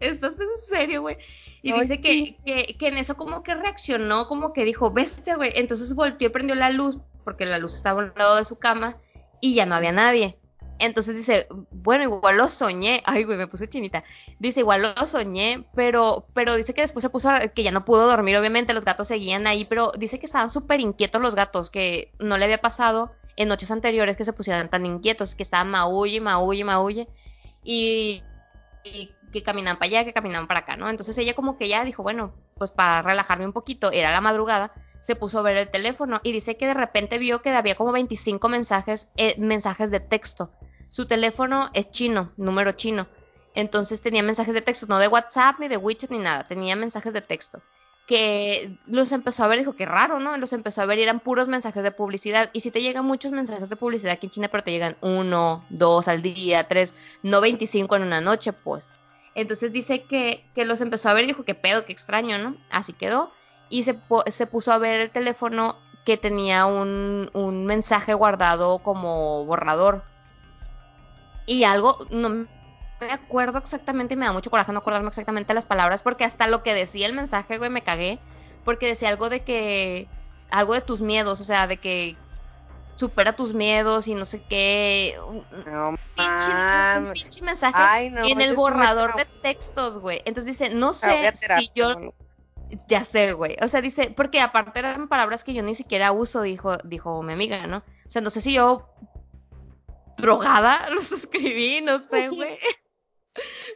[0.00, 1.18] ¿estás en serio, güey?
[1.62, 5.36] Y Ay, dice que, que, que en eso como que reaccionó, como que dijo, bestia,
[5.36, 5.52] güey.
[5.54, 8.96] Entonces volteó y prendió la luz, porque la luz estaba al lado de su cama
[9.40, 10.36] y ya no había nadie.
[10.78, 13.02] Entonces dice, bueno, igual lo soñé.
[13.04, 14.04] Ay, güey, me puse chinita.
[14.38, 17.84] Dice, igual lo soñé, pero, pero dice que después se puso, a- que ya no
[17.84, 21.70] pudo dormir, obviamente, los gatos seguían ahí, pero dice que estaban súper inquietos los gatos,
[21.70, 25.70] que no le había pasado en noches anteriores que se pusieran tan inquietos, que estaban
[25.70, 27.08] maulle, maulle, maulle,
[27.62, 28.24] y,
[29.32, 30.88] que caminaban para allá, que caminaban para acá, ¿no?
[30.88, 34.72] Entonces ella como que ya dijo, bueno, pues para relajarme un poquito, era la madrugada,
[35.00, 37.92] se puso a ver el teléfono y dice que de repente vio que había como
[37.92, 40.50] 25 mensajes, eh, mensajes de texto.
[40.88, 43.06] Su teléfono es chino, número chino.
[43.54, 47.12] Entonces tenía mensajes de texto, no de WhatsApp ni de WeChat ni nada, tenía mensajes
[47.12, 47.60] de texto.
[48.06, 50.36] Que los empezó a ver, dijo que raro, ¿no?
[50.38, 52.48] Los empezó a ver y eran puros mensajes de publicidad.
[52.52, 55.66] Y si te llegan muchos mensajes de publicidad aquí en China, pero te llegan uno,
[55.68, 58.88] dos al día, tres, no 25 en una noche, pues.
[59.34, 62.56] Entonces dice que, que los empezó a ver y dijo que pedo, qué extraño, ¿no?
[62.70, 63.30] Así quedó.
[63.68, 63.98] Y se,
[64.28, 70.02] se puso a ver el teléfono que tenía un, un mensaje guardado como borrador.
[71.48, 72.46] Y algo, no me
[73.10, 76.74] acuerdo exactamente, me da mucho coraje no acordarme exactamente las palabras, porque hasta lo que
[76.74, 78.18] decía el mensaje, güey, me cagué.
[78.64, 80.08] Porque decía algo de que,
[80.50, 82.16] algo de tus miedos, o sea, de que
[82.96, 85.16] supera tus miedos y no sé qué.
[85.26, 88.26] Un, No pinche, un pinche mensaje Ay, no.
[88.26, 90.20] en el borrador de textos, güey.
[90.26, 92.12] Entonces dice, no Ah, sé terapia, si yo,
[92.88, 93.56] ya sé, güey.
[93.62, 97.32] O sea, dice, porque aparte eran palabras que yo ni siquiera uso, dijo, dijo mi
[97.32, 97.78] amiga, ¿no?
[97.78, 98.86] O sea, no sé si yo
[100.18, 102.58] drogada los escribí, no sé, güey.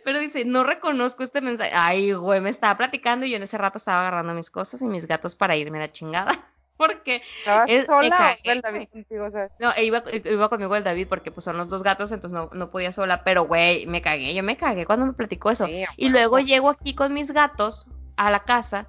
[0.05, 1.71] Pero dice, no reconozco este mensaje.
[1.75, 4.87] Ay, güey, me estaba platicando y yo en ese rato estaba agarrando mis cosas y
[4.87, 6.33] mis gatos para irme a la chingada.
[6.77, 8.87] Porque, ¿Estabas Es- sola el David güey.
[8.89, 9.25] contigo?
[9.27, 12.11] O sea, no, e iba, iba conmigo el David porque pues son los dos gatos,
[12.11, 13.23] entonces no, no podía sola.
[13.23, 15.67] Pero, güey, me cagué, yo me cagué cuando me platicó eso.
[15.67, 17.87] sí, Y luego llego aquí con mis gatos
[18.17, 18.89] a la casa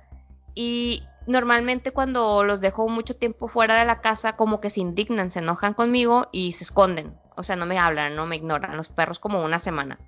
[0.55, 5.29] y normalmente cuando los dejo mucho tiempo fuera de la casa como que se indignan,
[5.29, 7.15] se enojan conmigo y se esconden.
[7.37, 8.75] O sea, no me hablan, no me ignoran.
[8.77, 9.99] Los perros como una semana.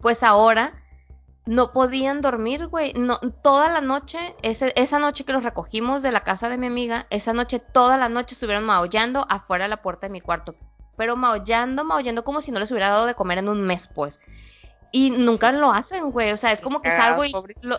[0.00, 0.74] Pues ahora
[1.46, 2.92] no podían dormir, güey.
[2.94, 6.66] No, toda la noche, ese- esa noche que los recogimos de la casa de mi
[6.66, 10.54] amiga, esa noche, toda la noche estuvieron maullando afuera de la puerta de mi cuarto.
[10.96, 14.20] Pero maullando, maullando como si no les hubiera dado de comer en un mes, pues.
[14.92, 16.30] Y nunca lo hacen, güey.
[16.32, 17.32] O sea, es como que salgo y
[17.62, 17.78] lo,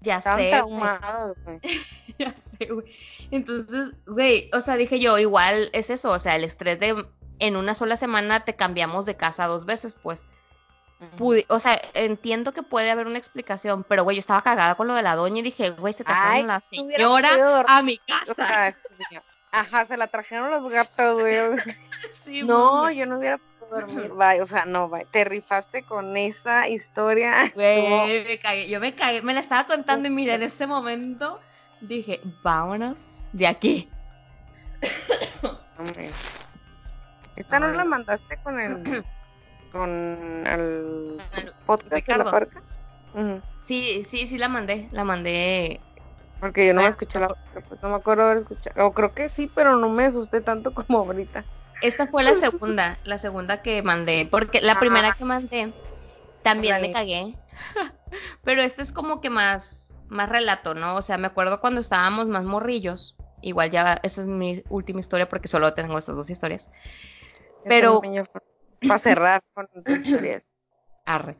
[0.00, 0.50] ya sé, güey.
[0.50, 1.60] traumados, güey.
[2.18, 2.86] Ya sé, güey.
[3.30, 7.06] Entonces, güey, o sea, dije yo, igual es eso, o sea, el estrés de
[7.40, 10.22] en una sola semana te cambiamos de casa dos veces, pues.
[11.16, 14.88] Pude- o sea, entiendo que puede haber una explicación, pero güey, yo estaba cagada con
[14.88, 18.66] lo de la doña y dije, güey, se trajeron la señora a mi casa.
[18.68, 18.82] este.
[19.52, 21.34] Ajá, se la trajeron los gatos, güey.
[22.24, 22.96] Sí, No, güey.
[22.98, 24.08] yo no hubiera podido dormir.
[24.14, 24.42] Bye.
[24.42, 25.04] O sea, no, bye.
[25.06, 27.50] Te rifaste con esa historia.
[27.54, 31.40] Güey, me cagué, yo me cagué, me la estaba contando y mira, en ese momento
[31.80, 33.88] dije, vámonos de aquí.
[35.78, 36.10] Hombre.
[37.38, 38.82] Esta no la mandaste con el
[39.72, 39.90] con
[40.46, 42.24] el El podcast de Ricardo.
[42.24, 42.62] la parca.
[43.14, 43.40] Ujú.
[43.62, 45.80] Sí, sí, sí la mandé, la mandé.
[46.40, 47.28] Porque yo no me escuché la
[47.68, 48.86] pues no me acuerdo haber escuchado.
[48.86, 51.44] O creo que sí, pero no me asusté tanto como ahorita.
[51.82, 54.80] Esta fue la segunda, la segunda que mandé, porque la Ah.
[54.80, 55.72] primera que mandé
[56.42, 57.36] también me cagué.
[58.44, 60.94] Pero este es como que más, más relato, ¿no?
[60.96, 63.16] O sea, me acuerdo cuando estábamos más morrillos.
[63.42, 66.70] Igual ya, esa es mi última historia porque solo tengo estas dos historias.
[67.64, 68.00] Pero-
[68.86, 70.48] para cerrar con tus historias.
[71.04, 71.36] Arre.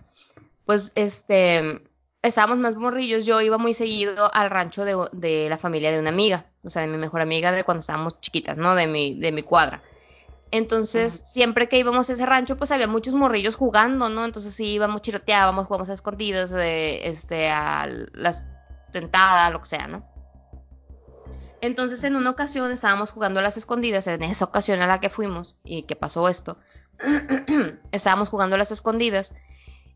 [0.65, 1.83] Pues este,
[2.23, 6.11] estábamos más morrillos, yo iba muy seguido al rancho de, de la familia de una
[6.11, 8.75] amiga, o sea, de mi mejor amiga de cuando estábamos chiquitas, ¿no?
[8.75, 9.83] De mi, de mi cuadra.
[10.51, 14.25] Entonces, siempre que íbamos a ese rancho, pues había muchos morrillos jugando, ¿no?
[14.25, 18.47] Entonces sí íbamos, chiroteábamos, jugábamos a escondidas, eh, este, a las
[18.91, 20.07] tentadas, lo que sea, ¿no?
[21.61, 25.11] Entonces, en una ocasión estábamos jugando a las escondidas, en esa ocasión a la que
[25.11, 26.59] fuimos y que pasó esto,
[27.93, 29.35] estábamos jugando a las escondidas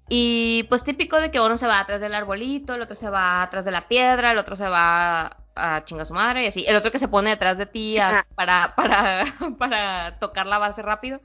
[0.08, 3.42] y pues típico de que uno se va atrás del arbolito, el otro se va
[3.42, 6.64] atrás de la piedra, el otro se va a chingar a su madre y así,
[6.66, 9.24] el otro que se pone detrás de ti a- para, para,
[9.58, 11.20] para tocar la base rápido.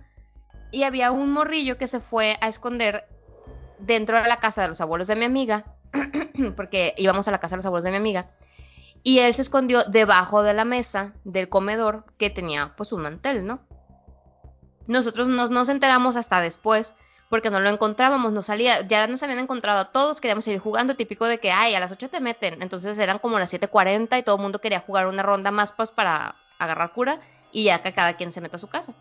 [0.72, 3.08] y había un morrillo que se fue a esconder
[3.80, 5.66] dentro de la casa de los abuelos de mi amiga,
[6.56, 8.28] porque íbamos a la casa de los abuelos de mi amiga,
[9.04, 13.46] y él se escondió debajo de la mesa del comedor que tenía pues un mantel,
[13.46, 13.62] ¿no?
[14.88, 16.96] Nosotros nos, nos enteramos hasta después
[17.30, 20.96] porque no lo encontrábamos, no salía, ya nos habían encontrado a todos, queríamos seguir jugando,
[20.96, 24.24] típico de que, ay, a las 8 te meten, entonces eran como las 7.40 y
[24.24, 27.20] todo el mundo quería jugar una ronda más pues para agarrar cura
[27.52, 28.94] y ya que cada quien se meta a su casa.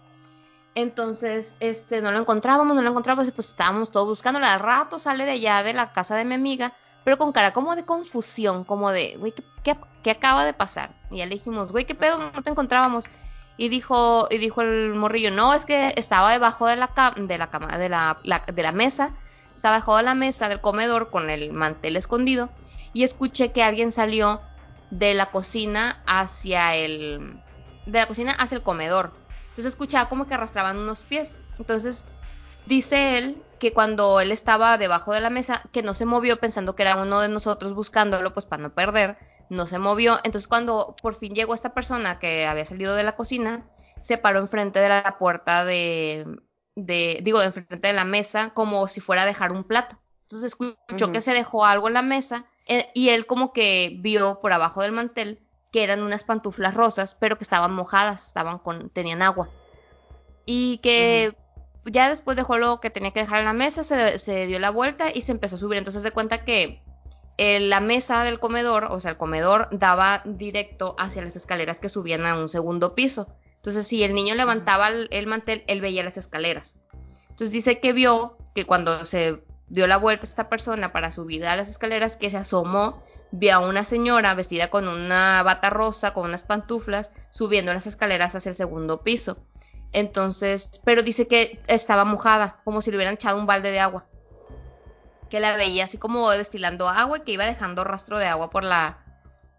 [0.74, 4.44] Entonces, este, no lo encontrábamos, no lo encontrábamos y pues estábamos todos buscándolo.
[4.44, 6.74] Al rato sale de allá de la casa de mi amiga,
[7.06, 10.90] pero con cara como de confusión, como de, güey, ¿qué, qué, acaba de pasar?
[11.08, 12.32] Y ya le dijimos, güey, ¿qué pedo?
[12.32, 13.04] No te encontrábamos.
[13.56, 17.48] Y dijo, y dijo el morrillo, no, es que estaba debajo de la, de la
[17.48, 18.18] cama, de la,
[18.52, 19.14] de la mesa,
[19.54, 22.50] estaba debajo de la mesa del comedor con el mantel escondido
[22.92, 24.40] y escuché que alguien salió
[24.90, 27.40] de la cocina hacia el,
[27.86, 29.12] de la cocina hacia el comedor.
[29.50, 31.40] Entonces escuchaba como que arrastraban unos pies.
[31.60, 32.04] Entonces
[32.66, 36.76] dice él que cuando él estaba debajo de la mesa, que no se movió pensando
[36.76, 39.16] que era uno de nosotros buscándolo, pues para no perder,
[39.48, 40.16] no se movió.
[40.24, 43.66] Entonces cuando por fin llegó esta persona que había salido de la cocina,
[44.00, 46.26] se paró enfrente de la puerta de,
[46.74, 49.98] de digo, enfrente de la mesa, como si fuera a dejar un plato.
[50.22, 54.40] Entonces escuchó que se dejó algo en la mesa eh, y él como que vio
[54.40, 55.40] por abajo del mantel
[55.72, 59.48] que eran unas pantuflas rosas, pero que estaban mojadas, estaban con, tenían agua.
[60.46, 61.36] Y que
[61.86, 64.70] ya después dejó lo que tenía que dejar en la mesa, se, se dio la
[64.70, 65.78] vuelta y se empezó a subir.
[65.78, 66.82] Entonces se cuenta que
[67.38, 72.24] la mesa del comedor, o sea, el comedor daba directo hacia las escaleras que subían
[72.24, 73.28] a un segundo piso.
[73.56, 76.76] Entonces, si el niño levantaba el, mantel, él veía las escaleras.
[77.30, 81.56] Entonces dice que vio que cuando se dio la vuelta esta persona para subir a
[81.56, 83.02] las escaleras, que se asomó,
[83.32, 88.34] vio a una señora vestida con una bata rosa, con unas pantuflas, subiendo las escaleras
[88.34, 89.36] hacia el segundo piso.
[89.92, 94.06] Entonces, pero dice que estaba mojada, como si le hubieran echado un balde de agua
[95.28, 98.64] que la veía así como destilando agua y que iba dejando rastro de agua por
[98.64, 99.02] la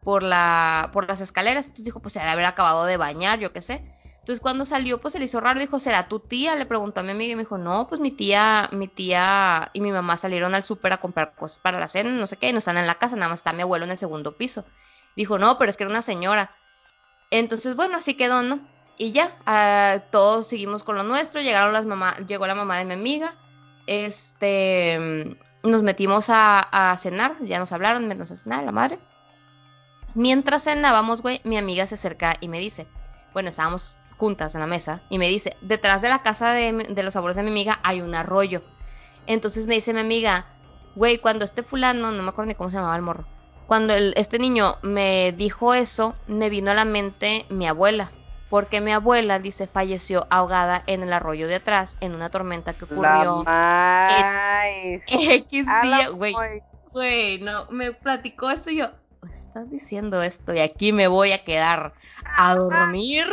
[0.04, 1.66] por la por las escaleras.
[1.66, 3.84] Entonces dijo, pues se debe haber acabado de bañar, yo qué sé.
[4.20, 6.56] Entonces cuando salió, pues se le hizo raro, dijo, ¿será tu tía?
[6.56, 9.80] Le preguntó a mi amiga y me dijo, no, pues mi tía, mi tía y
[9.80, 12.52] mi mamá salieron al súper a comprar cosas para la cena, no sé qué, y
[12.52, 14.66] no están en la casa, nada más está mi abuelo en el segundo piso.
[15.16, 16.52] Dijo, no, pero es que era una señora.
[17.32, 18.60] Entonces, bueno, así quedó, ¿no?
[18.98, 22.86] Y ya, ah, todos seguimos con lo nuestro, llegaron las mamá, llegó la mamá de
[22.86, 23.36] mi amiga,
[23.86, 28.98] este, nos metimos a, cenar, ya nos hablaron, menos a cenar, la madre.
[30.16, 32.88] Mientras cenábamos, güey, mi amiga se acerca y me dice,
[33.34, 37.16] bueno, estábamos juntas en la mesa, y me dice, detrás de la casa de, los
[37.16, 38.64] abuelos de mi amiga hay un arroyo.
[39.28, 40.48] Entonces me dice mi amiga,
[40.96, 43.28] güey, cuando este fulano, no me acuerdo ni cómo se llamaba el morro,
[43.68, 48.12] cuando este niño me dijo eso, me vino a la mente mi abuela
[48.50, 52.86] porque mi abuela, dice, falleció ahogada en el arroyo de atrás en una tormenta que
[52.86, 56.36] ocurrió en X día, güey.
[56.92, 58.92] Güey, no, me platicó esto y yo,
[59.32, 61.94] estás diciendo esto y aquí me voy a quedar
[62.38, 63.28] a dormir.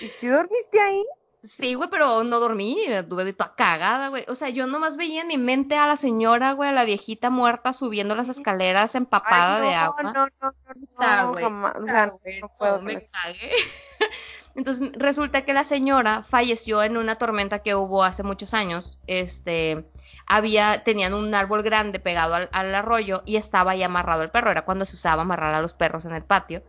[0.00, 1.04] ¿Y si dormiste ahí?
[1.44, 2.78] Sí, güey, pero no dormí,
[3.08, 4.24] tuve toda cagada, güey.
[4.28, 7.30] O sea, yo nomás veía en mi mente a la señora, güey, a la viejita
[7.30, 10.02] muerta subiendo las escaleras empapada de agua.
[10.04, 10.52] No, no, no,
[11.00, 11.74] no, jamás.
[11.80, 12.80] O sea, no puedo.
[12.80, 13.50] Me cagué.
[14.54, 18.98] Entonces, resulta que la señora falleció en una tormenta que hubo hace muchos años.
[19.08, 19.84] Este,
[20.26, 24.52] había, tenían un árbol grande pegado al, al arroyo y estaba ahí amarrado el perro.
[24.52, 26.62] Era cuando se usaba amarrar a los perros en el patio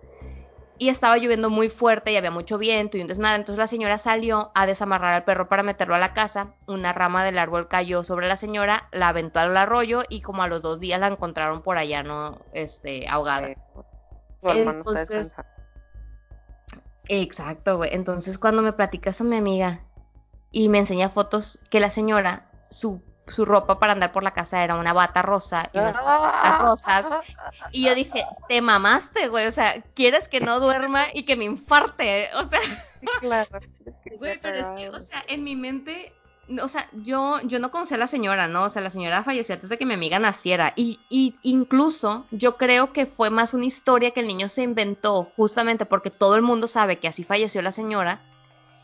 [0.79, 3.37] y estaba lloviendo muy fuerte y había mucho viento y un desmadre.
[3.37, 6.55] Entonces la señora salió a desamarrar al perro para meterlo a la casa.
[6.67, 10.47] Una rama del árbol cayó sobre la señora, la aventó al arroyo y como a
[10.47, 12.41] los dos días la encontraron por allá, ¿no?
[12.53, 13.53] Este, ahogada.
[14.41, 15.33] Entonces,
[17.07, 17.91] exacto, güey.
[17.93, 19.79] Entonces cuando me platicas a mi amiga
[20.51, 24.63] y me enseña fotos que la señora, su su ropa para andar por la casa
[24.63, 26.59] era una bata rosa y unas ah.
[26.61, 27.07] rosas.
[27.71, 29.47] Y yo dije, te mamaste, güey.
[29.47, 32.29] O sea, ¿quieres que no duerma y que me infarte?
[32.35, 32.59] O sea.
[33.19, 33.59] claro.
[34.17, 36.13] güey, pero es que, o sea, en mi mente.
[36.61, 38.63] O sea, yo, yo no conocía a la señora, ¿no?
[38.65, 40.73] O sea, la señora falleció antes de que mi amiga naciera.
[40.75, 45.31] Y, y incluso yo creo que fue más una historia que el niño se inventó,
[45.37, 48.19] justamente porque todo el mundo sabe que así falleció la señora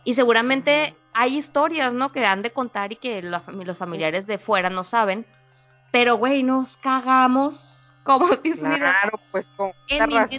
[0.03, 2.11] y seguramente hay historias, ¿no?
[2.11, 5.26] Que han de contar y que los familiares de fuera no saben.
[5.91, 10.38] Pero, güey, nos cagamos como Claro, pues con en mi, mente,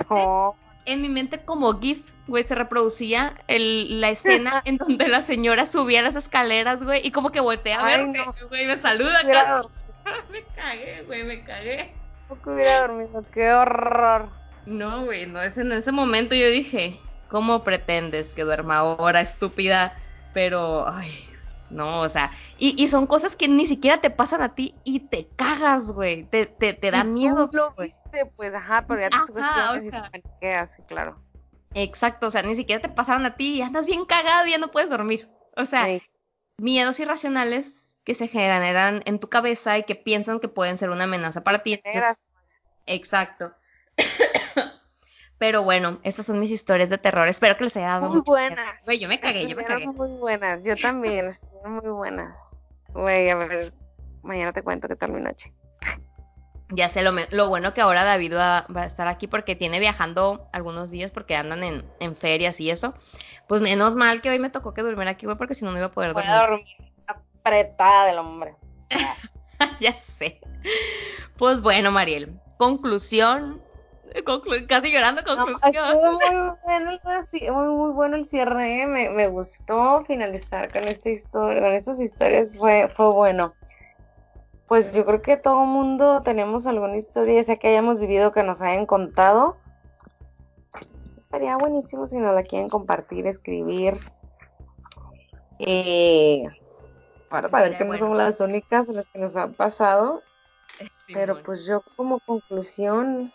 [0.87, 5.67] en mi mente como GIF, güey, se reproducía el, la escena en donde la señora
[5.67, 9.23] subía las escaleras, güey, y como que voltea a verte, güey, me saluda.
[10.31, 11.95] me cagué, güey, me cagué.
[12.29, 14.29] Poco hubiera dormido, qué horror.
[14.67, 17.01] No, güey, no, en ese momento yo dije,
[17.31, 19.97] ¿Cómo pretendes que duerma ahora, estúpida?
[20.35, 21.13] Pero, ay,
[21.71, 25.01] no, o sea, y, y, son cosas que ni siquiera te pasan a ti y
[25.01, 26.25] te cagas, güey.
[26.25, 27.49] Te, te, te da miedo.
[27.49, 31.23] Tú lo viste, pues, ajá, pero ya te ajá, o sea, sí, claro.
[31.75, 34.59] Exacto, o sea, ni siquiera te pasaron a ti y andas bien cagado y ya
[34.59, 35.31] no puedes dormir.
[35.57, 36.03] O sea, sí.
[36.59, 41.05] miedos irracionales que se generan en tu cabeza y que piensan que pueden ser una
[41.05, 41.75] amenaza para ti.
[41.75, 42.21] Entonces,
[42.87, 43.55] exacto.
[45.41, 47.27] Pero bueno, estas son mis historias de terror.
[47.27, 48.85] Espero que les haya dado muy buenas.
[48.85, 49.87] Güey, yo me cagué, yo me cagué.
[49.87, 52.37] Muy buenas, yo también, estuvieron muy buenas.
[52.91, 53.73] Güey, a ver,
[54.23, 55.51] mañana te cuento qué tal mi noche.
[56.69, 59.81] Ya sé, lo, lo bueno que ahora David va, va, a estar aquí porque tiene
[59.81, 62.93] viajando algunos días porque andan en, en, ferias y eso.
[63.49, 65.79] Pues menos mal que hoy me tocó que durmiera aquí, güey, porque si no, no
[65.79, 66.31] iba a poder dormir.
[66.31, 66.67] Voy a dormir
[67.07, 68.57] apretada del hombre.
[69.81, 70.39] ya sé.
[71.39, 73.63] Pues bueno, Mariel, conclusión,
[74.25, 75.73] Conclu casi llorando conclusión.
[75.75, 77.01] No, muy bueno el,
[77.53, 78.87] muy, muy bueno el cierre, ¿eh?
[78.87, 83.55] me, me, gustó finalizar con esta historia, con estas historias fue, fue bueno.
[84.67, 88.43] Pues yo creo que todo mundo tenemos alguna historia, ya sea que hayamos vivido, que
[88.43, 89.57] nos hayan contado.
[91.19, 93.99] Estaría buenísimo si nos la quieren compartir, escribir.
[95.61, 96.45] Eh,
[97.29, 97.93] para saber que bueno.
[97.93, 100.23] no somos las únicas las que nos han pasado.
[100.91, 101.47] Sí, Pero bueno.
[101.47, 103.33] pues yo como conclusión,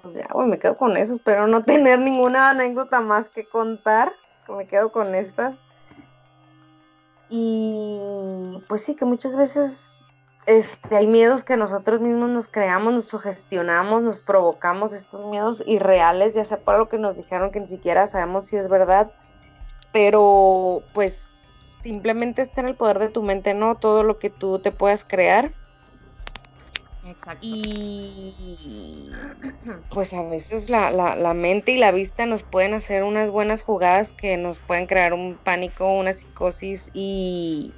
[0.00, 1.14] pues ya, güey, me quedo con eso.
[1.14, 4.12] Espero no tener ninguna anécdota más que contar.
[4.48, 5.56] Me quedo con estas.
[7.28, 7.98] Y
[8.68, 10.06] pues sí, que muchas veces
[10.46, 16.34] este, hay miedos que nosotros mismos nos creamos, nos sugestionamos, nos provocamos estos miedos irreales,
[16.34, 19.10] ya sea por lo que nos dijeron que ni siquiera sabemos si es verdad.
[19.92, 23.76] Pero pues simplemente está en el poder de tu mente, ¿no?
[23.76, 25.52] Todo lo que tú te puedas crear.
[27.06, 27.40] Exacto.
[27.42, 29.10] Y
[29.90, 33.62] pues a veces la, la, la, mente y la vista nos pueden hacer unas buenas
[33.62, 37.74] jugadas que nos pueden crear un pánico, una psicosis y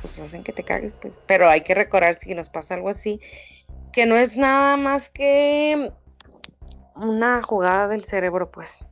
[0.00, 1.22] pues hacen que te cagues, pues.
[1.26, 3.20] Pero hay que recordar si nos pasa algo así,
[3.92, 5.90] que no es nada más que
[6.94, 8.86] una jugada del cerebro, pues.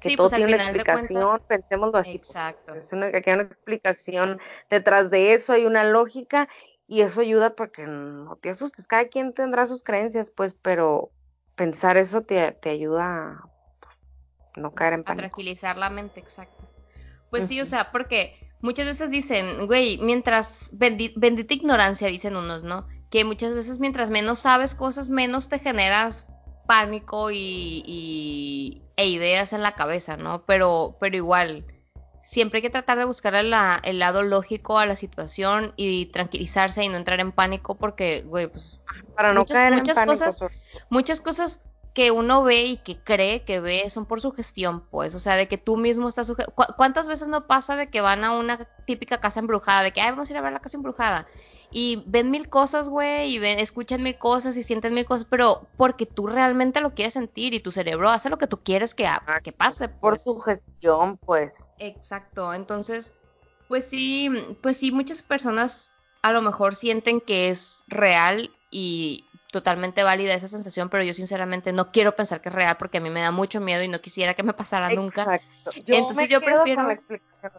[0.00, 1.46] Que sí, todo pues, tiene una explicación, cuenta...
[1.48, 2.16] pensémoslo así.
[2.16, 2.74] Exacto.
[2.74, 2.86] Pues.
[2.86, 4.38] Es una, que hay una explicación
[4.70, 6.48] detrás de eso, hay una lógica
[6.88, 8.86] y eso ayuda para que no te asustes.
[8.86, 11.10] Cada quien tendrá sus creencias, pues, pero
[11.56, 13.48] pensar eso te, te ayuda a
[13.80, 13.96] pues,
[14.56, 15.26] no caer en pánico.
[15.26, 16.68] A tranquilizar la mente, exacto.
[17.30, 17.48] Pues uh -huh.
[17.48, 22.86] sí, o sea, porque muchas veces dicen, güey, mientras, bendi bendita ignorancia, dicen unos, ¿no?
[23.10, 26.26] Que muchas veces mientras menos sabes cosas, menos te generas
[26.66, 30.44] pánico y, y e ideas en la cabeza, ¿no?
[30.46, 31.64] Pero, pero igual,
[32.26, 36.82] siempre hay que tratar de buscar la, el lado lógico a la situación y tranquilizarse
[36.82, 38.80] y no entrar en pánico porque, güey, pues...
[39.14, 40.24] Para no muchas, caer muchas en pánico.
[40.24, 40.52] Cosas,
[40.90, 41.60] muchas cosas
[41.94, 45.46] que uno ve y que cree que ve son por sugestión, pues, o sea, de
[45.46, 49.20] que tú mismo estás ¿Cu ¿Cuántas veces no pasa de que van a una típica
[49.20, 51.28] casa embrujada, de que, ay, vamos a ir a ver la casa embrujada?
[51.78, 55.68] Y ven mil cosas, güey, y ven, escuchan mil cosas y sienten mil cosas, pero
[55.76, 59.06] porque tú realmente lo quieres sentir y tu cerebro hace lo que tú quieres que,
[59.44, 59.90] que pase.
[59.90, 60.00] Pues.
[60.00, 61.68] Por sugestión, pues.
[61.78, 63.12] Exacto, entonces,
[63.68, 64.30] pues sí,
[64.62, 65.92] pues sí, muchas personas
[66.22, 71.74] a lo mejor sienten que es real y totalmente válida esa sensación, pero yo sinceramente
[71.74, 74.00] no quiero pensar que es real porque a mí me da mucho miedo y no
[74.00, 75.02] quisiera que me pasara Exacto.
[75.02, 75.40] nunca.
[75.84, 77.52] Yo Entonces me yo quedo prefiero con la explicación.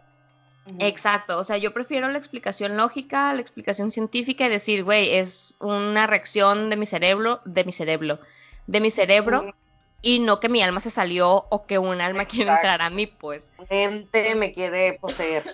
[0.80, 5.56] Exacto, o sea, yo prefiero la explicación lógica, la explicación científica y decir, güey, es
[5.60, 8.18] una reacción de mi cerebro, de mi cerebro,
[8.66, 9.54] de mi cerebro
[10.02, 12.68] y no que mi alma se salió o que un alma quiere Exacto.
[12.68, 13.50] entrar a mí, pues.
[13.70, 15.44] Mente me quiere poseer.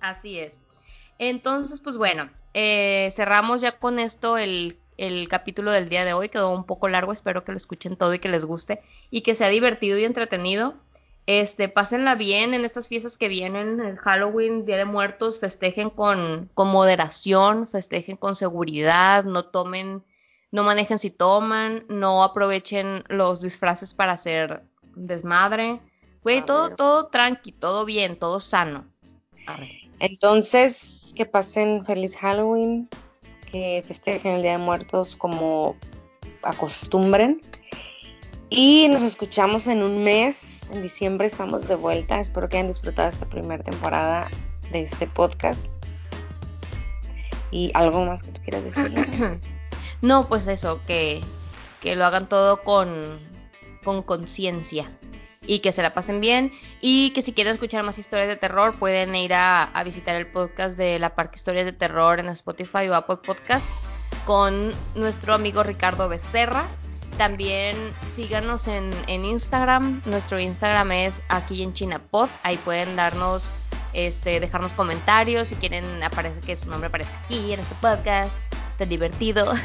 [0.00, 0.60] Así es.
[1.18, 6.28] Entonces, pues bueno, eh, cerramos ya con esto el, el capítulo del día de hoy.
[6.28, 9.34] Quedó un poco largo, espero que lo escuchen todo y que les guste y que
[9.34, 10.74] sea divertido y entretenido.
[11.26, 16.48] Este, pásenla bien en estas fiestas que vienen, el Halloween, Día de Muertos, festejen con,
[16.54, 20.04] con moderación, festejen con seguridad, no tomen,
[20.52, 24.62] no manejen si toman, no aprovechen los disfraces para hacer
[24.94, 25.80] desmadre.
[26.22, 28.86] Güey, A todo, todo tranqui, todo bien, todo sano.
[29.46, 29.70] A ver.
[29.98, 32.88] Entonces, que pasen feliz Halloween,
[33.50, 35.76] que festejen el Día de Muertos como
[36.42, 37.40] acostumbren.
[38.48, 40.45] Y nos escuchamos en un mes.
[40.70, 42.20] En diciembre estamos de vuelta.
[42.20, 44.28] Espero que hayan disfrutado esta primera temporada
[44.72, 45.70] de este podcast.
[47.50, 49.40] ¿Y algo más que tú quieras decir?
[50.02, 51.22] No, pues eso, que,
[51.80, 53.18] que lo hagan todo con
[53.86, 54.90] con conciencia
[55.46, 58.80] y que se la pasen bien y que si quieren escuchar más historias de terror
[58.80, 62.88] pueden ir a, a visitar el podcast de la Parque Historias de Terror en Spotify
[62.88, 63.86] o Apple Podcasts
[64.24, 66.66] con nuestro amigo Ricardo Becerra
[67.16, 67.76] también
[68.08, 70.02] síganos en, en Instagram.
[70.04, 72.28] Nuestro Instagram es aquí en China Pod.
[72.42, 73.50] Ahí pueden darnos,
[73.92, 78.38] este, dejarnos comentarios si quieren aparece que su nombre aparezca aquí en este podcast.
[78.78, 79.52] Tan divertido.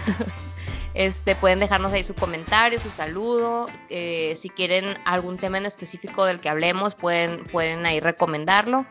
[0.94, 3.70] Este, pueden dejarnos ahí su comentario, su saludo.
[3.88, 8.86] eh, si quieren algún tema en específico del que hablemos, pueden, pueden ahí recomendarlo.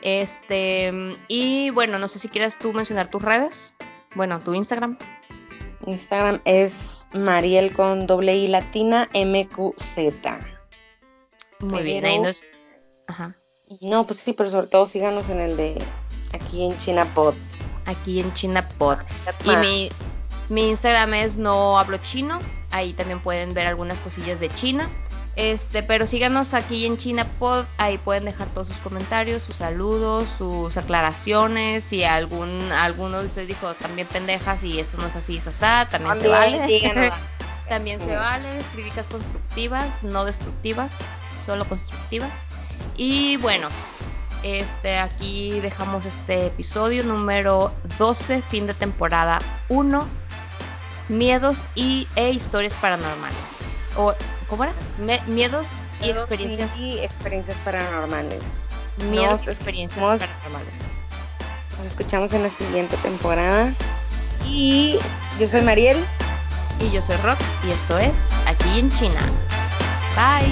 [0.00, 0.90] Este,
[1.28, 3.74] y bueno, no sé si quieres tú mencionar tus redes.
[4.14, 4.96] Bueno, tu Instagram.
[5.86, 9.98] Instagram es Mariel con doble I latina MQZ.
[11.60, 12.44] Muy bien, ahí nos.
[13.06, 13.36] Ajá.
[13.80, 15.82] No, pues sí, pero sobre todo síganos en el de
[16.32, 17.34] aquí en China Pod.
[17.86, 18.98] Aquí en China Pod.
[19.44, 19.90] Y mi,
[20.48, 22.40] mi Instagram es no hablo chino.
[22.70, 24.90] Ahí también pueden ver algunas cosillas de China.
[25.36, 30.28] Este, pero síganos aquí en China Pod, ahí pueden dejar todos sus comentarios, sus saludos,
[30.38, 35.40] sus aclaraciones, si algún alguno de ustedes dijo también pendejas y esto no es así,
[35.40, 36.66] sasá, también, se vale.
[36.66, 37.14] díganos.
[37.68, 40.98] también se vale, críticas constructivas, no destructivas,
[41.44, 42.30] solo constructivas.
[42.96, 43.68] Y bueno,
[44.44, 50.06] este aquí dejamos este episodio número 12, fin de temporada 1,
[51.08, 53.86] miedos y e historias paranormales.
[53.96, 54.14] O
[54.48, 54.72] ¿cómo era?
[54.98, 55.66] Me- miedos
[56.02, 58.68] y experiencias Y experiencias paranormales.
[59.10, 60.90] miedos y experiencias paranormales.
[61.78, 63.72] Nos escuchamos en la siguiente temporada.
[64.46, 64.98] Y
[65.40, 65.96] yo soy Mariel.
[66.80, 69.20] Y yo soy Rox y esto es aquí en China.
[70.16, 70.48] Bye.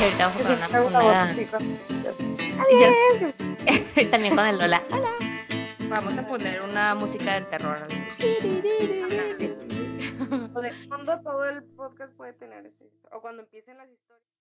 [0.00, 1.78] Y ahorita vamos a poner una, con-
[2.60, 3.32] Adiós.
[4.10, 4.82] También con el Lola.
[4.90, 5.10] Hola.
[5.88, 7.86] Vamos a poner una música de terror.
[10.62, 12.84] De fondo todo el podcast puede tener eso.
[13.10, 14.31] O cuando empiecen las historias.